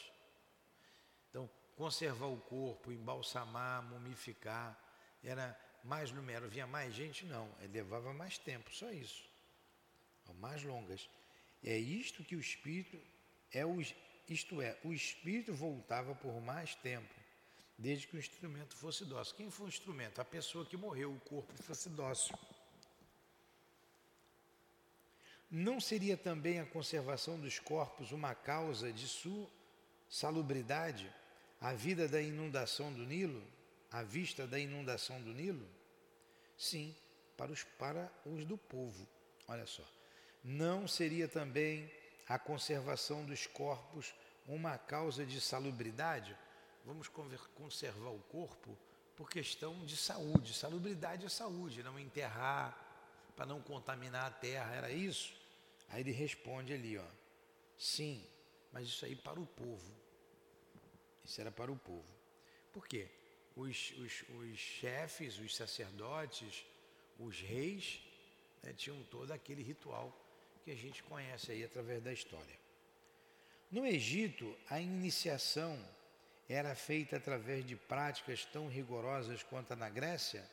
Então, 1.30 1.49
conservar 1.74 2.26
o 2.26 2.36
corpo, 2.36 2.92
embalsamar, 2.92 3.82
mumificar, 3.82 4.78
era 5.24 5.59
mais 5.82 6.12
numeroso. 6.12 6.51
Vinha 6.51 6.66
mais 6.66 6.92
gente? 6.94 7.24
Não, 7.24 7.49
ele 7.61 7.72
levava 7.72 8.12
mais 8.12 8.36
tempo, 8.36 8.70
só 8.74 8.90
isso. 8.90 9.26
Mais 10.34 10.62
longas. 10.62 11.09
É 11.64 11.76
isto 11.76 12.22
que 12.22 12.36
o 12.36 12.40
espírito 12.40 13.01
é 13.51 13.64
o, 13.64 13.80
isto 14.28 14.61
é, 14.61 14.78
o 14.84 14.92
espírito 14.92 15.55
voltava 15.55 16.14
por 16.14 16.38
mais 16.42 16.74
tempo 16.74 17.18
desde 17.79 18.09
que 18.09 18.16
o 18.16 18.18
instrumento 18.18 18.74
fosse 18.74 19.05
dócil. 19.05 19.37
Quem 19.37 19.51
foi 19.51 19.66
o 19.66 19.68
instrumento? 19.68 20.20
A 20.20 20.24
pessoa 20.24 20.66
que 20.66 20.76
morreu, 20.76 21.12
o 21.12 21.20
corpo 21.20 21.62
fosse 21.62 21.89
dócil. 21.89 22.37
Não 25.49 25.81
seria 25.81 26.16
também 26.16 26.59
a 26.59 26.66
conservação 26.66 27.39
dos 27.39 27.59
corpos 27.59 28.11
uma 28.11 28.35
causa 28.35 28.93
de 28.93 29.07
sua 29.07 29.49
salubridade, 30.11 31.11
a 31.61 31.72
vida 31.72 32.09
da 32.09 32.20
inundação 32.20 32.93
do 32.93 33.07
Nilo, 33.07 33.43
a 33.91 34.03
vista 34.03 34.47
da 34.47 34.59
inundação 34.59 35.22
do 35.22 35.33
Nilo? 35.33 35.66
Sim, 36.57 36.95
para 37.37 37.53
os, 37.53 37.62
para 37.62 38.12
os 38.26 38.45
do 38.45 38.59
povo. 38.59 39.07
Olha 39.47 39.66
só. 39.66 39.85
Não 40.43 40.89
seria 40.89 41.29
também 41.29 41.91
a 42.29 42.39
conservação 42.39 43.24
dos 43.24 43.47
corpos 43.47 44.12
uma 44.47 44.76
causa 44.76 45.24
de 45.24 45.41
salubridade? 45.41 46.37
Vamos 46.85 47.09
conservar 47.09 48.11
o 48.11 48.20
corpo 48.20 48.76
por 49.16 49.29
questão 49.29 49.85
de 49.85 49.97
saúde. 49.97 50.55
Salubridade 50.55 51.26
é 51.26 51.29
saúde, 51.29 51.83
não 51.83 51.99
enterrar, 51.99 52.87
para 53.35 53.47
não 53.47 53.61
contaminar 53.61 54.26
a 54.26 54.31
terra, 54.31 54.74
era 54.74 54.91
isso? 54.91 55.33
Aí 55.89 56.01
ele 56.01 56.12
responde 56.12 56.72
ali, 56.72 56.99
ó, 56.99 57.07
sim, 57.76 58.24
mas 58.72 58.89
isso 58.89 59.05
aí 59.05 59.14
para 59.16 59.41
o 59.41 59.47
povo. 59.47 59.93
Isso 61.24 61.41
era 61.41 61.51
para 61.51 61.70
o 61.70 61.76
povo. 61.76 62.09
Por 62.72 62.87
quê? 62.87 63.09
Os, 63.57 63.93
os, 63.93 64.24
os 64.29 64.59
chefes, 64.59 65.39
os 65.39 65.55
sacerdotes, 65.55 66.64
os 67.18 67.41
reis, 67.41 68.01
né, 68.62 68.72
tinham 68.72 69.03
todo 69.05 69.33
aquele 69.33 69.62
ritual 69.62 70.12
que 70.64 70.70
a 70.70 70.76
gente 70.76 71.03
conhece 71.03 71.53
aí 71.53 71.64
através 71.64 72.03
da 72.03 72.12
história. 72.12 72.59
No 73.70 73.85
Egito, 73.87 74.57
a 74.70 74.81
iniciação 74.81 75.79
era 76.49 76.74
feita 76.74 77.16
através 77.16 77.66
de 77.66 77.76
práticas 77.76 78.44
tão 78.46 78.68
rigorosas 78.68 79.42
quanto 79.42 79.76
na 79.76 79.90
Grécia? 79.90 80.49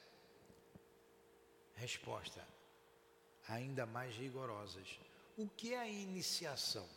Resposta: 1.75 2.45
ainda 3.47 3.85
mais 3.85 4.13
rigorosas. 4.15 4.99
O 5.37 5.47
que 5.47 5.73
é 5.73 5.79
a 5.79 5.87
iniciação? 5.87 6.87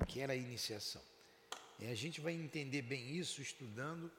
O 0.00 0.06
que 0.06 0.20
era 0.20 0.32
a 0.32 0.36
iniciação? 0.36 1.02
E 1.80 1.86
a 1.86 1.94
gente 1.94 2.20
vai 2.20 2.32
entender 2.32 2.82
bem 2.82 3.16
isso 3.16 3.42
estudando 3.42 4.10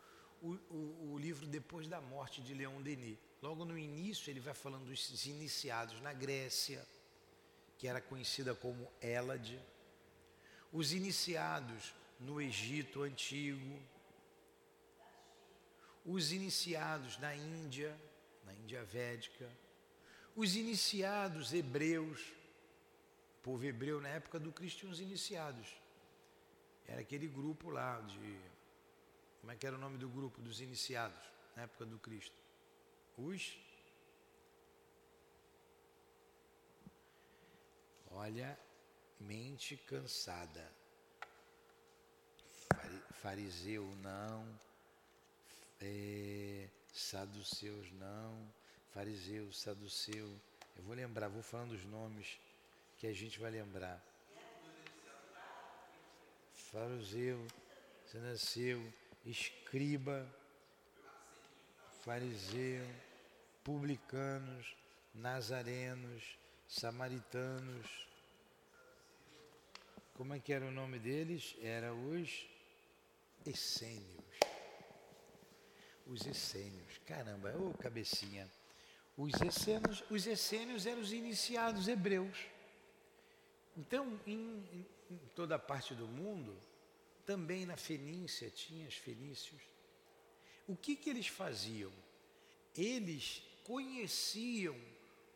o, 0.42 0.52
o, 0.70 1.12
o, 1.14 1.18
livro 1.18 1.46
Depois 1.46 1.88
da 1.88 2.02
Morte 2.02 2.42
de 2.42 2.54
Leon 2.54 2.82
Denis. 2.82 3.18
Logo 3.42 3.64
no 3.64 3.78
início, 3.78 4.30
ele 4.30 4.40
vai 4.40 4.54
falando 4.54 4.86
dos 4.86 5.26
iniciados 5.26 6.02
na 6.02 6.14
Grécia, 6.14 6.86
que 7.78 7.88
era 7.88 8.02
conhecida 8.02 8.54
como 8.54 8.92
Hélade 9.02 9.60
os 10.76 10.92
iniciados 10.92 11.96
no 12.20 12.42
Egito 12.42 13.04
antigo, 13.04 13.82
os 16.06 16.34
iniciados 16.34 17.18
na 17.18 17.34
Índia, 17.34 17.98
na 18.44 18.54
Índia 18.54 18.84
Védica, 18.84 19.50
os 20.36 20.58
iniciados 20.58 21.54
hebreus, 21.54 22.20
o 23.40 23.44
povo 23.44 23.64
hebreu 23.64 24.02
na 24.02 24.10
época 24.10 24.38
do 24.38 24.52
Cristo 24.52 24.80
tinha 24.80 24.92
os 24.92 25.00
iniciados. 25.00 25.74
Era 26.86 27.00
aquele 27.00 27.28
grupo 27.28 27.70
lá 27.70 28.02
de. 28.02 28.38
Como 29.40 29.54
é 29.54 29.56
que 29.56 29.66
era 29.66 29.78
o 29.78 29.80
nome 29.80 29.98
do 29.98 30.10
grupo 30.10 30.42
dos 30.42 30.60
iniciados 30.60 31.24
na 31.56 31.64
época 31.64 31.86
do 31.86 31.98
Cristo? 32.00 32.36
Os. 33.18 33.58
Olha, 38.12 38.60
mente 39.20 39.78
cansada. 39.78 40.72
Fariseu 43.22 43.84
não, 44.04 44.48
é, 45.82 46.68
saduceus 46.94 47.92
não, 47.94 48.54
fariseu, 48.94 49.52
saduceu. 49.52 50.40
Eu 50.78 50.84
vou 50.84 50.96
lembrar, 50.96 51.28
vou 51.28 51.42
falando 51.42 51.72
os 51.72 51.86
nomes 51.86 52.40
que 52.98 53.08
a 53.08 53.14
gente 53.14 53.40
vai 53.40 53.52
lembrar. 53.52 54.04
Fariseu, 56.54 57.48
saduceu, 58.12 58.94
escriba, 59.26 60.28
fariseu, 62.04 62.86
publicanos, 63.64 64.76
nazarenos, 65.14 66.38
samaritanos, 66.68 68.08
como 70.16 70.34
é 70.34 70.40
que 70.40 70.54
era 70.54 70.66
o 70.66 70.72
nome 70.72 70.98
deles? 70.98 71.56
Era 71.62 71.94
os 71.94 72.48
essênios. 73.46 74.40
Os 76.08 76.26
essênios. 76.26 76.98
Caramba, 77.06 77.54
ô 77.58 77.74
cabecinha. 77.74 78.50
Os 79.18 79.34
essênios, 79.42 80.04
os 80.10 80.26
essênios 80.26 80.86
eram 80.86 81.02
os 81.02 81.12
iniciados 81.12 81.88
hebreus. 81.88 82.38
Então, 83.78 84.18
em, 84.26 84.64
em 85.12 85.18
toda 85.36 85.60
parte 85.60 85.94
do 85.94 86.08
mundo, 86.08 86.58
também 87.26 87.66
na 87.66 87.76
Fenícia 87.76 88.50
tinha 88.50 88.88
os 88.88 88.96
fenícios. 88.96 89.62
O 90.66 90.78
que, 90.78 90.96
que 90.96 91.10
eles 91.10 91.28
faziam? 91.28 91.92
Eles 92.76 93.44
conheciam 93.66 94.76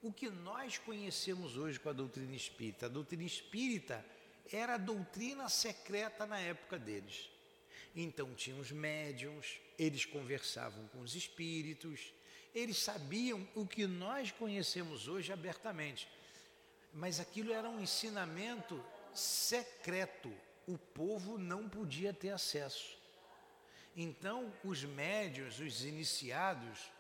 o 0.02 0.14
que 0.14 0.30
nós 0.30 0.78
conhecemos 0.78 1.58
hoje 1.58 1.80
com 1.80 1.90
a 1.90 1.94
doutrina 1.94 2.36
espírita. 2.36 2.86
A 2.86 2.90
doutrina 2.90 3.24
espírita 3.24 4.06
era 4.56 4.76
a 4.76 4.78
doutrina 4.78 5.50
secreta 5.50 6.26
na 6.26 6.40
época 6.40 6.78
deles. 6.78 7.30
Então 7.96 8.34
tinham 8.36 8.60
os 8.60 8.72
médiums, 8.72 9.60
eles 9.78 10.06
conversavam 10.06 10.88
com 10.88 11.00
os 11.02 11.16
espíritos, 11.16 12.14
eles 12.54 12.78
sabiam 12.78 13.48
o 13.56 13.66
que 13.66 13.86
nós 13.86 14.32
conhecemos 14.32 15.08
hoje 15.08 15.32
abertamente. 15.32 16.08
Mas 16.94 17.20
aquilo 17.20 17.54
era 17.54 17.70
um 17.70 17.80
ensinamento 17.80 18.84
secreto, 19.14 20.32
o 20.68 20.78
povo 20.78 21.38
não 21.38 21.68
podia 21.68 22.14
ter 22.14 22.30
acesso. 22.30 22.98
Então, 23.96 24.54
os 24.64 24.84
médios, 24.84 25.60
os 25.60 25.84
iniciados, 25.84 26.92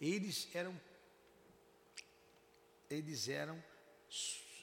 eles 0.00 0.48
eram 0.54 0.78
eles 2.90 3.28
eram 3.28 3.62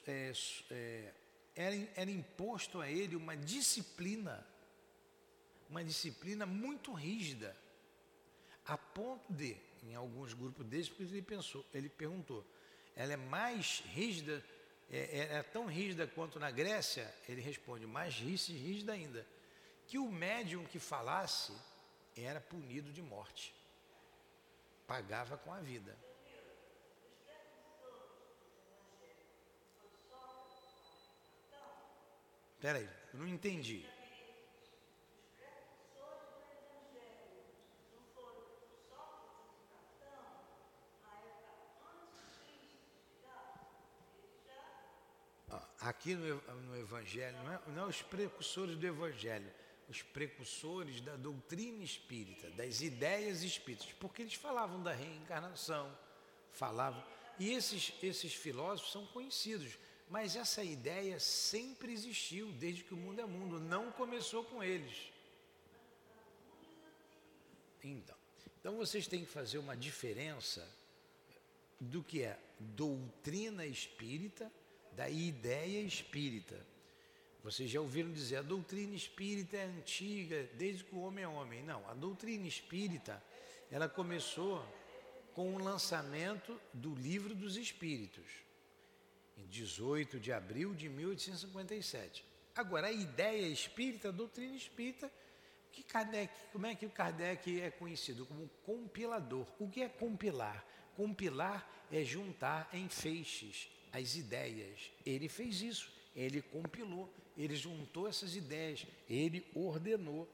é, 0.06 0.32
é, 0.70 1.12
era, 1.56 1.74
era 1.96 2.10
imposto 2.10 2.80
a 2.80 2.88
ele 2.88 3.16
uma 3.16 3.34
disciplina, 3.34 4.46
uma 5.70 5.82
disciplina 5.82 6.44
muito 6.44 6.92
rígida, 6.92 7.56
a 8.66 8.76
ponto 8.76 9.32
de, 9.32 9.56
em 9.84 9.94
alguns 9.94 10.34
grupos 10.34 10.66
deles, 10.66 10.88
porque 10.88 11.04
ele 11.04 11.22
pensou, 11.22 11.64
ele 11.72 11.88
perguntou, 11.88 12.44
ela 12.94 13.14
é 13.14 13.16
mais 13.16 13.82
rígida, 13.86 14.44
é, 14.90 14.98
é, 14.98 15.36
é 15.38 15.42
tão 15.42 15.66
rígida 15.66 16.06
quanto 16.06 16.38
na 16.38 16.50
Grécia? 16.50 17.12
Ele 17.28 17.40
responde, 17.40 17.86
mais 17.86 18.14
rígida 18.14 18.92
ainda, 18.92 19.26
que 19.86 19.98
o 19.98 20.10
médium 20.10 20.64
que 20.64 20.78
falasse 20.78 21.52
era 22.16 22.40
punido 22.40 22.92
de 22.92 23.00
morte, 23.00 23.54
pagava 24.86 25.38
com 25.38 25.52
a 25.52 25.60
vida. 25.60 25.96
Espera 32.66 32.80
aí, 32.80 32.90
eu 33.14 33.20
não 33.20 33.28
entendi. 33.28 33.86
Aqui 45.78 46.16
no, 46.16 46.42
no 46.62 46.76
Evangelho, 46.76 47.36
não 47.44 47.52
é, 47.52 47.60
não 47.68 47.84
é 47.84 47.86
os 47.86 48.02
precursores 48.02 48.76
do 48.76 48.84
Evangelho, 48.84 49.48
os 49.88 50.02
precursores 50.02 51.00
da 51.00 51.14
doutrina 51.14 51.84
espírita, 51.84 52.50
das 52.50 52.80
ideias 52.80 53.44
espíritas, 53.44 53.92
porque 53.92 54.22
eles 54.22 54.34
falavam 54.34 54.82
da 54.82 54.92
reencarnação, 54.92 55.96
falavam. 56.50 57.00
E 57.38 57.52
esses, 57.52 57.92
esses 58.02 58.34
filósofos 58.34 58.90
são 58.90 59.06
conhecidos. 59.06 59.78
Mas 60.08 60.36
essa 60.36 60.62
ideia 60.62 61.18
sempre 61.18 61.92
existiu, 61.92 62.52
desde 62.52 62.84
que 62.84 62.94
o 62.94 62.96
mundo 62.96 63.20
é 63.20 63.26
mundo, 63.26 63.58
não 63.58 63.90
começou 63.90 64.44
com 64.44 64.62
eles. 64.62 65.10
Então, 67.82 68.16
então 68.60 68.76
vocês 68.76 69.06
têm 69.06 69.24
que 69.24 69.30
fazer 69.30 69.58
uma 69.58 69.76
diferença 69.76 70.68
do 71.80 72.02
que 72.02 72.22
é 72.22 72.38
doutrina 72.58 73.66
espírita 73.66 74.50
da 74.92 75.10
ideia 75.10 75.80
espírita. 75.82 76.58
Vocês 77.44 77.70
já 77.70 77.80
ouviram 77.80 78.10
dizer 78.10 78.36
a 78.36 78.42
doutrina 78.42 78.94
espírita 78.94 79.56
é 79.56 79.64
antiga, 79.64 80.48
desde 80.54 80.82
que 80.82 80.94
o 80.94 81.00
homem 81.00 81.24
é 81.24 81.28
homem. 81.28 81.62
Não, 81.62 81.86
a 81.88 81.94
doutrina 81.94 82.46
espírita, 82.46 83.22
ela 83.70 83.88
começou 83.88 84.64
com 85.34 85.54
o 85.54 85.58
lançamento 85.58 86.58
do 86.72 86.94
livro 86.94 87.34
dos 87.34 87.56
espíritos 87.56 88.45
em 89.36 89.46
18 89.46 90.18
de 90.18 90.32
abril 90.32 90.74
de 90.74 90.88
1857. 90.88 92.24
Agora, 92.54 92.86
a 92.86 92.92
ideia 92.92 93.46
espírita, 93.46 94.08
a 94.08 94.12
doutrina 94.12 94.56
espírita, 94.56 95.12
que 95.70 95.82
Kardec, 95.82 96.32
como 96.52 96.66
é 96.66 96.74
que 96.74 96.86
o 96.86 96.90
Kardec 96.90 97.60
é 97.60 97.70
conhecido? 97.70 98.24
Como 98.24 98.48
compilador. 98.64 99.46
O 99.58 99.68
que 99.68 99.82
é 99.82 99.88
compilar? 99.88 100.64
Compilar 100.96 101.68
é 101.92 102.02
juntar 102.02 102.68
em 102.72 102.88
feixes 102.88 103.68
as 103.92 104.14
ideias. 104.14 104.90
Ele 105.04 105.28
fez 105.28 105.60
isso, 105.60 105.92
ele 106.14 106.40
compilou, 106.42 107.12
ele 107.36 107.54
juntou 107.56 108.08
essas 108.08 108.34
ideias, 108.34 108.86
ele 109.08 109.46
ordenou. 109.54 110.28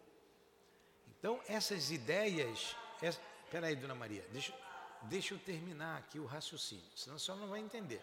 Então, 1.18 1.40
essas 1.46 1.90
ideias. 1.90 2.76
Espera 3.00 3.66
aí, 3.66 3.76
dona 3.76 3.94
Maria, 3.94 4.24
deixa, 4.32 4.54
deixa 5.02 5.34
eu 5.34 5.38
terminar 5.38 5.98
aqui 5.98 6.18
o 6.18 6.24
raciocínio, 6.24 6.84
senão 6.94 7.16
a 7.16 7.18
senhora 7.18 7.42
não 7.42 7.48
vai 7.48 7.60
entender. 7.60 8.00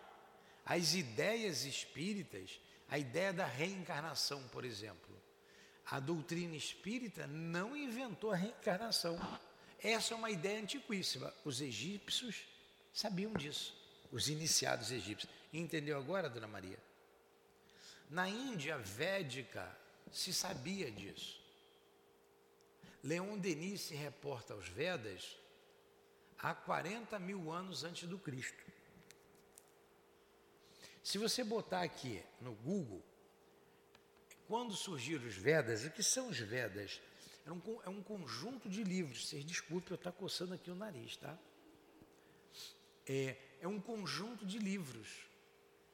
As 0.69 0.93
ideias 0.93 1.65
espíritas, 1.65 2.61
a 2.87 2.99
ideia 2.99 3.33
da 3.33 3.47
reencarnação, 3.47 4.47
por 4.49 4.63
exemplo, 4.63 5.19
a 5.83 5.99
doutrina 5.99 6.55
espírita 6.55 7.25
não 7.25 7.75
inventou 7.75 8.31
a 8.31 8.35
reencarnação. 8.35 9.19
Essa 9.81 10.13
é 10.13 10.17
uma 10.17 10.29
ideia 10.29 10.61
antiquíssima. 10.61 11.33
Os 11.43 11.59
egípcios 11.59 12.43
sabiam 12.93 13.33
disso, 13.33 13.75
os 14.11 14.29
iniciados 14.29 14.91
egípcios. 14.91 15.33
Entendeu 15.51 15.97
agora, 15.97 16.29
dona 16.29 16.47
Maria? 16.47 16.77
Na 18.07 18.29
Índia 18.29 18.77
védica 18.77 19.75
se 20.11 20.31
sabia 20.31 20.91
disso. 20.91 21.41
Leon 23.03 23.39
Denis 23.39 23.81
se 23.81 23.95
reporta 23.95 24.53
aos 24.53 24.67
Vedas 24.67 25.35
há 26.37 26.53
40 26.53 27.17
mil 27.17 27.51
anos 27.51 27.83
antes 27.83 28.07
do 28.07 28.19
Cristo. 28.19 28.68
Se 31.09 31.17
você 31.17 31.43
botar 31.43 31.81
aqui 31.81 32.21
no 32.39 32.53
Google, 32.53 33.03
quando 34.47 34.75
surgiram 34.75 35.25
os 35.25 35.33
Vedas, 35.33 35.83
o 35.83 35.89
que 35.89 36.03
são 36.03 36.27
os 36.27 36.37
Vedas? 36.37 37.01
É 37.47 37.51
um, 37.51 37.61
é 37.83 37.89
um 37.89 38.03
conjunto 38.03 38.69
de 38.69 38.83
livros. 38.83 39.27
Vocês 39.27 39.43
desculpem, 39.43 39.89
eu 39.89 39.95
estou 39.95 40.13
coçando 40.13 40.53
aqui 40.53 40.69
o 40.69 40.75
nariz, 40.75 41.17
tá? 41.17 41.35
É, 43.07 43.35
é 43.59 43.67
um 43.67 43.81
conjunto 43.81 44.45
de 44.45 44.59
livros 44.59 45.07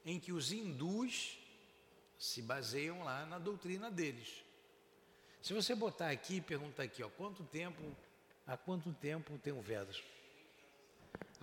em 0.04 0.20
que 0.20 0.34
os 0.34 0.52
hindus 0.52 1.40
se 2.20 2.42
baseiam 2.42 3.02
lá 3.02 3.26
na 3.26 3.40
doutrina 3.40 3.90
deles. 3.90 4.44
Se 5.42 5.54
você 5.54 5.74
botar 5.74 6.10
aqui 6.10 6.36
e 6.36 6.42
perguntar 6.42 6.84
aqui, 6.84 7.02
ó, 7.02 7.08
quanto 7.08 7.42
tempo, 7.46 7.82
há 8.46 8.58
quanto 8.58 8.92
tempo 8.92 9.38
tem 9.38 9.54
o 9.54 9.62
Vedas? 9.62 10.04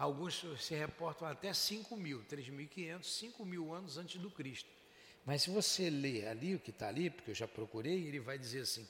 Alguns 0.03 0.45
se 0.59 0.75
reportam 0.75 1.29
até 1.29 1.55
5 1.55 1.97
mil, 1.97 2.25
3.500, 2.25 3.05
5 3.05 3.47
mil 3.47 3.73
anos 3.73 3.97
antes 3.97 4.21
do 4.21 4.29
Cristo. 4.29 4.69
Mas 5.25 5.43
se 5.43 5.51
você 5.51 5.89
ler 5.89 6.27
ali 6.27 6.57
o 6.57 6.59
que 6.59 6.71
está 6.71 6.89
ali, 6.89 7.09
porque 7.09 7.31
eu 7.31 7.35
já 7.37 7.47
procurei, 7.47 8.09
ele 8.09 8.19
vai 8.19 8.37
dizer 8.37 8.63
assim: 8.63 8.85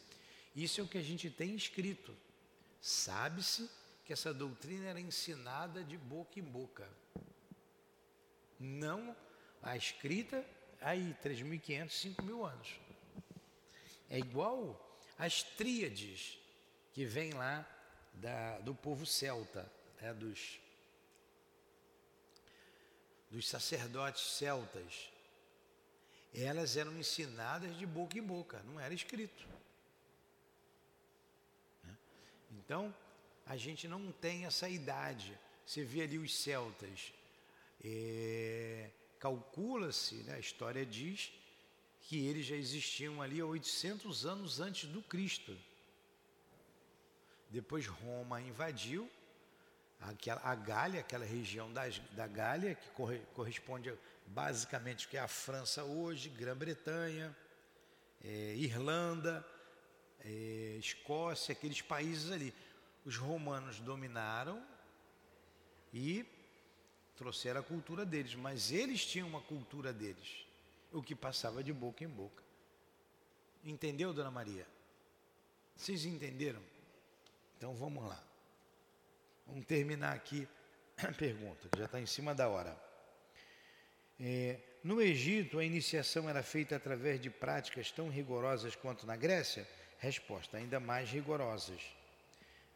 isso 0.57 0.81
é 0.81 0.85
o 0.85 0.89
que 0.89 0.97
a 0.97 1.03
gente 1.03 1.29
tem 1.29 1.55
escrito. 1.55 2.17
Sabe-se 2.81 3.69
que 4.07 4.13
essa 4.15 4.33
doutrina 4.33 4.87
era 4.87 4.99
ensinada 4.99 5.85
de 5.85 5.99
boca 5.99 6.41
em 6.41 6.43
boca. 6.43 6.89
Não 8.59 9.15
a 9.63 9.77
escrita, 9.77 10.43
aí, 10.81 11.15
3.500, 11.23 11.91
5 11.91 12.23
mil 12.23 12.43
anos. 12.47 12.81
É 14.09 14.19
igual 14.19 14.99
as 15.19 15.43
tríades 15.43 16.39
que 16.95 17.05
vem 17.05 17.35
lá 17.35 17.69
da, 18.15 18.61
do 18.61 18.75
povo 18.75 19.05
celta, 19.05 19.71
é, 20.01 20.15
dos 20.15 20.63
dos 23.33 23.49
sacerdotes 23.49 24.23
celtas, 24.37 25.11
elas 26.35 26.77
eram 26.77 26.97
ensinadas 26.99 27.77
de 27.79 27.87
boca 27.87 28.19
em 28.19 28.23
boca, 28.23 28.63
não 28.65 28.79
era 28.79 28.93
escrito. 28.93 29.49
Né? 31.83 31.97
Então, 32.53 32.95
a 33.47 33.57
gente 33.57 33.89
não 33.89 34.13
tem 34.13 34.45
essa 34.45 34.69
idade. 34.69 35.37
Você 35.65 35.83
vê 35.83 36.03
ali 36.03 36.19
os 36.19 36.37
celtas, 36.37 37.15
é, 37.83 38.91
calcula-se, 39.19 40.17
né, 40.17 40.35
a 40.35 40.39
história 40.39 40.85
diz 40.85 41.33
que 42.03 42.27
eles 42.27 42.45
já 42.45 42.57
existiam 42.57 43.23
ali 43.23 43.41
há 43.41 43.47
800 43.47 44.27
anos 44.27 44.61
antes 44.61 44.89
do 44.89 45.01
Cristo. 45.01 45.57
Depois 47.49 47.87
Roma 47.87 48.43
invadiu 48.43 49.09
aquela, 50.03 50.41
a 50.45 50.55
Gália, 50.55 51.01
aquela 51.01 51.25
região 51.25 51.73
das, 51.73 51.99
da 52.13 52.27
Gália, 52.27 52.75
que 52.75 52.89
corre, 52.91 53.21
corresponde 53.35 53.93
basicamente 54.27 55.09
que 55.09 55.17
é 55.17 55.21
a 55.21 55.29
França 55.29 55.85
hoje, 55.85 56.29
Grã-Bretanha, 56.29 57.37
é, 58.25 58.55
Irlanda, 58.57 59.47
é, 60.25 60.77
Escócia, 60.79 61.53
aqueles 61.53 61.81
países 61.83 62.31
ali. 62.31 62.53
Os 63.05 63.17
romanos 63.17 63.81
dominaram 63.81 64.65
e 65.93 66.25
trouxeram 67.17 67.61
a 67.61 67.65
cultura 67.65 68.05
deles, 68.05 68.35
mas 68.35 68.71
eles 68.71 69.05
tinham 69.05 69.29
uma 69.29 69.41
cultura 69.41 69.93
deles, 69.93 70.47
o 70.93 71.03
que 71.03 71.15
passava 71.15 71.63
de 71.63 71.73
boca 71.73 72.05
em 72.05 72.09
boca. 72.09 72.43
Entendeu, 73.65 74.13
dona 74.13 74.31
Maria? 74.31 74.67
Vocês 75.77 76.05
entenderam? 76.05 76.63
Então 77.57 77.75
vamos 77.75 78.05
lá. 78.05 78.32
Vamos 79.47 79.67
terminar 79.67 80.15
aqui 80.15 80.49
a 80.99 81.13
pergunta, 81.13 81.69
que 81.69 81.79
já 81.79 81.87
está 81.87 82.01
em 82.01 82.07
cima 82.07 82.35
da 82.35 82.49
hora. 82.49 82.77
É, 84.21 84.59
no 84.85 85.01
Egito, 85.01 85.59
a 85.59 85.65
iniciação 85.65 86.29
era 86.29 86.43
feita 86.43 86.77
através 86.77 87.21
de 87.21 87.31
práticas 87.31 87.91
tão 87.91 88.09
rigorosas 88.09 88.77
quanto 88.77 89.07
na 89.07 89.17
Grécia? 89.17 89.67
Resposta: 89.99 90.57
ainda 90.57 90.81
mais 90.81 91.11
rigorosas. 91.11 91.81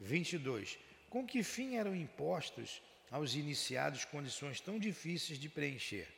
22. 0.00 0.78
Com 1.08 1.26
que 1.26 1.42
fim 1.42 1.76
eram 1.76 1.94
impostos 1.94 2.82
aos 3.10 3.34
iniciados 3.34 4.04
condições 4.04 4.60
tão 4.60 4.78
difíceis 4.78 5.38
de 5.38 5.48
preencher? 5.48 6.08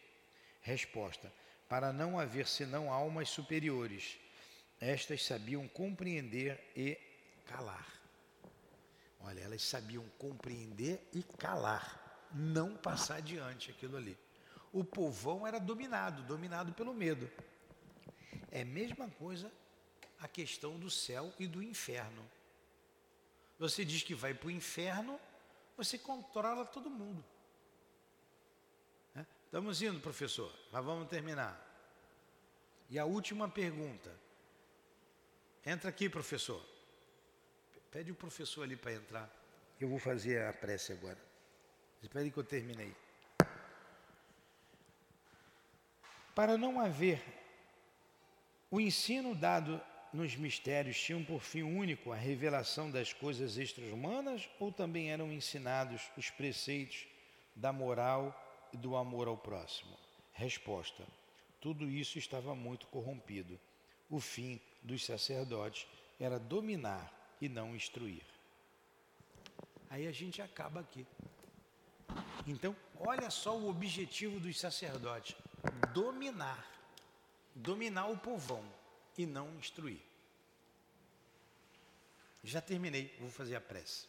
Resposta: 0.62 1.32
para 1.68 1.92
não 1.92 2.18
haver 2.18 2.46
senão 2.46 2.92
almas 2.92 3.28
superiores. 3.28 4.18
Estas 4.80 5.24
sabiam 5.24 5.66
compreender 5.68 6.58
e 6.74 6.96
calar. 7.46 7.97
Olha, 9.20 9.40
elas 9.40 9.62
sabiam 9.62 10.04
compreender 10.18 11.08
e 11.12 11.22
calar, 11.22 12.28
não 12.32 12.76
passar 12.76 13.16
adiante 13.16 13.70
aquilo 13.70 13.96
ali. 13.96 14.16
o 14.72 14.84
povão 14.84 15.46
era 15.46 15.58
dominado, 15.58 16.22
dominado 16.22 16.72
pelo 16.72 16.94
medo. 16.94 17.30
É 18.50 18.62
a 18.62 18.64
mesma 18.64 19.08
coisa 19.10 19.50
a 20.20 20.26
questão 20.26 20.78
do 20.78 20.90
céu 20.90 21.32
e 21.38 21.46
do 21.46 21.62
inferno. 21.62 22.28
Você 23.58 23.84
diz 23.84 24.02
que 24.02 24.14
vai 24.14 24.34
para 24.34 24.48
o 24.48 24.50
inferno, 24.50 25.18
você 25.76 25.98
controla 25.98 26.64
todo 26.64 26.90
mundo. 26.90 27.24
Estamos 29.44 29.80
indo, 29.80 29.98
professor, 30.00 30.52
mas 30.70 30.84
vamos 30.84 31.08
terminar. 31.08 31.64
E 32.90 32.98
a 32.98 33.04
última 33.04 33.48
pergunta. 33.48 34.14
Entra 35.64 35.88
aqui, 35.88 36.08
professor. 36.08 36.62
Pede 37.90 38.12
o 38.12 38.14
professor 38.14 38.62
ali 38.62 38.76
para 38.76 38.92
entrar. 38.92 39.30
Eu 39.80 39.88
vou 39.88 39.98
fazer 39.98 40.42
a 40.42 40.52
prece 40.52 40.92
agora. 40.92 41.18
Espere 42.02 42.30
que 42.30 42.38
eu 42.38 42.44
terminei. 42.44 42.94
Para 46.34 46.56
não 46.56 46.80
haver 46.80 47.22
o 48.70 48.78
ensino 48.80 49.34
dado 49.34 49.80
nos 50.12 50.36
mistérios 50.36 51.00
tinham 51.00 51.24
por 51.24 51.40
fim 51.40 51.62
único 51.62 52.12
a 52.12 52.16
revelação 52.16 52.90
das 52.90 53.14
coisas 53.14 53.56
extra-humanas 53.56 54.48
ou 54.60 54.70
também 54.70 55.10
eram 55.10 55.32
ensinados 55.32 56.02
os 56.16 56.28
preceitos 56.30 57.06
da 57.56 57.72
moral 57.72 58.68
e 58.72 58.76
do 58.76 58.94
amor 58.94 59.26
ao 59.26 59.38
próximo? 59.38 59.96
Resposta: 60.34 61.02
tudo 61.60 61.88
isso 61.88 62.18
estava 62.18 62.54
muito 62.54 62.86
corrompido. 62.88 63.58
O 64.10 64.20
fim 64.20 64.60
dos 64.82 65.04
sacerdotes 65.04 65.86
era 66.20 66.38
dominar 66.38 67.17
e 67.40 67.48
não 67.48 67.74
instruir. 67.74 68.22
Aí 69.90 70.06
a 70.06 70.12
gente 70.12 70.42
acaba 70.42 70.80
aqui. 70.80 71.06
Então, 72.46 72.76
olha 72.96 73.30
só 73.30 73.56
o 73.56 73.68
objetivo 73.68 74.38
dos 74.40 74.58
sacerdotes: 74.58 75.36
dominar. 75.92 76.66
Dominar 77.54 78.06
o 78.06 78.16
povão 78.16 78.64
e 79.16 79.26
não 79.26 79.52
instruir. 79.56 80.00
Já 82.44 82.60
terminei, 82.60 83.14
vou 83.18 83.30
fazer 83.30 83.56
a 83.56 83.60
prece. 83.60 84.06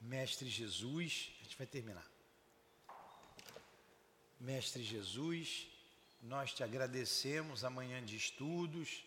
Mestre 0.00 0.48
Jesus, 0.48 1.30
a 1.40 1.44
gente 1.44 1.56
vai 1.56 1.66
terminar. 1.66 2.06
Mestre 4.40 4.82
Jesus, 4.82 5.66
nós 6.22 6.52
te 6.52 6.62
agradecemos 6.62 7.64
amanhã 7.64 8.04
de 8.04 8.16
estudos, 8.16 9.04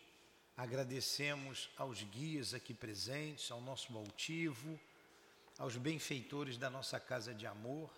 agradecemos 0.58 1.70
aos 1.78 2.02
guias 2.02 2.56
aqui 2.56 2.74
presentes, 2.74 3.52
ao 3.52 3.62
nosso 3.62 3.96
altivo, 3.96 4.80
aos 5.60 5.78
benfeitores 5.78 6.58
da 6.58 6.68
nossa 6.68 7.00
casa 7.00 7.32
de 7.32 7.46
amor. 7.46 7.94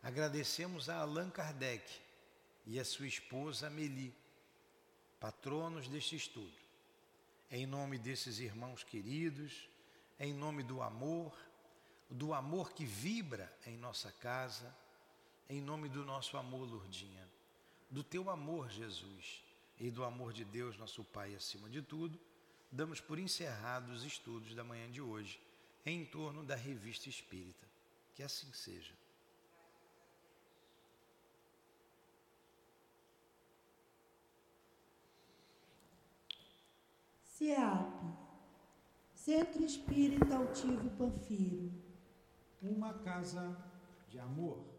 Agradecemos 0.00 0.88
a 0.88 0.98
Allan 0.98 1.30
Kardec 1.30 1.84
e 2.64 2.78
a 2.78 2.84
sua 2.84 3.08
esposa 3.08 3.66
Amélie, 3.66 4.14
patronos 5.18 5.88
deste 5.88 6.14
estudo. 6.14 6.56
Em 7.50 7.66
nome 7.66 7.98
desses 7.98 8.38
irmãos 8.38 8.84
queridos, 8.84 9.68
em 10.20 10.32
nome 10.32 10.62
do 10.62 10.80
amor, 10.80 11.36
do 12.08 12.32
amor 12.32 12.72
que 12.72 12.84
vibra 12.84 13.52
em 13.66 13.76
nossa 13.76 14.12
casa, 14.12 14.72
em 15.48 15.60
nome 15.60 15.88
do 15.88 16.04
nosso 16.04 16.36
amor, 16.36 16.68
Lourdinha, 16.68 17.26
do 17.90 18.04
teu 18.04 18.30
amor, 18.30 18.70
Jesus, 18.70 19.42
e 19.80 19.90
do 19.90 20.04
amor 20.04 20.32
de 20.32 20.44
Deus, 20.44 20.76
nosso 20.76 21.04
Pai, 21.04 21.34
acima 21.34 21.68
de 21.68 21.82
tudo, 21.82 22.18
damos 22.70 23.00
por 23.00 23.18
encerrados 23.18 23.98
os 23.98 24.04
estudos 24.04 24.54
da 24.54 24.64
manhã 24.64 24.90
de 24.90 25.00
hoje 25.00 25.40
em 25.86 26.04
torno 26.04 26.44
da 26.44 26.54
revista 26.54 27.08
espírita. 27.08 27.66
Que 28.14 28.22
assim 28.22 28.52
seja. 28.52 28.92
CEAP, 37.22 37.92
Centro 39.14 39.64
Espírita 39.64 40.36
Altivo 40.36 40.90
Panfiro. 40.96 41.72
Uma 42.60 42.92
casa 42.94 43.56
de 44.08 44.18
amor. 44.18 44.77